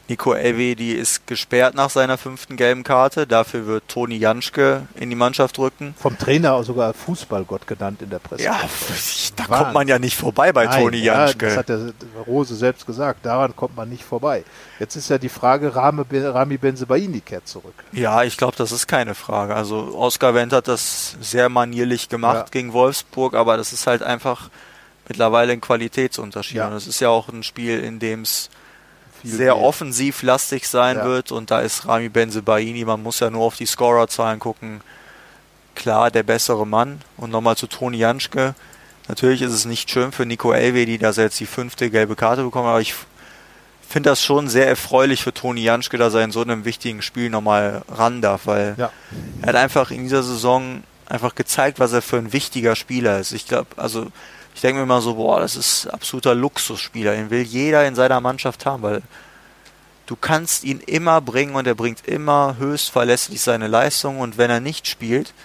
Nico 0.09 0.33
Elvedi 0.33 0.93
ist 0.93 1.27
gesperrt 1.27 1.75
nach 1.75 1.89
seiner 1.89 2.17
fünften 2.17 2.55
gelben 2.55 2.83
Karte. 2.83 3.27
Dafür 3.27 3.65
wird 3.67 3.87
Toni 3.89 4.15
Janschke 4.15 4.87
in 4.95 5.09
die 5.09 5.17
Mannschaft 5.17 5.59
rücken. 5.59 5.93
Vom 5.99 6.17
Trainer 6.17 6.63
sogar 6.63 6.93
Fußballgott 6.93 7.67
genannt 7.67 8.01
in 8.01 8.09
der 8.09 8.19
Presse. 8.19 8.43
Ja, 8.43 8.53
da 8.61 8.63
Wahnsinn. 8.63 9.45
kommt 9.57 9.73
man 9.73 9.87
ja 9.89 9.99
nicht 9.99 10.15
vorbei 10.15 10.53
bei 10.53 10.65
Nein, 10.65 10.81
Toni 10.81 10.97
ja, 10.99 11.25
Janschke. 11.25 11.47
das 11.47 11.57
hat 11.57 11.67
der 11.69 11.91
Rose 12.25 12.55
selbst 12.55 12.85
gesagt. 12.85 13.25
Daran 13.25 13.53
kommt 13.55 13.75
man 13.75 13.89
nicht 13.89 14.03
vorbei. 14.03 14.45
Jetzt 14.79 14.95
ist 14.95 15.09
ja 15.09 15.17
die 15.17 15.27
Frage, 15.29 15.75
Rami, 15.75 16.03
Rami 16.11 16.57
Benzebaini 16.57 17.19
kehrt 17.19 17.47
zurück. 17.47 17.73
Ja, 17.91 18.23
ich 18.23 18.37
glaube, 18.37 18.55
das 18.57 18.71
ist 18.71 18.87
keine 18.87 19.13
Frage. 19.13 19.55
Also 19.55 19.93
Oskar 19.97 20.33
Wendt 20.33 20.53
hat 20.53 20.69
das 20.69 21.17
sehr 21.19 21.49
manierlich 21.49 22.07
gemacht 22.07 22.35
Ja. 22.37 22.45
gegen 22.51 22.71
Wolfsburg, 22.71 23.33
aber 23.33 23.57
das 23.57 23.73
ist 23.73 23.87
halt 23.87 24.03
einfach 24.03 24.49
mittlerweile 25.09 25.51
ein 25.53 25.61
Qualitätsunterschied. 25.61 26.57
Ja. 26.57 26.67
Und 26.67 26.73
es 26.75 26.87
ist 26.87 26.99
ja 27.01 27.09
auch 27.09 27.27
ein 27.27 27.43
Spiel, 27.43 27.79
in 27.83 27.99
dem 27.99 28.21
es 28.21 28.49
Viel 29.27 29.37
sehr 29.37 29.53
geht. 29.53 29.63
offensivlastig 29.63 30.67
sein 30.67 30.97
Ja. 30.97 31.05
wird 31.05 31.31
und 31.31 31.51
da 31.51 31.61
ist 31.61 31.87
Rami 31.87 32.09
Benzebaini, 32.09 32.85
man 32.85 33.01
muss 33.03 33.19
ja 33.19 33.29
nur 33.29 33.43
auf 33.43 33.55
die 33.55 33.65
Scorerzahlen 33.65 34.39
gucken, 34.39 34.81
klar 35.75 36.11
der 36.11 36.23
bessere 36.23 36.65
Mann. 36.65 37.01
Und 37.17 37.31
nochmal 37.31 37.55
zu 37.55 37.67
Toni 37.67 37.97
Janschke. 37.97 38.55
Natürlich 39.07 39.41
ist 39.41 39.53
es 39.53 39.65
nicht 39.65 39.89
schön 39.89 40.11
für 40.11 40.25
Nico 40.25 40.51
Elvedi, 40.51 40.97
dass 40.97 41.17
er 41.17 41.25
jetzt 41.25 41.39
die 41.39 41.45
fünfte 41.45 41.89
gelbe 41.89 42.15
Karte 42.15 42.43
bekommt, 42.43 42.67
aber 42.67 42.81
ich 42.81 42.93
finde 43.87 44.09
das 44.09 44.21
schon 44.21 44.49
sehr 44.49 44.67
erfreulich 44.67 45.23
für 45.23 45.33
Toni 45.33 45.61
Janschke, 45.61 45.97
dass 45.97 46.13
er 46.13 46.23
in 46.23 46.31
so 46.31 46.41
einem 46.41 46.65
wichtigen 46.65 47.01
Spiel 47.01 47.29
nochmal 47.29 47.83
ran 47.89 48.21
darf, 48.21 48.41
weil 48.45 48.75
Ja. 48.77 48.91
er 49.41 49.47
hat 49.49 49.55
einfach 49.55 49.91
in 49.91 50.03
dieser 50.03 50.23
Saison 50.23 50.83
einfach 51.05 51.35
gezeigt, 51.35 51.79
was 51.79 51.93
er 51.93 52.01
für 52.01 52.17
ein 52.17 52.33
wichtiger 52.33 52.75
Spieler 52.75 53.19
ist. 53.19 53.31
Ich 53.31 53.47
glaube, 53.47 53.67
also 53.77 54.07
ich 54.57 54.61
denke 54.61 54.77
mir 54.77 54.85
immer 54.85 55.01
so, 55.01 55.13
boah, 55.13 55.39
das 55.39 55.55
ist 55.55 55.85
absoluter 55.85 56.33
Luxusspieler. 56.33 57.11
Den 57.11 57.29
will 57.29 57.43
jeder 57.43 57.85
in 57.85 57.93
seiner 57.93 58.19
Mannschaft 58.21 58.65
haben, 58.65 58.81
weil 58.81 59.03
du 60.07 60.15
kannst 60.15 60.63
ihn 60.63 60.79
immer 60.79 61.21
bringen 61.21 61.53
und 61.53 61.67
er 61.67 61.75
bringt 61.75 62.07
immer 62.07 62.55
höchst 62.57 62.89
verlässlich 62.89 63.39
seine 63.39 63.67
Leistung 63.67 64.19
und 64.19 64.39
wenn 64.39 64.49
er 64.49 64.59
nicht 64.59 64.87
spielt, 64.87 65.35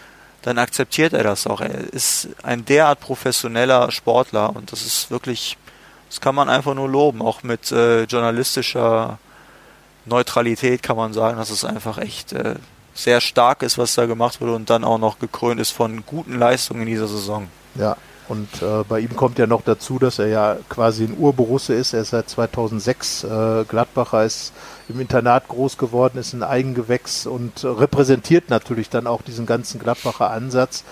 dann 0.40 0.56
akzeptiert 0.56 1.12
er 1.12 1.24
das 1.24 1.46
auch. 1.46 1.60
Er 1.60 1.92
ist 1.92 2.28
ein 2.42 2.64
derart 2.64 3.00
professioneller 3.00 3.90
Sportler 3.90 4.56
und 4.56 4.72
das 4.72 4.80
ist 4.80 5.10
wirklich, 5.10 5.58
das 6.08 6.22
kann 6.22 6.34
man 6.34 6.48
einfach 6.48 6.72
nur 6.72 6.88
loben. 6.88 7.20
Auch 7.20 7.42
mit 7.42 7.70
äh, 7.70 8.04
journalistischer 8.04 9.18
Neutralität 10.06 10.82
kann 10.82 10.96
man 10.96 11.12
sagen, 11.12 11.36
dass 11.36 11.50
es 11.50 11.66
einfach 11.66 11.98
echt 11.98 12.32
äh, 12.32 12.54
sehr 12.94 13.20
stark 13.20 13.62
ist, 13.62 13.76
was 13.76 13.94
da 13.94 14.06
gemacht 14.06 14.40
wurde 14.40 14.54
und 14.54 14.70
dann 14.70 14.84
auch 14.84 14.96
noch 14.96 15.18
gekrönt 15.18 15.60
ist 15.60 15.72
von 15.72 16.02
guten 16.06 16.38
Leistungen 16.38 16.80
in 16.80 16.88
dieser 16.88 17.08
Saison. 17.08 17.48
Ja. 17.74 17.98
Und 18.32 18.62
äh, 18.62 18.82
bei 18.88 19.00
ihm 19.00 19.14
kommt 19.14 19.38
ja 19.38 19.46
noch 19.46 19.60
dazu, 19.60 19.98
dass 19.98 20.18
er 20.18 20.28
ja 20.28 20.56
quasi 20.70 21.04
ein 21.04 21.18
Urborusse 21.18 21.74
ist. 21.74 21.92
Er 21.92 22.00
ist 22.00 22.10
seit 22.10 22.30
2006 22.30 23.24
äh, 23.24 23.64
Gladbacher, 23.68 24.24
ist 24.24 24.54
im 24.88 25.00
Internat 25.00 25.48
groß 25.48 25.76
geworden, 25.76 26.16
ist 26.16 26.32
ein 26.32 26.42
Eigengewächs 26.42 27.26
und 27.26 27.62
repräsentiert 27.62 28.48
natürlich 28.48 28.88
dann 28.88 29.06
auch 29.06 29.20
diesen 29.20 29.44
ganzen 29.44 29.78
Gladbacher 29.78 30.30
Ansatz. 30.30 30.82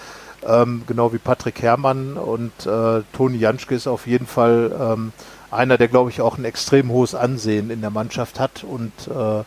Ähm, 0.46 0.82
genau 0.86 1.14
wie 1.14 1.18
Patrick 1.18 1.62
Herrmann 1.62 2.18
und 2.18 2.52
äh, 2.66 3.02
Toni 3.14 3.38
Janschke 3.38 3.74
ist 3.74 3.86
auf 3.86 4.06
jeden 4.06 4.26
Fall 4.26 4.70
ähm, 4.78 5.12
einer, 5.50 5.78
der 5.78 5.88
glaube 5.88 6.10
ich 6.10 6.20
auch 6.20 6.36
ein 6.36 6.44
extrem 6.44 6.90
hohes 6.90 7.14
Ansehen 7.14 7.70
in 7.70 7.80
der 7.80 7.90
Mannschaft 7.90 8.38
hat 8.38 8.64
und 8.64 8.92
äh, 9.08 9.44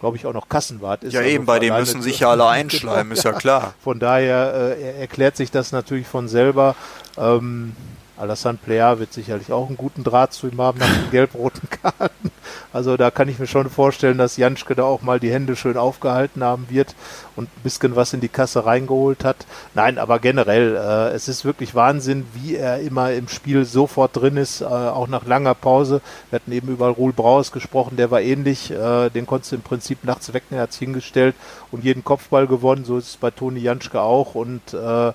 glaube 0.00 0.16
ich 0.16 0.26
auch 0.26 0.32
noch 0.32 0.48
Kassenwart 0.48 1.04
ist. 1.04 1.12
Ja 1.12 1.20
also 1.20 1.30
eben, 1.30 1.46
bei 1.46 1.58
dem 1.58 1.74
müssen 1.76 2.02
sich 2.02 2.20
ja 2.20 2.30
alle 2.30 2.46
einschleimen, 2.48 3.12
ist 3.12 3.24
ja 3.24 3.32
klar. 3.32 3.74
Von 3.82 3.98
daher 3.98 4.76
äh, 4.78 5.00
erklärt 5.00 5.36
sich 5.36 5.50
das 5.50 5.72
natürlich 5.72 6.06
von 6.06 6.28
selber. 6.28 6.74
Ähm, 7.16 7.74
Alassane 8.16 8.58
Plea 8.62 8.98
wird 8.98 9.12
sicherlich 9.12 9.52
auch 9.52 9.66
einen 9.66 9.76
guten 9.76 10.04
Draht 10.04 10.32
zu 10.32 10.46
ihm 10.46 10.60
haben 10.60 10.78
nach 10.78 10.88
den 10.88 11.10
gelb-roten 11.10 11.68
Karten. 11.82 12.30
Also 12.74 12.96
da 12.96 13.12
kann 13.12 13.28
ich 13.28 13.38
mir 13.38 13.46
schon 13.46 13.70
vorstellen, 13.70 14.18
dass 14.18 14.36
Janschke 14.36 14.74
da 14.74 14.82
auch 14.82 15.00
mal 15.00 15.20
die 15.20 15.30
Hände 15.30 15.54
schön 15.54 15.76
aufgehalten 15.76 16.42
haben 16.42 16.66
wird 16.68 16.96
und 17.36 17.44
ein 17.44 17.62
bisschen 17.62 17.94
was 17.94 18.12
in 18.12 18.20
die 18.20 18.28
Kasse 18.28 18.66
reingeholt 18.66 19.24
hat. 19.24 19.46
Nein, 19.74 19.96
aber 19.96 20.18
generell, 20.18 20.74
äh, 20.74 21.14
es 21.14 21.28
ist 21.28 21.44
wirklich 21.44 21.76
Wahnsinn, 21.76 22.26
wie 22.34 22.56
er 22.56 22.80
immer 22.80 23.12
im 23.12 23.28
Spiel 23.28 23.64
sofort 23.64 24.16
drin 24.16 24.36
ist, 24.36 24.60
äh, 24.60 24.64
auch 24.64 25.06
nach 25.06 25.24
langer 25.24 25.54
Pause. 25.54 26.00
Wir 26.30 26.40
hatten 26.40 26.50
eben 26.50 26.66
über 26.66 26.88
Ruhl 26.88 27.12
Brauers 27.12 27.52
gesprochen, 27.52 27.96
der 27.96 28.10
war 28.10 28.20
ähnlich, 28.20 28.72
äh, 28.72 29.08
den 29.08 29.26
konntest 29.26 29.52
du 29.52 29.56
im 29.56 29.62
Prinzip 29.62 30.02
nachts 30.02 30.32
wecken, 30.34 30.56
er 30.56 30.62
hat 30.62 30.74
hingestellt 30.74 31.36
und 31.70 31.84
jeden 31.84 32.02
Kopfball 32.02 32.48
gewonnen, 32.48 32.84
so 32.84 32.98
ist 32.98 33.08
es 33.08 33.16
bei 33.16 33.30
Toni 33.30 33.60
Janschke 33.60 34.00
auch 34.00 34.34
und 34.34 34.74
äh, 34.74 35.12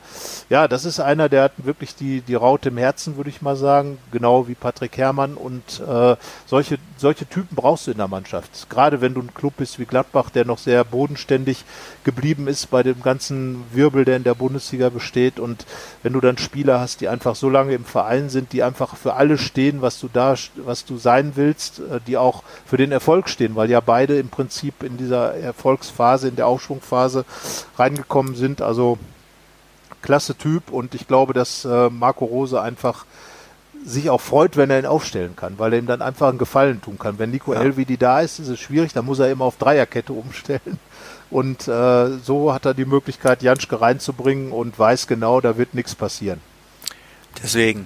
ja, 0.49 0.67
das 0.69 0.85
ist 0.85 1.01
einer, 1.01 1.27
der 1.27 1.43
hat 1.43 1.51
wirklich 1.57 1.95
die, 1.95 2.21
die 2.21 2.35
Raute 2.35 2.69
im 2.69 2.77
Herzen, 2.77 3.17
würde 3.17 3.29
ich 3.29 3.41
mal 3.41 3.57
sagen, 3.57 3.97
genau 4.11 4.47
wie 4.47 4.55
Patrick 4.55 4.97
Herrmann 4.97 5.33
und 5.33 5.81
äh, 5.85 6.15
solche, 6.45 6.77
solche 6.97 7.25
Typen 7.27 7.48
Typen 7.49 7.55
brauchst 7.55 7.87
du 7.87 7.91
in 7.91 7.97
der 7.97 8.07
Mannschaft. 8.07 8.69
Gerade 8.69 9.01
wenn 9.01 9.13
du 9.13 9.21
ein 9.21 9.33
Club 9.33 9.53
bist 9.57 9.79
wie 9.79 9.85
Gladbach, 9.85 10.29
der 10.29 10.45
noch 10.45 10.57
sehr 10.57 10.83
bodenständig 10.83 11.65
geblieben 12.03 12.47
ist 12.47 12.69
bei 12.69 12.83
dem 12.83 13.01
ganzen 13.01 13.63
Wirbel, 13.71 14.05
der 14.05 14.17
in 14.17 14.23
der 14.23 14.35
Bundesliga 14.35 14.89
besteht. 14.89 15.39
Und 15.39 15.65
wenn 16.03 16.13
du 16.13 16.21
dann 16.21 16.37
Spieler 16.37 16.79
hast, 16.79 17.01
die 17.01 17.07
einfach 17.07 17.35
so 17.35 17.49
lange 17.49 17.73
im 17.73 17.85
Verein 17.85 18.29
sind, 18.29 18.53
die 18.53 18.63
einfach 18.63 18.95
für 18.95 19.15
alles 19.15 19.41
stehen, 19.41 19.81
was 19.81 19.99
du 19.99 20.09
da, 20.11 20.35
was 20.57 20.85
du 20.85 20.97
sein 20.97 21.33
willst, 21.35 21.79
äh, 21.79 21.99
die 22.05 22.17
auch 22.17 22.43
für 22.65 22.77
den 22.77 22.91
Erfolg 22.91 23.29
stehen, 23.29 23.55
weil 23.55 23.69
ja 23.69 23.79
beide 23.79 24.17
im 24.17 24.29
Prinzip 24.29 24.83
in 24.83 24.97
dieser 24.97 25.35
Erfolgsphase, 25.35 26.27
in 26.27 26.35
der 26.35 26.47
Aufschwungphase 26.47 27.25
reingekommen 27.77 28.35
sind. 28.35 28.61
Also 28.61 28.97
klasse 30.01 30.35
Typ 30.35 30.71
und 30.71 30.95
ich 30.95 31.07
glaube, 31.07 31.33
dass 31.33 31.65
äh, 31.65 31.89
Marco 31.89 32.25
Rose 32.25 32.61
einfach 32.61 33.05
sich 33.85 34.09
auch 34.09 34.21
freut, 34.21 34.57
wenn 34.57 34.69
er 34.69 34.79
ihn 34.79 34.85
aufstellen 34.85 35.35
kann, 35.35 35.57
weil 35.57 35.73
er 35.73 35.79
ihm 35.79 35.87
dann 35.87 36.01
einfach 36.01 36.29
einen 36.29 36.37
Gefallen 36.37 36.81
tun 36.81 36.97
kann. 36.99 37.19
Wenn 37.19 37.31
Nico 37.31 37.53
ja. 37.53 37.61
Elvidi 37.61 37.97
da 37.97 38.21
ist, 38.21 38.39
ist 38.39 38.47
es 38.47 38.59
schwierig, 38.59 38.93
dann 38.93 39.05
muss 39.05 39.19
er 39.19 39.31
immer 39.31 39.45
auf 39.45 39.57
Dreierkette 39.57 40.13
umstellen. 40.13 40.79
Und 41.29 41.67
äh, 41.67 42.17
so 42.17 42.53
hat 42.53 42.65
er 42.65 42.73
die 42.73 42.85
Möglichkeit, 42.85 43.43
Janschke 43.43 43.79
reinzubringen 43.79 44.51
und 44.51 44.79
weiß 44.79 45.05
genau, 45.05 45.39
da 45.41 45.59
wird 45.59 45.75
nichts 45.75 45.93
passieren. 45.93 46.41
Deswegen 47.43 47.85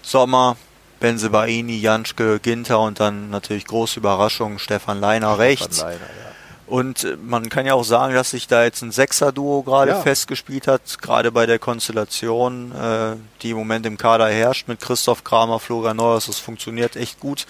Sommer, 0.00 0.56
Benzebaini, 0.98 1.78
Janschke, 1.78 2.40
Ginter 2.40 2.80
und 2.80 2.98
dann 2.98 3.28
natürlich 3.28 3.66
große 3.66 4.00
Überraschung 4.00 4.58
Stefan 4.58 5.00
Leiner 5.00 5.34
Stefan 5.34 5.40
rechts. 5.40 5.80
Leiner, 5.82 6.00
ja. 6.00 6.28
Und 6.68 7.04
äh, 7.04 7.16
man 7.16 7.48
kann 7.48 7.66
ja 7.66 7.74
auch 7.74 7.84
sagen, 7.84 8.14
dass 8.14 8.30
sich 8.30 8.46
da 8.46 8.62
jetzt 8.62 8.82
ein 8.82 8.92
Sechser-Duo 8.92 9.62
gerade 9.62 9.92
ja. 9.92 10.00
festgespielt 10.00 10.68
hat, 10.68 11.00
gerade 11.00 11.32
bei 11.32 11.46
der 11.46 11.58
Konstellation, 11.58 12.72
äh, 12.72 13.16
die 13.42 13.50
im 13.50 13.56
Moment 13.56 13.86
im 13.86 13.96
Kader 13.96 14.28
herrscht 14.28 14.68
mit 14.68 14.80
Christoph 14.80 15.24
Kramer, 15.24 15.58
Florian 15.58 15.96
Neuers. 15.96 16.26
Das 16.26 16.38
funktioniert 16.38 16.96
echt 16.96 17.20
gut. 17.20 17.46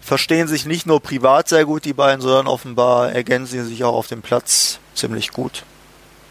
Verstehen 0.00 0.48
sich 0.48 0.64
nicht 0.64 0.86
nur 0.86 1.00
privat 1.00 1.48
sehr 1.48 1.66
gut, 1.66 1.84
die 1.84 1.92
beiden, 1.92 2.22
sondern 2.22 2.46
offenbar 2.46 3.12
ergänzen 3.12 3.62
sie 3.62 3.68
sich 3.68 3.84
auch 3.84 3.94
auf 3.94 4.06
dem 4.06 4.22
Platz 4.22 4.78
ziemlich 4.94 5.30
gut. 5.30 5.64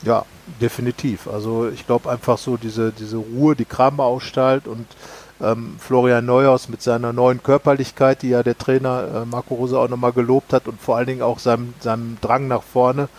Ja, 0.01 0.25
definitiv. 0.59 1.27
Also 1.27 1.69
ich 1.69 1.85
glaube 1.85 2.09
einfach 2.09 2.37
so 2.39 2.57
diese, 2.57 2.91
diese 2.91 3.17
Ruhe, 3.17 3.55
die 3.55 3.65
Kramer 3.65 4.05
ausstrahlt 4.05 4.67
und 4.67 4.87
ähm, 5.41 5.75
Florian 5.79 6.25
Neuhaus 6.25 6.69
mit 6.69 6.81
seiner 6.81 7.13
neuen 7.13 7.43
Körperlichkeit, 7.43 8.21
die 8.21 8.29
ja 8.29 8.43
der 8.43 8.57
Trainer 8.57 9.23
äh, 9.23 9.25
Marco 9.25 9.55
Rose 9.55 9.77
auch 9.77 9.89
nochmal 9.89 10.11
gelobt 10.11 10.53
hat 10.53 10.67
und 10.67 10.79
vor 10.81 10.97
allen 10.97 11.07
Dingen 11.07 11.21
auch 11.21 11.39
seinem, 11.39 11.73
seinem 11.79 12.17
Drang 12.21 12.47
nach 12.47 12.63
vorne. 12.63 13.09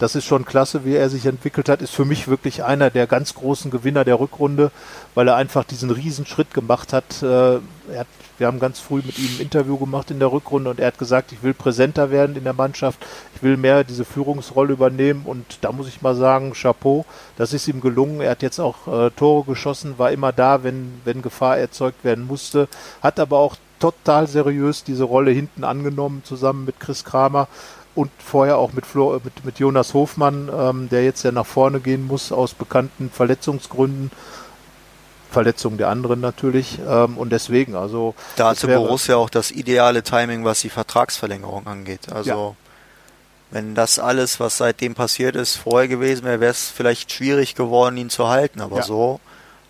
Das 0.00 0.16
ist 0.16 0.24
schon 0.24 0.44
klasse, 0.44 0.84
wie 0.84 0.96
er 0.96 1.10
sich 1.10 1.26
entwickelt 1.26 1.68
hat. 1.68 1.82
Ist 1.82 1.94
für 1.94 2.04
mich 2.04 2.26
wirklich 2.26 2.64
einer 2.64 2.90
der 2.90 3.06
ganz 3.06 3.34
großen 3.34 3.70
Gewinner 3.70 4.04
der 4.04 4.18
Rückrunde, 4.18 4.72
weil 5.14 5.28
er 5.28 5.36
einfach 5.36 5.62
diesen 5.62 5.90
Riesenschritt 5.90 6.52
gemacht 6.52 6.92
hat. 6.92 7.22
Äh, 7.22 7.60
hat 7.96 8.06
wir 8.40 8.46
haben 8.46 8.58
ganz 8.58 8.80
früh 8.80 9.02
mit 9.04 9.18
ihm 9.18 9.36
ein 9.36 9.42
Interview 9.42 9.76
gemacht 9.76 10.10
in 10.10 10.18
der 10.18 10.32
Rückrunde 10.32 10.70
und 10.70 10.80
er 10.80 10.86
hat 10.86 10.98
gesagt, 10.98 11.30
ich 11.30 11.42
will 11.42 11.52
präsenter 11.52 12.10
werden 12.10 12.36
in 12.36 12.44
der 12.44 12.54
Mannschaft, 12.54 12.98
ich 13.34 13.42
will 13.42 13.58
mehr 13.58 13.84
diese 13.84 14.06
Führungsrolle 14.06 14.72
übernehmen 14.72 15.24
und 15.26 15.58
da 15.60 15.72
muss 15.72 15.88
ich 15.88 16.00
mal 16.00 16.14
sagen, 16.14 16.54
Chapeau, 16.54 17.04
das 17.36 17.52
ist 17.52 17.68
ihm 17.68 17.82
gelungen. 17.82 18.22
Er 18.22 18.30
hat 18.30 18.40
jetzt 18.40 18.58
auch 18.58 18.88
äh, 18.88 19.10
Tore 19.10 19.44
geschossen, 19.44 19.98
war 19.98 20.10
immer 20.10 20.32
da, 20.32 20.64
wenn, 20.64 21.02
wenn 21.04 21.20
Gefahr 21.20 21.58
erzeugt 21.58 22.02
werden 22.02 22.26
musste, 22.26 22.66
hat 23.02 23.20
aber 23.20 23.36
auch 23.36 23.56
total 23.78 24.26
seriös 24.26 24.84
diese 24.84 25.04
Rolle 25.04 25.32
hinten 25.32 25.62
angenommen, 25.62 26.22
zusammen 26.24 26.64
mit 26.64 26.80
Chris 26.80 27.04
Kramer 27.04 27.46
und 27.94 28.10
vorher 28.18 28.58
auch 28.58 28.72
mit, 28.72 28.86
Flo, 28.86 29.20
mit, 29.24 29.44
mit 29.44 29.58
Jonas 29.58 29.94
Hofmann, 29.94 30.50
ähm, 30.54 30.88
der 30.88 31.04
jetzt 31.04 31.22
ja 31.22 31.32
nach 31.32 31.46
vorne 31.46 31.80
gehen 31.80 32.06
muss 32.06 32.32
aus 32.32 32.54
bekannten 32.54 33.10
Verletzungsgründen. 33.10 34.10
Verletzungen 35.30 35.78
der 35.78 35.88
anderen 35.88 36.20
natürlich. 36.20 36.78
Ähm, 36.86 37.16
und 37.16 37.30
deswegen, 37.30 37.76
also. 37.76 38.14
Da 38.36 38.50
hatte 38.50 38.66
Borussia 38.66 39.16
auch 39.16 39.30
das 39.30 39.50
ideale 39.50 40.02
Timing, 40.02 40.44
was 40.44 40.60
die 40.60 40.70
Vertragsverlängerung 40.70 41.66
angeht. 41.66 42.12
Also, 42.12 42.30
ja. 42.30 42.54
wenn 43.52 43.74
das 43.74 43.98
alles, 43.98 44.40
was 44.40 44.58
seitdem 44.58 44.94
passiert 44.94 45.36
ist, 45.36 45.56
vorher 45.56 45.88
gewesen 45.88 46.24
wäre, 46.24 46.40
wäre 46.40 46.50
es 46.50 46.68
vielleicht 46.68 47.12
schwierig 47.12 47.54
geworden, 47.54 47.96
ihn 47.96 48.10
zu 48.10 48.28
halten. 48.28 48.60
Aber 48.60 48.78
ja. 48.78 48.82
so 48.82 49.20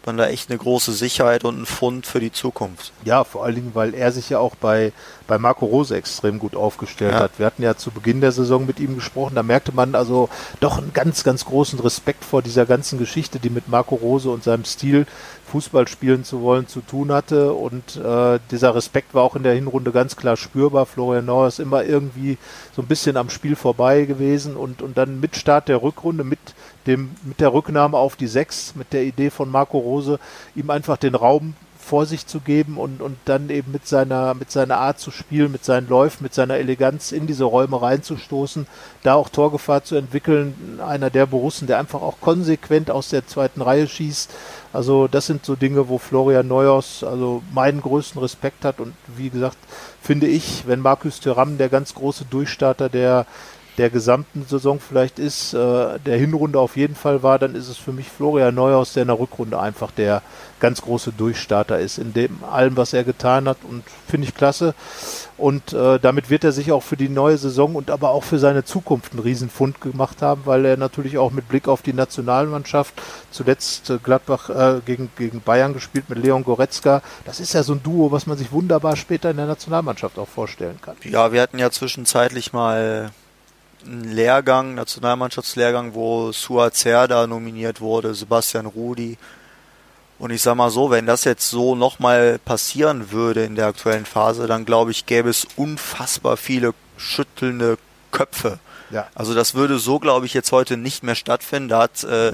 dann 0.03 0.17
da 0.17 0.29
echt 0.29 0.49
eine 0.49 0.59
große 0.59 0.93
Sicherheit 0.93 1.45
und 1.45 1.63
ein 1.63 1.67
Fund 1.67 2.07
für 2.07 2.21
die 2.21 2.33
Zukunft. 2.33 2.93
Ja, 3.05 3.25
vor 3.25 3.45
allen 3.45 3.55
Dingen, 3.55 3.71
weil 3.75 3.95
er 3.95 4.13
sich 4.13 4.31
ja 4.31 4.39
auch 4.39 4.55
bei, 4.55 4.93
bei 5.27 5.39
Marco 5.39 5.67
Rose 5.67 5.95
extrem 5.95 6.39
gut 6.39 6.57
aufgestellt 6.57 7.13
ja. 7.13 7.21
hat. 7.21 7.33
Wir 7.39 7.47
hatten 7.47 7.63
ja 7.63 7.77
zu 7.77 7.91
Beginn 7.91 8.21
der 8.21 8.33
Saison 8.33 8.65
mit 8.65 8.81
ihm 8.81 8.95
gesprochen, 8.95 9.35
da 9.35 9.43
merkte 9.43 9.73
man 9.73 9.95
also 9.95 10.29
doch 10.61 10.79
einen 10.79 10.93
ganz, 10.93 11.23
ganz 11.23 11.45
großen 11.45 11.79
Respekt 11.81 12.25
vor 12.25 12.41
dieser 12.43 12.65
ganzen 12.65 12.99
Geschichte, 12.99 13.39
die 13.39 13.51
mit 13.51 13.69
Marco 13.69 13.95
Rose 13.95 14.31
und 14.31 14.43
seinem 14.43 14.65
Stil 14.65 15.07
Fußball 15.51 15.89
spielen 15.89 16.25
zu 16.25 16.41
wollen 16.41 16.67
zu 16.69 16.81
tun 16.81 17.13
hatte. 17.13 17.53
Und 17.53 17.97
äh, 17.97 18.39
dieser 18.51 18.75
Respekt 18.75 19.15
war 19.15 19.23
auch 19.23 19.37
in 19.37 19.43
der 19.43 19.55
Hinrunde 19.55 19.93
ganz 19.93 20.17
klar 20.17 20.37
spürbar. 20.37 20.87
Florian 20.87 21.27
Neuer 21.27 21.49
ist 21.49 21.61
immer 21.61 21.85
irgendwie 21.85 22.39
so 22.75 22.83
ein 22.83 22.89
bisschen 22.89 23.17
am 23.17 23.29
Spiel 23.29 23.57
vorbei 23.57 24.05
gewesen 24.05 24.57
und, 24.57 24.81
und 24.81 24.97
dann 24.97 25.21
mit 25.21 25.37
Start 25.37 25.69
der 25.69 25.83
Rückrunde, 25.83 26.25
mit 26.25 26.39
dem, 26.87 27.11
mit 27.25 27.41
der 27.41 27.53
Rücknahme 27.53 27.97
auf 27.97 28.17
die 28.17 28.27
Sechs, 28.27 28.75
mit 28.75 28.93
der 28.93 29.05
Idee 29.05 29.31
von 29.31 29.51
Marco 29.51 29.79
Rose, 29.79 30.19
ihm 30.55 30.71
einfach 30.71 30.97
den 30.97 31.15
Raum 31.15 31.55
vor 31.81 32.07
sich 32.07 32.27
zu 32.27 32.39
geben 32.39 32.77
und, 32.79 33.03
und 33.03 33.17
dann 33.25 33.51
eben 33.51 33.73
mit 33.73 33.89
seiner, 33.89 34.35
mit 34.35 34.51
seiner 34.53 34.77
Art 34.77 35.01
zu 35.01 35.11
spielen, 35.11 35.51
mit 35.51 35.65
seinen 35.65 35.89
Läufen, 35.89 36.23
mit 36.23 36.33
seiner 36.33 36.55
Eleganz 36.55 37.11
in 37.11 37.27
diese 37.27 37.45
Räume 37.45 37.83
reinzustoßen, 37.83 38.67
da 39.03 39.15
auch 39.15 39.29
Torgefahr 39.29 39.83
zu 39.83 39.97
entwickeln. 39.97 40.79
Einer 40.87 41.11
der 41.11 41.27
Borussen, 41.27 41.67
der 41.67 41.79
einfach 41.79 42.03
auch 42.03 42.21
konsequent 42.21 42.91
aus 42.93 43.09
der 43.09 43.27
zweiten 43.27 43.61
Reihe 43.61 43.89
schießt. 43.89 44.31
Also 44.73 45.09
das 45.09 45.27
sind 45.27 45.45
so 45.45 45.57
Dinge, 45.57 45.89
wo 45.89 45.99
Florian 45.99 46.47
Neuhaus 46.47 47.03
also 47.03 47.43
meinen 47.53 47.81
größten 47.81 48.21
Respekt 48.21 48.65
hat 48.65 48.79
und 48.79 48.95
wie 49.17 49.31
gesagt, 49.31 49.59
finde 50.01 50.29
ich, 50.29 50.69
wenn 50.69 50.81
Markus 50.81 51.19
Thuram 51.19 51.59
der 51.59 51.71
ganz 51.71 51.95
große 51.95 52.27
Durchstarter 52.27 52.89
der 52.89 53.27
der 53.81 53.89
gesamten 53.89 54.45
Saison 54.47 54.79
vielleicht 54.79 55.19
ist, 55.19 55.55
äh, 55.55 55.99
der 56.05 56.19
Hinrunde 56.19 56.59
auf 56.59 56.77
jeden 56.77 56.95
Fall 56.95 57.23
war, 57.23 57.39
dann 57.39 57.55
ist 57.55 57.69
es 57.69 57.79
für 57.79 57.93
mich 57.93 58.11
Florian 58.11 58.55
Neuhaus, 58.55 58.93
der 58.93 59.03
in 59.03 59.09
der 59.09 59.19
Rückrunde 59.19 59.59
einfach 59.59 59.91
der 59.91 60.21
ganz 60.61 60.83
große 60.83 61.13
Durchstarter 61.13 61.79
ist 61.79 61.97
in 61.97 62.13
dem 62.13 62.45
allem, 62.45 62.77
was 62.77 62.93
er 62.93 63.05
getan 63.05 63.49
hat 63.49 63.57
und 63.67 63.83
finde 64.07 64.29
ich 64.29 64.35
klasse. 64.35 64.75
Und 65.39 65.73
äh, 65.73 65.99
damit 65.99 66.29
wird 66.29 66.45
er 66.45 66.53
sich 66.53 66.73
auch 66.73 66.83
für 66.83 66.99
die 66.99 67.09
neue 67.09 67.39
Saison 67.39 67.75
und 67.75 67.91
aber 67.91 68.11
auch 68.11 68.23
für 68.23 68.39
seine 68.39 68.65
Zukunft 68.65 69.13
einen 69.13 69.23
Riesenfund 69.23 69.81
gemacht 69.81 70.21
haben, 70.21 70.43
weil 70.45 70.67
er 70.67 70.77
natürlich 70.77 71.17
auch 71.17 71.31
mit 71.31 71.49
Blick 71.49 71.67
auf 71.67 71.81
die 71.81 71.95
Nationalmannschaft 71.95 72.93
zuletzt 73.31 73.89
äh, 73.89 73.97
Gladbach 73.97 74.51
äh, 74.51 74.81
gegen, 74.85 75.11
gegen 75.17 75.41
Bayern 75.41 75.73
gespielt 75.73 76.11
mit 76.11 76.23
Leon 76.23 76.45
Goretzka. 76.45 77.01
Das 77.25 77.41
ist 77.41 77.55
ja 77.55 77.63
so 77.63 77.73
ein 77.73 77.83
Duo, 77.83 78.13
was 78.13 78.27
man 78.27 78.37
sich 78.37 78.53
wunderbar 78.53 78.97
später 78.97 79.31
in 79.31 79.39
der 79.39 79.47
Nationalmannschaft 79.47 80.19
auch 80.19 80.29
vorstellen 80.29 80.79
kann. 80.83 80.97
Ja, 81.05 81.33
wir 81.33 81.41
hatten 81.41 81.59
ja 81.59 81.71
zwischenzeitlich 81.71 82.53
mal 82.53 83.11
einen 83.85 84.05
Lehrgang, 84.05 84.75
Nationalmannschaftslehrgang, 84.75 85.95
wo 85.95 86.33
Suat 86.33 86.77
Zerda 86.77 87.27
nominiert 87.27 87.81
wurde, 87.81 88.15
Sebastian 88.15 88.67
Rudi. 88.67 89.19
Und 90.19 90.31
ich 90.31 90.43
sag 90.43 90.55
mal 90.55 90.71
so, 90.71 90.91
wenn 90.91 91.07
das 91.07 91.25
jetzt 91.25 91.49
so 91.49 91.75
nochmal 91.75 92.39
passieren 92.39 93.11
würde 93.11 93.45
in 93.45 93.55
der 93.55 93.69
aktuellen 93.69 94.05
Phase, 94.05 94.47
dann 94.47 94.67
glaube 94.67 94.91
ich, 94.91 95.07
gäbe 95.07 95.31
es 95.31 95.47
unfassbar 95.57 96.37
viele 96.37 96.75
schüttelnde 96.99 97.79
Köpfe. 98.11 98.59
Ja. 98.91 99.09
Also 99.15 99.35
das 99.35 99.55
würde 99.55 99.79
so, 99.79 99.99
glaube 99.99 100.27
ich, 100.27 100.35
jetzt 100.35 100.53
heute 100.53 100.77
nicht 100.77 101.03
mehr 101.03 101.15
stattfinden. 101.15 101.71
Da 101.71 101.83
hat 101.83 102.05
äh, 102.05 102.33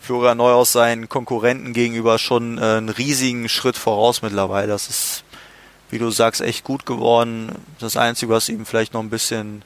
Florian 0.00 0.38
Neuhaus 0.38 0.72
seinen 0.72 1.08
Konkurrenten 1.08 1.72
gegenüber 1.72 2.18
schon 2.18 2.58
äh, 2.58 2.62
einen 2.62 2.88
riesigen 2.88 3.48
Schritt 3.48 3.76
voraus 3.76 4.22
mittlerweile. 4.22 4.68
Das 4.68 4.88
ist, 4.88 5.24
wie 5.90 5.98
du 5.98 6.10
sagst, 6.10 6.40
echt 6.40 6.64
gut 6.64 6.86
geworden. 6.86 7.52
Das 7.78 7.96
Einzige, 7.96 8.32
was 8.32 8.48
ihm 8.48 8.64
vielleicht 8.64 8.94
noch 8.94 9.02
ein 9.02 9.10
bisschen 9.10 9.62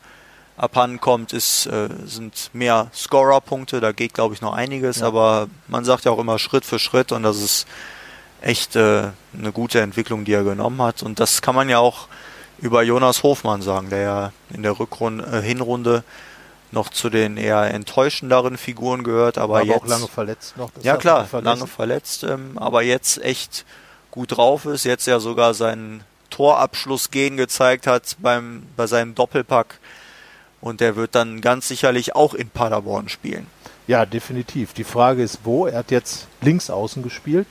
abhanden 0.57 1.01
kommt, 1.01 1.33
ist, 1.33 1.67
äh, 1.67 1.89
sind 2.05 2.51
mehr 2.53 2.91
Scorer-Punkte. 2.95 3.81
Da 3.81 3.93
geht, 3.93 4.15
glaube 4.15 4.35
ich, 4.35 4.41
noch 4.41 4.55
einiges. 4.55 5.01
Ja. 5.01 5.07
Aber 5.07 5.49
man 5.69 5.85
sagt 5.85 6.05
ja 6.05 6.11
auch 6.11 6.19
immer 6.19 6.39
Schritt 6.39 6.65
für 6.65 6.79
Schritt 6.79 7.13
und 7.13 7.23
das 7.23 7.39
ist 7.39 7.67
echt 8.41 8.77
äh, 8.77 9.11
eine 9.39 9.53
gute 9.53 9.81
Entwicklung, 9.81 10.25
die 10.25 10.33
er 10.33 10.45
genommen 10.45 10.81
hat. 10.83 11.03
Und 11.03 11.21
das 11.21 11.43
kann 11.43 11.55
man 11.55 11.69
ja 11.69 11.79
auch 11.79 12.09
über 12.59 12.83
Jonas 12.83 13.23
Hofmann 13.23 13.63
sagen, 13.63 13.91
der 13.91 14.01
ja 14.01 14.33
in 14.51 14.63
der 14.63 14.79
Rückrunde, 14.79 15.25
äh, 15.25 15.43
Hinrunde 15.43 16.05
noch 16.73 16.89
zu 16.91 17.11
den 17.11 17.37
eher 17.37 17.73
enttäuschenderen 17.73 18.57
Figuren 18.57 19.05
gehört, 19.05 19.39
aber, 19.39 19.59
aber 19.59 19.67
jetzt 19.67 19.83
auch 19.83 19.87
lange 19.87 20.09
verletzt 20.09 20.57
noch. 20.57 20.71
ja 20.83 20.97
klar, 20.97 21.29
lange 21.43 21.67
verletzt, 21.67 22.25
ähm, 22.25 22.59
aber 22.59 22.83
jetzt 22.83 23.23
echt 23.23 23.65
gut 24.11 24.37
drauf 24.37 24.65
ist, 24.67 24.85
jetzt 24.85 25.07
ja 25.07 25.21
sogar 25.21 25.55
seinen 25.55 26.03
Torabschluss 26.31 27.11
gehen 27.11 27.37
gezeigt 27.37 27.87
hat 27.87 28.17
beim 28.19 28.65
bei 28.77 28.87
seinem 28.87 29.15
Doppelpack 29.15 29.79
und 30.67 30.81
der 30.81 30.97
wird 30.97 31.15
dann 31.15 31.41
ganz 31.41 31.69
sicherlich 31.69 32.17
auch 32.17 32.35
in 32.35 32.51
Paderborn 32.51 33.09
spielen. 33.09 33.47
Ja, 33.87 34.05
definitiv. 34.05 34.73
Die 34.73 34.83
Frage 34.83 35.23
ist, 35.23 35.41
wo? 35.45 35.67
Er 35.67 35.79
hat 35.79 35.93
jetzt 35.93 36.27
links 36.41 36.71
außen 36.71 37.05
gespielt 37.05 37.47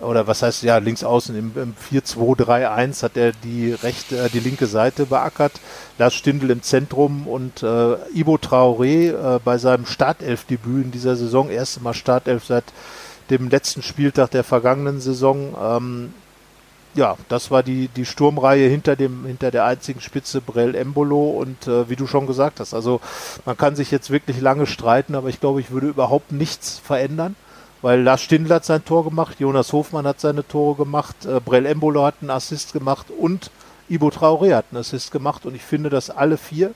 oder 0.00 0.26
was 0.26 0.42
heißt 0.42 0.64
ja 0.64 0.78
links 0.78 1.04
außen 1.04 1.36
im, 1.38 1.52
im 1.54 1.74
4-2-3-1 2.00 3.04
hat 3.04 3.16
er 3.16 3.30
die 3.30 3.72
rechte, 3.72 4.18
äh, 4.18 4.28
die 4.28 4.40
linke 4.40 4.66
Seite 4.66 5.06
beackert. 5.06 5.52
Lars 5.98 6.14
Stindl 6.14 6.50
im 6.50 6.62
Zentrum 6.62 7.28
und 7.28 7.62
äh, 7.62 7.94
Ibo 8.12 8.34
Traoré 8.34 9.36
äh, 9.36 9.38
bei 9.44 9.58
seinem 9.58 9.86
Startelfdebüt 9.86 10.86
in 10.86 10.90
dieser 10.90 11.14
Saison, 11.14 11.48
erste 11.48 11.78
Mal 11.80 11.94
Startelf 11.94 12.44
seit 12.44 12.64
dem 13.30 13.50
letzten 13.50 13.82
Spieltag 13.82 14.32
der 14.32 14.42
vergangenen 14.42 15.00
Saison. 15.00 15.54
Ähm, 15.62 16.14
ja, 16.94 17.16
das 17.28 17.50
war 17.50 17.62
die, 17.62 17.88
die 17.88 18.04
Sturmreihe 18.04 18.68
hinter 18.68 18.96
dem, 18.96 19.24
hinter 19.26 19.50
der 19.50 19.64
einzigen 19.64 20.00
Spitze 20.00 20.40
Brell 20.40 20.74
Embolo 20.74 21.30
und 21.30 21.66
äh, 21.66 21.88
wie 21.88 21.96
du 21.96 22.06
schon 22.06 22.26
gesagt 22.26 22.60
hast, 22.60 22.74
also 22.74 23.00
man 23.44 23.56
kann 23.56 23.76
sich 23.76 23.90
jetzt 23.90 24.10
wirklich 24.10 24.40
lange 24.40 24.66
streiten, 24.66 25.14
aber 25.14 25.28
ich 25.28 25.40
glaube, 25.40 25.60
ich 25.60 25.70
würde 25.70 25.88
überhaupt 25.88 26.32
nichts 26.32 26.78
verändern 26.78 27.36
weil 27.82 28.00
Lars 28.00 28.22
Stindl 28.22 28.54
hat 28.54 28.64
sein 28.64 28.84
Tor 28.84 29.04
gemacht, 29.04 29.40
Jonas 29.40 29.72
Hofmann 29.72 30.06
hat 30.06 30.20
seine 30.20 30.46
Tore 30.46 30.76
gemacht, 30.76 31.26
äh, 31.26 31.40
Brell 31.40 31.66
Embolo 31.66 32.04
hat 32.04 32.14
einen 32.20 32.30
Assist 32.30 32.72
gemacht 32.72 33.08
und 33.10 33.50
Ibo 33.88 34.08
Traoré 34.08 34.54
hat 34.54 34.66
einen 34.70 34.80
Assist 34.80 35.10
gemacht 35.10 35.44
und 35.44 35.54
ich 35.54 35.62
finde, 35.62 35.90
dass 35.90 36.08
alle 36.08 36.38
vier, 36.38 36.72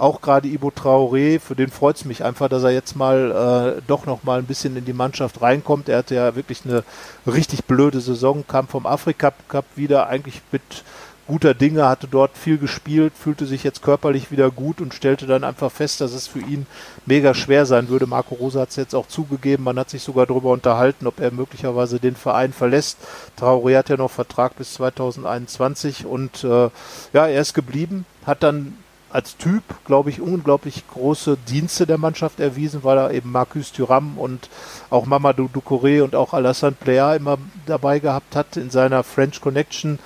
auch 0.00 0.22
gerade 0.22 0.48
Ibo 0.48 0.68
Traoré, 0.68 1.38
für 1.38 1.54
den 1.54 1.70
freut 1.70 1.96
es 1.96 2.04
mich 2.04 2.24
einfach, 2.24 2.48
dass 2.48 2.62
er 2.62 2.70
jetzt 2.70 2.96
mal 2.96 3.76
äh, 3.78 3.82
doch 3.86 4.06
noch 4.06 4.24
mal 4.24 4.38
ein 4.38 4.46
bisschen 4.46 4.76
in 4.76 4.84
die 4.84 4.92
Mannschaft 4.94 5.42
reinkommt. 5.42 5.88
Er 5.88 5.98
hatte 5.98 6.14
ja 6.14 6.34
wirklich 6.34 6.62
eine 6.64 6.84
richtig 7.26 7.64
blöde 7.64 8.00
Saison, 8.00 8.44
kam 8.46 8.66
vom 8.66 8.86
Afrika 8.86 9.32
Cup 9.48 9.66
wieder 9.76 10.08
eigentlich 10.08 10.40
mit 10.52 10.62
guter 11.26 11.54
Dinge, 11.54 11.86
hatte 11.86 12.08
dort 12.08 12.36
viel 12.36 12.58
gespielt, 12.58 13.12
fühlte 13.14 13.46
sich 13.46 13.62
jetzt 13.62 13.82
körperlich 13.82 14.32
wieder 14.32 14.50
gut 14.50 14.80
und 14.80 14.94
stellte 14.94 15.26
dann 15.26 15.44
einfach 15.44 15.70
fest, 15.70 16.00
dass 16.00 16.12
es 16.12 16.26
für 16.26 16.40
ihn 16.40 16.66
mega 17.06 17.34
schwer 17.34 17.66
sein 17.66 17.88
würde. 17.88 18.06
Marco 18.06 18.34
Rosa 18.34 18.62
hat 18.62 18.70
es 18.70 18.76
jetzt 18.76 18.94
auch 18.94 19.06
zugegeben, 19.06 19.62
man 19.62 19.78
hat 19.78 19.90
sich 19.90 20.02
sogar 20.02 20.26
darüber 20.26 20.50
unterhalten, 20.50 21.06
ob 21.06 21.20
er 21.20 21.30
möglicherweise 21.30 22.00
den 22.00 22.16
Verein 22.16 22.52
verlässt. 22.52 22.98
Traoré 23.38 23.76
hat 23.76 23.90
ja 23.90 23.96
noch 23.96 24.10
Vertrag 24.10 24.56
bis 24.56 24.74
2021 24.74 26.04
und 26.04 26.42
äh, 26.42 26.70
ja, 27.12 27.26
er 27.26 27.40
ist 27.40 27.54
geblieben, 27.54 28.06
hat 28.26 28.42
dann 28.42 28.76
als 29.10 29.36
Typ, 29.36 29.62
glaube 29.84 30.10
ich, 30.10 30.20
unglaublich 30.20 30.84
große 30.88 31.36
Dienste 31.48 31.86
der 31.86 31.98
Mannschaft 31.98 32.40
erwiesen, 32.40 32.84
weil 32.84 32.98
er 32.98 33.10
eben 33.12 33.32
Marcus 33.32 33.72
Thuram 33.72 34.18
und 34.18 34.48
auch 34.88 35.06
Mamadou 35.06 35.48
Ducouré 35.52 36.02
und 36.02 36.14
auch 36.14 36.32
Alassane 36.32 36.76
Plea 36.78 37.16
immer 37.16 37.38
dabei 37.66 37.98
gehabt 37.98 38.36
hat 38.36 38.56
in 38.56 38.70
seiner 38.70 39.02
French 39.02 39.40
Connection 39.40 39.98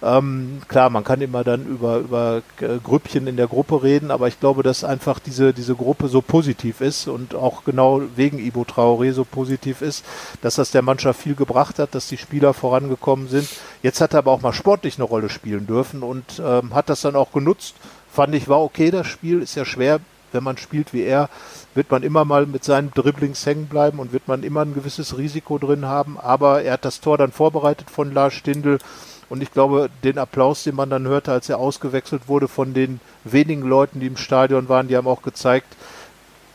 ähm, 0.00 0.62
klar, 0.68 0.90
man 0.90 1.02
kann 1.02 1.20
immer 1.20 1.42
dann 1.42 1.66
über, 1.66 1.98
über 1.98 2.42
äh, 2.60 2.78
Grüppchen 2.82 3.26
in 3.26 3.36
der 3.36 3.48
Gruppe 3.48 3.82
reden, 3.82 4.12
aber 4.12 4.28
ich 4.28 4.38
glaube, 4.38 4.62
dass 4.62 4.84
einfach 4.84 5.18
diese, 5.18 5.52
diese 5.52 5.74
Gruppe 5.74 6.06
so 6.06 6.22
positiv 6.22 6.80
ist 6.80 7.08
und 7.08 7.34
auch 7.34 7.64
genau 7.64 8.02
wegen 8.14 8.38
Ibo 8.38 8.62
Traoré 8.62 9.12
so 9.12 9.24
positiv 9.24 9.82
ist, 9.82 10.04
dass 10.40 10.54
das 10.54 10.70
der 10.70 10.82
Mannschaft 10.82 11.20
viel 11.20 11.34
gebracht 11.34 11.80
hat, 11.80 11.96
dass 11.96 12.06
die 12.06 12.16
Spieler 12.16 12.54
vorangekommen 12.54 13.26
sind. 13.26 13.48
Jetzt 13.82 14.00
hat 14.00 14.14
er 14.14 14.20
aber 14.20 14.30
auch 14.30 14.40
mal 14.40 14.52
sportlich 14.52 14.98
eine 14.98 15.04
Rolle 15.04 15.30
spielen 15.30 15.66
dürfen 15.66 16.04
und 16.04 16.40
ähm, 16.44 16.74
hat 16.74 16.88
das 16.88 17.00
dann 17.00 17.16
auch 17.16 17.32
genutzt. 17.32 17.74
Fand 18.18 18.34
ich, 18.34 18.48
war 18.48 18.60
okay, 18.60 18.90
das 18.90 19.06
Spiel 19.06 19.40
ist 19.42 19.54
ja 19.54 19.64
schwer, 19.64 20.00
wenn 20.32 20.42
man 20.42 20.56
spielt 20.56 20.92
wie 20.92 21.04
er, 21.04 21.28
wird 21.76 21.88
man 21.92 22.02
immer 22.02 22.24
mal 22.24 22.46
mit 22.46 22.64
seinen 22.64 22.90
Dribblings 22.90 23.46
hängen 23.46 23.68
bleiben 23.68 24.00
und 24.00 24.12
wird 24.12 24.26
man 24.26 24.42
immer 24.42 24.62
ein 24.62 24.74
gewisses 24.74 25.16
Risiko 25.16 25.56
drin 25.56 25.86
haben. 25.86 26.18
Aber 26.18 26.62
er 26.64 26.72
hat 26.72 26.84
das 26.84 27.00
Tor 27.00 27.16
dann 27.16 27.30
vorbereitet 27.30 27.90
von 27.92 28.12
Lars 28.12 28.34
Stindl 28.34 28.80
und 29.28 29.40
ich 29.40 29.52
glaube, 29.52 29.88
den 30.02 30.18
Applaus, 30.18 30.64
den 30.64 30.74
man 30.74 30.90
dann 30.90 31.06
hörte, 31.06 31.30
als 31.30 31.48
er 31.48 31.58
ausgewechselt 31.58 32.22
wurde 32.26 32.48
von 32.48 32.74
den 32.74 32.98
wenigen 33.22 33.62
Leuten, 33.62 34.00
die 34.00 34.08
im 34.08 34.16
Stadion 34.16 34.68
waren, 34.68 34.88
die 34.88 34.96
haben 34.96 35.06
auch 35.06 35.22
gezeigt, 35.22 35.76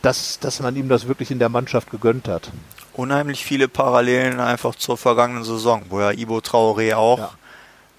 dass, 0.02 0.38
dass 0.40 0.60
man 0.60 0.76
ihm 0.76 0.90
das 0.90 1.08
wirklich 1.08 1.30
in 1.30 1.38
der 1.38 1.48
Mannschaft 1.48 1.90
gegönnt 1.90 2.28
hat. 2.28 2.50
Unheimlich 2.92 3.42
viele 3.42 3.68
Parallelen 3.68 4.38
einfach 4.38 4.74
zur 4.74 4.98
vergangenen 4.98 5.44
Saison, 5.44 5.80
wo 5.88 6.00
ja 6.00 6.10
Ibo 6.10 6.40
Traoré 6.40 6.94
auch 6.94 7.20
ja. 7.20 7.30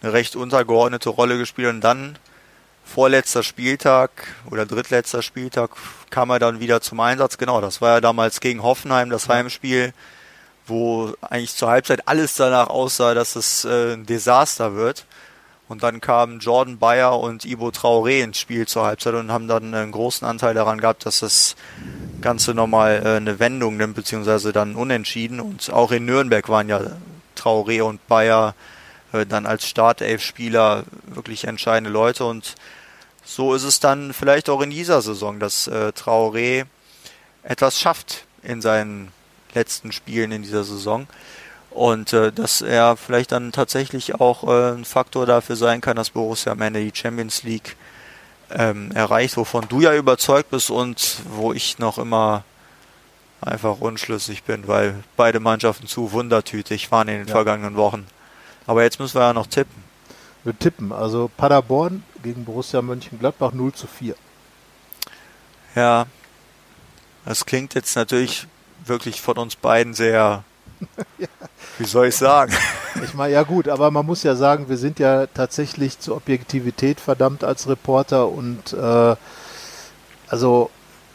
eine 0.03 0.13
recht 0.13 0.35
untergeordnete 0.35 1.09
Rolle 1.09 1.39
gespielt 1.39 1.69
hat 1.69 1.73
und 1.73 1.81
dann 1.81 2.19
vorletzter 2.85 3.43
Spieltag 3.43 4.11
oder 4.49 4.65
drittletzter 4.65 5.21
Spieltag 5.21 5.71
kam 6.09 6.29
er 6.29 6.39
dann 6.39 6.59
wieder 6.59 6.81
zum 6.81 6.99
Einsatz. 6.99 7.37
Genau, 7.37 7.59
das 7.59 7.81
war 7.81 7.95
ja 7.95 8.01
damals 8.01 8.39
gegen 8.39 8.63
Hoffenheim 8.63 9.09
das 9.09 9.27
Heimspiel 9.27 9.93
wo 10.67 11.13
eigentlich 11.21 11.55
zur 11.55 11.69
Halbzeit 11.69 12.07
alles 12.07 12.35
danach 12.35 12.69
aussah, 12.69 13.13
dass 13.13 13.35
es 13.35 13.65
äh, 13.65 13.93
ein 13.93 14.05
Desaster 14.05 14.75
wird. 14.75 15.05
Und 15.67 15.81
dann 15.81 15.99
kamen 15.99 16.39
Jordan 16.39 16.77
Bayer 16.77 17.19
und 17.19 17.43
Ibo 17.43 17.69
Traoré 17.69 18.21
ins 18.23 18.37
Spiel 18.37 18.67
zur 18.67 18.85
Halbzeit 18.85 19.15
und 19.15 19.31
haben 19.31 19.47
dann 19.47 19.73
einen 19.73 19.91
großen 19.91 20.27
Anteil 20.27 20.53
daran 20.53 20.79
gehabt, 20.79 21.07
dass 21.07 21.19
das 21.19 21.55
Ganze 22.21 22.53
nochmal 22.53 23.01
äh, 23.03 23.15
eine 23.17 23.39
Wendung 23.39 23.77
nimmt, 23.77 23.95
beziehungsweise 23.95 24.53
dann 24.53 24.75
unentschieden. 24.75 25.39
Und 25.39 25.71
auch 25.71 25.91
in 25.91 26.05
Nürnberg 26.05 26.47
waren 26.49 26.69
ja 26.69 26.81
Traoré 27.35 27.81
und 27.81 28.05
Bayer 28.07 28.53
äh, 29.11 29.25
dann 29.25 29.47
als 29.47 29.67
Startelf-Spieler 29.67 30.83
wirklich 31.07 31.45
entscheidende 31.45 31.89
Leute. 31.89 32.25
Und 32.25 32.55
so 33.25 33.53
ist 33.53 33.63
es 33.63 33.79
dann 33.79 34.13
vielleicht 34.13 34.49
auch 34.49 34.61
in 34.61 34.69
dieser 34.69 35.01
Saison, 35.01 35.39
dass 35.39 35.67
äh, 35.67 35.91
Traoré 35.95 36.65
etwas 37.43 37.79
schafft 37.79 38.25
in 38.43 38.61
seinen 38.61 39.11
letzten 39.53 39.91
Spielen 39.91 40.31
in 40.31 40.43
dieser 40.43 40.63
Saison. 40.63 41.07
Und 41.71 42.13
äh, 42.13 42.31
dass 42.31 42.61
er 42.61 42.95
vielleicht 42.95 43.31
dann 43.31 43.51
tatsächlich 43.51 44.15
auch 44.15 44.43
äh, 44.43 44.77
ein 44.77 44.85
Faktor 44.85 45.25
dafür 45.25 45.55
sein 45.55 45.81
kann, 45.81 45.97
dass 45.97 46.11
Borussia 46.11 46.53
am 46.53 46.61
Ende 46.61 46.79
die 46.79 46.95
Champions 46.95 47.43
League 47.43 47.75
ähm, 48.51 48.91
erreicht, 48.93 49.35
wovon 49.37 49.67
du 49.67 49.81
ja 49.81 49.93
überzeugt 49.93 50.51
bist 50.51 50.69
und 50.69 51.17
wo 51.29 51.51
ich 51.51 51.79
noch 51.79 51.97
immer 51.97 52.43
einfach 53.41 53.79
unschlüssig 53.79 54.43
bin, 54.43 54.67
weil 54.67 55.03
beide 55.17 55.39
Mannschaften 55.39 55.87
zu 55.87 56.11
wundertütig 56.11 56.91
waren 56.91 57.07
in 57.07 57.17
den 57.17 57.27
ja. 57.27 57.33
vergangenen 57.33 57.75
Wochen. 57.75 58.07
Aber 58.67 58.83
jetzt 58.83 58.99
müssen 58.99 59.19
wir 59.19 59.23
ja 59.23 59.33
noch 59.33 59.47
tippen. 59.47 59.84
Wir 60.45 60.57
tippen, 60.57 60.91
also 60.91 61.29
Paderborn 61.35 62.03
gegen 62.21 62.45
Borussia 62.45 62.83
Mönchengladbach 62.83 63.51
0 63.51 63.73
zu 63.73 63.87
4. 63.87 64.15
Ja, 65.73 66.05
das 67.25 67.47
klingt 67.47 67.73
jetzt 67.73 67.95
natürlich 67.95 68.45
wirklich 68.85 69.21
von 69.21 69.39
uns 69.39 69.55
beiden 69.55 69.95
sehr, 69.95 70.43
ja. 71.17 71.27
wie 71.79 71.85
soll 71.85 72.09
ich 72.09 72.15
sagen? 72.15 72.53
Ich 73.03 73.15
meine, 73.15 73.33
ja 73.33 73.41
gut, 73.41 73.67
aber 73.67 73.89
man 73.89 74.05
muss 74.05 74.21
ja 74.21 74.35
sagen, 74.35 74.69
wir 74.69 74.77
sind 74.77 74.99
ja 74.99 75.25
tatsächlich 75.25 75.97
zur 75.99 76.15
Objektivität 76.15 76.99
verdammt 76.99 77.43
als 77.43 77.67
Reporter 77.67 78.29
und 78.29 78.71
äh, 78.71 79.15
also 80.27 80.69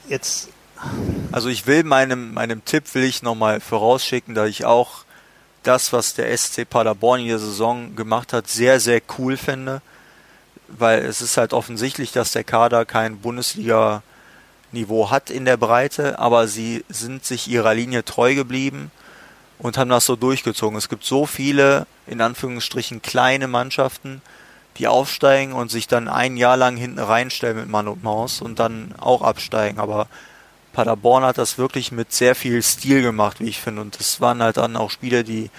jetzt. 0.09 0.49
Also 1.31 1.51
ich 1.51 1.69
will 1.69 1.85
meinem, 1.85 2.35
meinem 2.35 2.65
Tipp 2.65 2.95
will 2.95 3.05
ich 3.05 3.23
nochmal 3.23 3.61
vorausschicken, 3.61 4.35
dass 4.35 4.49
ich 4.49 4.65
auch 4.65 5.05
das, 5.63 5.93
was 5.93 6.15
der 6.15 6.37
SC 6.37 6.69
Paderborn 6.69 7.21
in 7.21 7.29
der 7.29 7.39
Saison 7.39 7.95
gemacht 7.97 8.33
hat, 8.33 8.49
sehr, 8.49 8.81
sehr 8.81 9.01
cool 9.19 9.37
finde. 9.37 9.83
Weil 10.69 11.05
es 11.05 11.21
ist 11.21 11.37
halt 11.37 11.53
offensichtlich, 11.53 12.13
dass 12.13 12.33
der 12.33 12.45
Kader 12.45 12.85
kein 12.85 13.19
Bundesliga 13.19 14.03
Niveau 14.73 15.11
hat 15.11 15.31
in 15.31 15.45
der 15.45 15.57
Breite, 15.57 16.19
aber 16.21 16.47
sie 16.47 16.85
sind 16.89 17.25
sich 17.25 17.49
ihrer 17.49 17.75
Linie 17.75 18.05
treu 18.05 18.37
geblieben 18.37 18.93
und 19.59 19.77
haben 19.77 19.91
das 19.91 20.07
so 20.07 20.17
durchgezogen. 20.17 20.79
Es 20.79 20.89
gibt 20.89 21.05
so 21.05 21.27
viele, 21.27 21.87
in 22.07 22.21
Anführungsstrichen, 22.21 23.03
kleine 23.03 23.49
Mannschaften, 23.49 24.23
die 24.77 24.87
aufsteigen 24.87 25.53
und 25.53 25.71
sich 25.71 25.89
dann 25.89 26.09
ein 26.09 26.37
Jahr 26.37 26.57
lang 26.57 26.77
hinten 26.77 27.01
reinstellen 27.01 27.57
mit 27.57 27.69
Mann 27.69 27.89
und 27.89 28.05
Maus 28.05 28.41
und 28.41 28.59
dann 28.61 28.95
auch 28.99 29.23
absteigen. 29.23 29.81
Aber 29.81 30.07
Paderborn 30.73 31.25
hat 31.25 31.39
das 31.39 31.59
wirklich 31.59 31.93
mit 31.93 32.13
sehr 32.13 32.35
viel 32.35 32.63
Stil 32.63 33.03
gemacht, 33.03 33.41
wie 33.41 33.49
ich 33.49 33.61
finde. 33.61 33.83
Und 33.83 33.99
das 33.99 34.21
waren 34.21 34.43
halt 34.43 34.57
dann 34.57 34.77
auch 34.77 34.91
Spiele, 34.91 35.25
die 35.25 35.51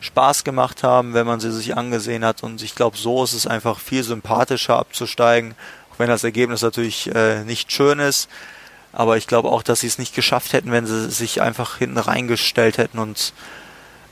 Spaß 0.00 0.44
gemacht 0.44 0.82
haben, 0.82 1.14
wenn 1.14 1.26
man 1.26 1.40
sie 1.40 1.52
sich 1.52 1.76
angesehen 1.76 2.24
hat. 2.24 2.42
Und 2.42 2.62
ich 2.62 2.74
glaube, 2.74 2.96
so 2.96 3.22
ist 3.24 3.32
es 3.32 3.46
einfach 3.46 3.78
viel 3.78 4.02
sympathischer 4.02 4.78
abzusteigen, 4.78 5.54
auch 5.92 5.98
wenn 5.98 6.08
das 6.08 6.24
Ergebnis 6.24 6.62
natürlich 6.62 7.14
äh, 7.14 7.44
nicht 7.44 7.72
schön 7.72 7.98
ist. 7.98 8.28
Aber 8.92 9.16
ich 9.16 9.26
glaube 9.26 9.48
auch, 9.48 9.62
dass 9.62 9.80
sie 9.80 9.86
es 9.86 9.98
nicht 9.98 10.14
geschafft 10.14 10.52
hätten, 10.52 10.70
wenn 10.70 10.86
sie 10.86 11.10
sich 11.10 11.40
einfach 11.40 11.78
hinten 11.78 11.98
reingestellt 11.98 12.78
hätten 12.78 12.98
und 12.98 13.32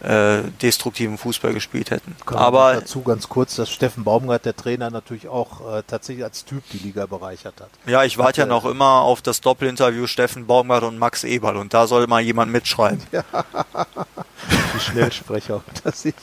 äh, 0.03 0.43
destruktiven 0.63 1.19
Fußball 1.19 1.53
gespielt 1.53 1.91
hätten. 1.91 2.17
Aber 2.27 2.75
dazu 2.75 3.03
ganz 3.03 3.29
kurz, 3.29 3.57
dass 3.57 3.71
Steffen 3.71 4.05
Baumgart, 4.05 4.45
der 4.45 4.57
Trainer, 4.57 4.91
natürlich 4.91 5.29
auch 5.29 5.79
äh, 5.79 5.83
tatsächlich 5.87 6.25
als 6.25 6.45
Typ 6.45 6.63
die 6.73 6.79
Liga 6.79 7.07
bereichert 7.07 7.55
hat. 7.61 7.69
ja, 7.87 8.05
ich 8.05 8.19
warte 8.19 8.43
ja 8.43 8.47
noch 8.47 8.65
immer 8.65 9.03
auf 9.03 9.23
das 9.23 9.41
Doppelinterview 9.41 10.07
Steffen 10.07 10.47
Baumgart 10.47 10.85
und 10.85 10.99
Max 10.99 11.25
Eberl 11.25 11.57
und 11.57 11.75
da 11.75 11.87
soll 11.87 12.07
mal 12.07 12.21
jemand 12.21 12.51
mitschreiben. 12.53 13.03
die 14.75 14.81
Schnellsprecher 14.81 15.63
unter 15.67 15.93
sich. 15.93 16.15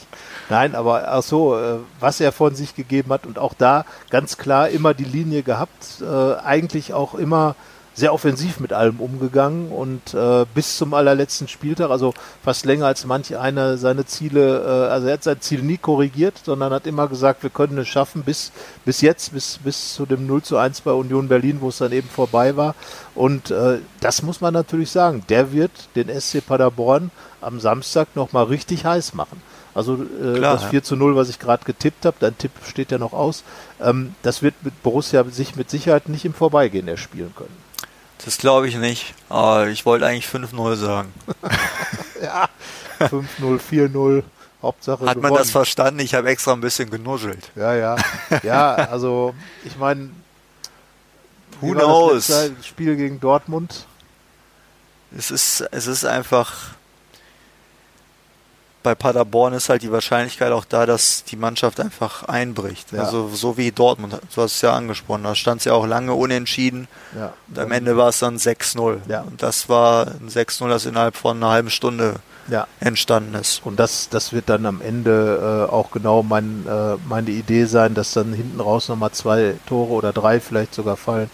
Nein, 0.48 0.74
aber 0.74 1.12
ach 1.12 1.22
so, 1.22 1.56
äh, 1.56 1.78
was 2.00 2.20
er 2.20 2.32
von 2.32 2.54
sich 2.54 2.74
gegeben 2.74 3.12
hat 3.12 3.26
und 3.26 3.38
auch 3.38 3.54
da 3.54 3.84
ganz 4.10 4.38
klar 4.38 4.68
immer 4.68 4.94
die 4.94 5.04
Linie 5.04 5.42
gehabt, 5.42 6.00
äh, 6.00 6.34
eigentlich 6.36 6.92
auch 6.94 7.14
immer 7.14 7.54
sehr 7.98 8.14
offensiv 8.14 8.60
mit 8.60 8.72
allem 8.72 9.00
umgegangen 9.00 9.72
und 9.72 10.14
äh, 10.14 10.46
bis 10.54 10.78
zum 10.78 10.94
allerletzten 10.94 11.48
Spieltag, 11.48 11.90
also 11.90 12.14
fast 12.44 12.64
länger 12.64 12.86
als 12.86 13.04
manch 13.04 13.36
einer 13.36 13.76
seine 13.76 14.06
Ziele, 14.06 14.60
äh, 14.60 14.92
also 14.92 15.08
er 15.08 15.14
hat 15.14 15.24
sein 15.24 15.40
Ziel 15.40 15.62
nie 15.62 15.78
korrigiert, 15.78 16.34
sondern 16.44 16.72
hat 16.72 16.86
immer 16.86 17.08
gesagt, 17.08 17.42
wir 17.42 17.50
können 17.50 17.76
es 17.76 17.88
schaffen 17.88 18.22
bis, 18.22 18.52
bis 18.84 19.00
jetzt, 19.00 19.32
bis, 19.32 19.58
bis 19.58 19.94
zu 19.94 20.06
dem 20.06 20.28
0 20.28 20.42
zu 20.42 20.58
1 20.58 20.82
bei 20.82 20.92
Union 20.92 21.26
Berlin, 21.26 21.58
wo 21.60 21.70
es 21.70 21.78
dann 21.78 21.90
eben 21.90 22.08
vorbei 22.08 22.56
war. 22.56 22.76
Und 23.16 23.50
äh, 23.50 23.78
das 24.00 24.22
muss 24.22 24.40
man 24.40 24.54
natürlich 24.54 24.92
sagen, 24.92 25.24
der 25.28 25.52
wird 25.52 25.72
den 25.96 26.08
SC 26.08 26.46
Paderborn 26.46 27.10
am 27.40 27.58
Samstag 27.58 28.14
nochmal 28.14 28.44
richtig 28.44 28.84
heiß 28.84 29.14
machen. 29.14 29.42
Also 29.74 29.94
äh, 29.94 30.38
Klar, 30.38 30.54
das 30.54 30.62
ja. 30.62 30.68
4 30.68 30.82
zu 30.84 30.94
0, 30.94 31.16
was 31.16 31.30
ich 31.30 31.40
gerade 31.40 31.64
getippt 31.64 32.04
habe, 32.04 32.16
dein 32.20 32.38
Tipp 32.38 32.52
steht 32.64 32.92
ja 32.92 32.98
noch 32.98 33.12
aus, 33.12 33.42
ähm, 33.80 34.14
das 34.22 34.42
wird 34.42 34.54
mit 34.62 34.84
Borussia 34.84 35.24
sich 35.24 35.56
mit 35.56 35.68
Sicherheit 35.68 36.08
nicht 36.08 36.24
im 36.24 36.34
Vorbeigehen 36.34 36.86
erspielen 36.86 37.34
können. 37.34 37.67
Das 38.24 38.38
glaube 38.38 38.68
ich 38.68 38.76
nicht. 38.76 39.14
Aber 39.28 39.68
ich 39.68 39.86
wollte 39.86 40.06
eigentlich 40.06 40.26
5-0 40.26 40.76
sagen. 40.76 41.12
Ja, 42.20 42.48
5-0, 42.98 43.60
4-0, 43.60 44.24
Hauptsache 44.60 45.06
Hat 45.06 45.18
man 45.18 45.22
gewonnen. 45.22 45.36
das 45.36 45.52
verstanden? 45.52 46.00
Ich 46.00 46.14
habe 46.16 46.28
extra 46.28 46.52
ein 46.52 46.60
bisschen 46.60 46.90
genuschelt. 46.90 47.52
Ja, 47.54 47.74
ja. 47.74 47.94
Ja, 48.42 48.74
also 48.90 49.34
ich 49.64 49.76
meine, 49.76 50.10
Who 51.60 51.74
knows? 51.74 52.26
das 52.26 52.50
Spiel 52.66 52.96
gegen 52.96 53.20
Dortmund. 53.20 53.86
Es 55.16 55.30
ist, 55.30 55.60
es 55.70 55.86
ist 55.86 56.04
einfach. 56.04 56.72
Bei 58.82 58.94
Paderborn 58.94 59.54
ist 59.54 59.68
halt 59.68 59.82
die 59.82 59.90
Wahrscheinlichkeit 59.90 60.52
auch 60.52 60.64
da, 60.64 60.86
dass 60.86 61.24
die 61.24 61.36
Mannschaft 61.36 61.80
einfach 61.80 62.24
einbricht. 62.24 62.92
Ja. 62.92 63.02
Also 63.02 63.28
so 63.28 63.56
wie 63.56 63.72
Dortmund, 63.72 64.12
du 64.12 64.42
hast 64.42 64.56
es 64.56 64.60
ja 64.62 64.72
angesprochen, 64.72 65.24
da 65.24 65.34
stand 65.34 65.60
es 65.60 65.64
ja 65.64 65.72
auch 65.72 65.86
lange 65.86 66.14
unentschieden. 66.14 66.88
Ja, 67.16 67.32
Und 67.48 67.58
am 67.58 67.72
Ende 67.72 67.96
war 67.96 68.08
es 68.08 68.20
dann 68.20 68.36
6-0. 68.36 68.98
Ja. 69.08 69.22
Und 69.22 69.42
das 69.42 69.68
war 69.68 70.06
ein 70.06 70.28
6-0, 70.28 70.68
das 70.68 70.86
innerhalb 70.86 71.16
von 71.16 71.36
einer 71.38 71.50
halben 71.50 71.70
Stunde 71.70 72.16
ja. 72.48 72.66
entstanden 72.80 73.34
ist. 73.34 73.64
Und 73.64 73.78
das, 73.78 74.08
das 74.08 74.32
wird 74.32 74.48
dann 74.48 74.66
am 74.66 74.80
Ende 74.80 75.66
äh, 75.68 75.72
auch 75.72 75.90
genau 75.90 76.22
mein, 76.22 76.64
äh, 76.66 76.96
meine 77.08 77.30
Idee 77.30 77.64
sein, 77.64 77.94
dass 77.94 78.12
dann 78.12 78.32
hinten 78.32 78.60
raus 78.60 78.88
nochmal 78.88 79.12
zwei 79.12 79.54
Tore 79.66 79.92
oder 79.92 80.12
drei 80.12 80.40
vielleicht 80.40 80.74
sogar 80.74 80.96
fallen 80.96 81.30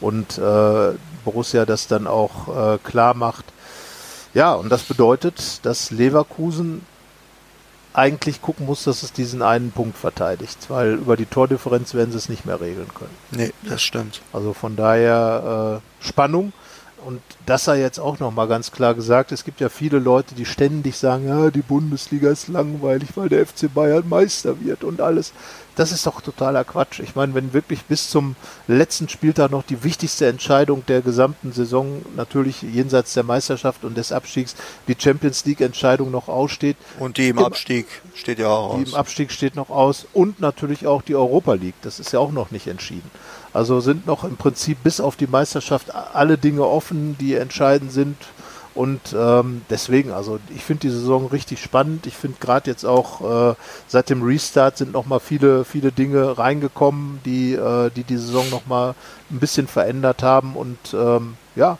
und 0.00 0.38
äh, 0.38 0.92
Borussia 1.24 1.64
das 1.64 1.86
dann 1.88 2.06
auch 2.06 2.74
äh, 2.74 2.78
klar 2.78 3.14
macht. 3.14 3.44
Ja, 4.36 4.52
und 4.52 4.68
das 4.68 4.82
bedeutet, 4.82 5.64
dass 5.64 5.90
Leverkusen 5.90 6.82
eigentlich 7.94 8.42
gucken 8.42 8.66
muss, 8.66 8.84
dass 8.84 9.02
es 9.02 9.14
diesen 9.14 9.40
einen 9.40 9.70
Punkt 9.70 9.96
verteidigt, 9.96 10.66
weil 10.68 10.92
über 10.92 11.16
die 11.16 11.24
Tordifferenz 11.24 11.94
werden 11.94 12.10
sie 12.12 12.18
es 12.18 12.28
nicht 12.28 12.44
mehr 12.44 12.60
regeln 12.60 12.88
können. 12.94 13.16
Nee, 13.30 13.54
das 13.62 13.82
stimmt. 13.82 14.20
Also 14.34 14.52
von 14.52 14.76
daher 14.76 15.80
äh, 15.80 16.06
Spannung. 16.06 16.52
Und 17.06 17.22
das 17.46 17.64
sei 17.64 17.80
jetzt 17.80 17.98
auch 17.98 18.18
nochmal 18.18 18.46
ganz 18.46 18.72
klar 18.72 18.92
gesagt. 18.92 19.32
Es 19.32 19.42
gibt 19.42 19.62
ja 19.62 19.70
viele 19.70 20.00
Leute, 20.00 20.34
die 20.34 20.44
ständig 20.44 20.98
sagen, 20.98 21.26
ja, 21.26 21.50
die 21.50 21.62
Bundesliga 21.62 22.28
ist 22.28 22.48
langweilig, 22.48 23.08
weil 23.14 23.30
der 23.30 23.46
FC 23.46 23.72
Bayern 23.72 24.06
Meister 24.06 24.60
wird 24.60 24.84
und 24.84 25.00
alles. 25.00 25.32
Das 25.76 25.92
ist 25.92 26.06
doch 26.06 26.22
totaler 26.22 26.64
Quatsch. 26.64 27.00
Ich 27.00 27.14
meine, 27.14 27.34
wenn 27.34 27.52
wirklich 27.52 27.84
bis 27.84 28.08
zum 28.08 28.34
letzten 28.66 29.10
Spieltag 29.10 29.50
noch 29.50 29.62
die 29.62 29.84
wichtigste 29.84 30.26
Entscheidung 30.26 30.84
der 30.86 31.02
gesamten 31.02 31.52
Saison, 31.52 32.02
natürlich 32.16 32.62
jenseits 32.62 33.12
der 33.12 33.24
Meisterschaft 33.24 33.84
und 33.84 33.94
des 33.96 34.10
Abstiegs, 34.10 34.56
die 34.88 34.96
Champions 34.98 35.44
League 35.44 35.60
Entscheidung 35.60 36.10
noch 36.10 36.28
aussteht, 36.28 36.78
Und 36.98 37.18
die 37.18 37.28
im 37.28 37.36
Im- 37.38 37.44
Abstieg 37.44 37.86
steht 38.14 38.38
ja 38.38 38.48
auch 38.48 38.76
die 38.76 38.82
aus. 38.84 38.88
im 38.88 38.94
Abstieg 38.94 39.30
steht 39.30 39.54
noch 39.54 39.68
aus 39.68 40.06
und 40.14 40.40
natürlich 40.40 40.86
auch 40.86 41.02
die 41.02 41.14
Europa 41.14 41.52
League. 41.52 41.74
Das 41.82 42.00
ist 42.00 42.10
ja 42.12 42.20
auch 42.20 42.32
noch 42.32 42.50
nicht 42.50 42.66
entschieden. 42.68 43.10
Also 43.52 43.80
sind 43.80 44.06
noch 44.06 44.24
im 44.24 44.36
Prinzip 44.38 44.82
bis 44.82 44.98
auf 45.00 45.16
die 45.16 45.26
Meisterschaft 45.26 45.94
alle 45.94 46.38
Dinge 46.38 46.62
offen, 46.66 47.16
die 47.18 47.34
entscheidend 47.34 47.92
sind. 47.92 48.16
Und 48.76 49.00
ähm, 49.18 49.62
deswegen, 49.70 50.12
also 50.12 50.38
ich 50.54 50.62
finde 50.62 50.82
die 50.82 50.90
Saison 50.90 51.26
richtig 51.28 51.62
spannend. 51.62 52.06
Ich 52.06 52.14
finde 52.14 52.36
gerade 52.38 52.70
jetzt 52.70 52.84
auch 52.84 53.52
äh, 53.52 53.54
seit 53.88 54.10
dem 54.10 54.22
Restart 54.22 54.76
sind 54.76 54.92
noch 54.92 55.06
mal 55.06 55.18
viele, 55.18 55.64
viele 55.64 55.92
Dinge 55.92 56.36
reingekommen, 56.36 57.20
die 57.24 57.54
äh, 57.54 57.90
die, 57.90 58.04
die 58.04 58.18
Saison 58.18 58.48
noch 58.50 58.66
mal 58.66 58.94
ein 59.30 59.40
bisschen 59.40 59.66
verändert 59.66 60.22
haben. 60.22 60.56
Und 60.56 60.76
ähm, 60.92 61.38
ja, 61.54 61.78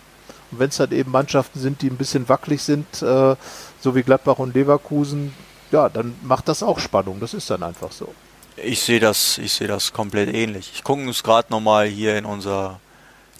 und 0.51 0.59
wenn 0.59 0.70
es 0.70 0.80
halt 0.80 0.92
eben 0.92 1.11
Mannschaften 1.11 1.61
sind, 1.61 1.82
die 1.82 1.90
ein 1.90 1.99
bisschen 1.99 2.30
wackelig 2.30 2.62
sind, 2.62 2.86
äh, 3.03 3.36
so 3.80 3.94
wie 3.94 4.03
Gladbach 4.03 4.38
und 4.38 4.55
Leverkusen, 4.55 5.34
ja, 5.70 5.90
dann 5.90 6.14
macht 6.22 6.49
das 6.49 6.62
auch 6.62 6.78
Spannung. 6.78 7.20
Das 7.20 7.34
ist 7.34 7.51
dann 7.51 7.62
einfach 7.62 7.92
so. 7.92 8.14
Ich 8.57 8.80
sehe 8.80 9.01
das, 9.01 9.36
ich 9.36 9.53
sehe 9.53 9.68
das 9.68 9.92
komplett 9.92 10.32
ähnlich. 10.32 10.72
Ich 10.74 10.82
gucke 10.82 11.03
uns 11.03 11.22
gerade 11.22 11.49
nochmal 11.51 11.88
hier 11.88 12.16
in 12.16 12.24
unser, 12.24 12.80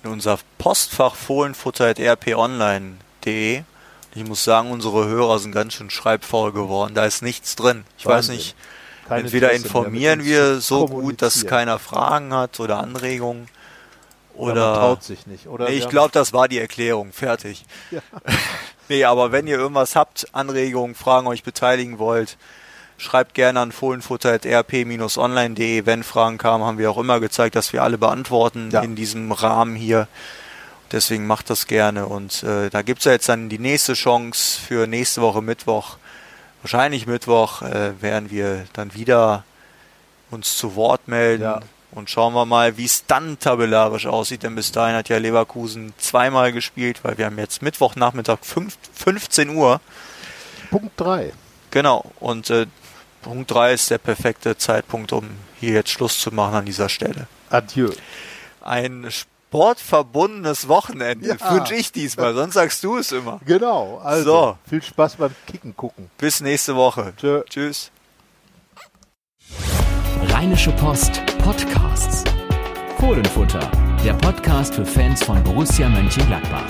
in 0.05 0.11
unser 0.11 0.39
Postfach 0.59 1.15
fohlenfutter.rponline.de. 3.27 3.63
Ich 4.15 4.25
muss 4.27 4.45
sagen, 4.45 4.71
unsere 4.71 5.07
Hörer 5.07 5.39
sind 5.41 5.53
ganz 5.53 5.75
schön 5.75 5.91
schreibfaul 5.91 6.53
geworden. 6.53 6.95
Da 6.95 7.05
ist 7.05 7.21
nichts 7.23 7.55
drin. 7.57 7.85
Ich 7.99 8.07
weiß 8.07 8.29
Wahnsinn. 8.29 8.37
nicht, 8.37 8.55
Kein 9.09 9.25
entweder 9.25 9.49
mehr, 9.49 9.57
informieren 9.57 10.25
wir 10.25 10.61
so 10.61 10.87
gut, 10.87 11.21
dass 11.21 11.45
keiner 11.47 11.79
Fragen 11.79 12.33
hat 12.33 12.59
oder 12.61 12.79
Anregungen. 12.79 13.49
Oder, 14.35 14.71
man 14.71 14.79
traut 14.79 15.05
sich 15.05 15.27
nicht. 15.27 15.47
Oder 15.49 15.69
nee, 15.69 15.75
ich 15.77 15.89
glaube, 15.89 16.13
das 16.13 16.33
war 16.33 16.49
die 16.49 16.59
Erklärung. 16.59 17.13
Fertig. 17.13 17.65
Ja. 17.91 18.01
nee, 18.89 19.05
aber 19.05 19.33
wenn 19.33 19.47
ihr 19.47 19.59
irgendwas 19.59 19.95
habt, 19.97 20.27
Anregungen, 20.33 20.95
Fragen, 20.95 21.27
euch 21.27 21.43
beteiligen 21.43 21.99
wollt, 21.99 22.37
schreibt 22.99 23.35
gerne 23.35 23.61
an 23.61 23.73
fohlenfutter.rp-online.de. 23.73 25.85
Wenn 25.87 26.03
Fragen 26.05 26.39
kamen, 26.39 26.65
haben 26.65 26.79
wir 26.79 26.91
auch 26.91 26.97
immer 26.99 27.21
gezeigt, 27.21 27.55
dass 27.57 27.73
wir 27.75 27.83
alle 27.83 27.99
beantworten 27.99 28.71
Ja. 28.71 28.81
in 28.83 28.95
diesem 28.97 29.33
Rahmen 29.33 29.75
hier. 29.77 30.09
Deswegen 30.93 31.27
macht 31.27 31.51
das 31.51 31.67
gerne. 31.67 32.07
Und 32.07 32.43
äh, 32.43 32.71
da 32.71 32.83
gibt's 32.83 33.05
ja 33.05 33.13
jetzt 33.13 33.29
dann 33.29 33.49
die 33.49 33.59
nächste 33.59 33.95
Chance 33.95 34.61
für 34.61 34.87
nächste 34.87 35.21
Woche 35.21 35.43
Mittwoch. 35.43 35.97
Wahrscheinlich 36.63 37.07
Mittwoch 37.07 37.63
äh, 37.63 38.01
werden 38.01 38.31
wir 38.31 38.65
dann 38.73 38.95
wieder 38.95 39.45
uns 40.31 40.57
zu 40.57 40.77
Wort 40.77 41.09
melden. 41.09 41.43
Ja. 41.43 41.61
Und 41.93 42.11
schauen 42.11 42.35
wir 42.35 42.45
mal, 42.45 42.77
wie 42.77 42.85
es 42.85 43.07
dann 43.07 43.39
tabellarisch 43.39 44.07
aussieht. 44.07 44.43
Denn 44.43 44.55
bis 44.55 44.71
dahin 44.71 44.97
hat 44.97 45.09
ja 45.09 45.19
Leverkusen 45.19 45.95
zweimal 45.99 46.53
gespielt, 46.53 47.01
weil 47.03 47.17
wir 47.19 47.27
haben 47.27 47.39
jetzt 47.39 47.63
Mittwochnachmittag 47.63 48.39
fünf, 48.43 48.77
15 48.95 49.51
Uhr. 49.51 49.81
Punkt 50.71 50.93
3. 51.01 51.33
Genau. 51.71 52.05
Und 52.21 52.51
äh, 52.51 52.67
Punkt 53.23 53.51
3 53.51 53.73
ist 53.73 53.91
der 53.91 53.99
perfekte 53.99 54.57
Zeitpunkt, 54.57 55.13
um 55.13 55.31
hier 55.59 55.73
jetzt 55.73 55.91
Schluss 55.91 56.21
zu 56.21 56.33
machen 56.33 56.55
an 56.55 56.65
dieser 56.65 56.89
Stelle. 56.89 57.27
Adieu. 57.51 57.91
Ein 58.61 59.11
sportverbundenes 59.49 60.69
Wochenende 60.69 61.29
Ja. 61.41 61.51
wünsche 61.53 61.75
ich 61.75 61.93
diesmal, 61.93 62.35
sonst 62.35 62.55
sagst 62.55 62.83
du 62.85 62.99
es 62.99 63.13
immer. 63.13 63.41
Genau. 63.47 63.99
Also, 64.03 64.25
So. 64.31 64.59
viel 64.69 64.83
Spaß 64.83 65.17
beim 65.17 65.35
Kicken 65.47 65.77
gucken. 65.77 66.11
Bis 66.19 66.41
nächste 66.41 66.75
Woche. 66.77 67.13
Tschö. 67.17 67.43
Tschüss. 67.49 67.91
Rheinische 70.29 70.73
Post 70.73 71.23
Podcasts. 71.39 72.25
Fohlenfutter, 72.99 73.71
der 74.05 74.15
Podcast 74.15 74.75
für 74.75 74.85
Fans 74.85 75.23
von 75.23 75.43
Borussia 75.45 75.89
Mönchengladbach. 75.89 76.65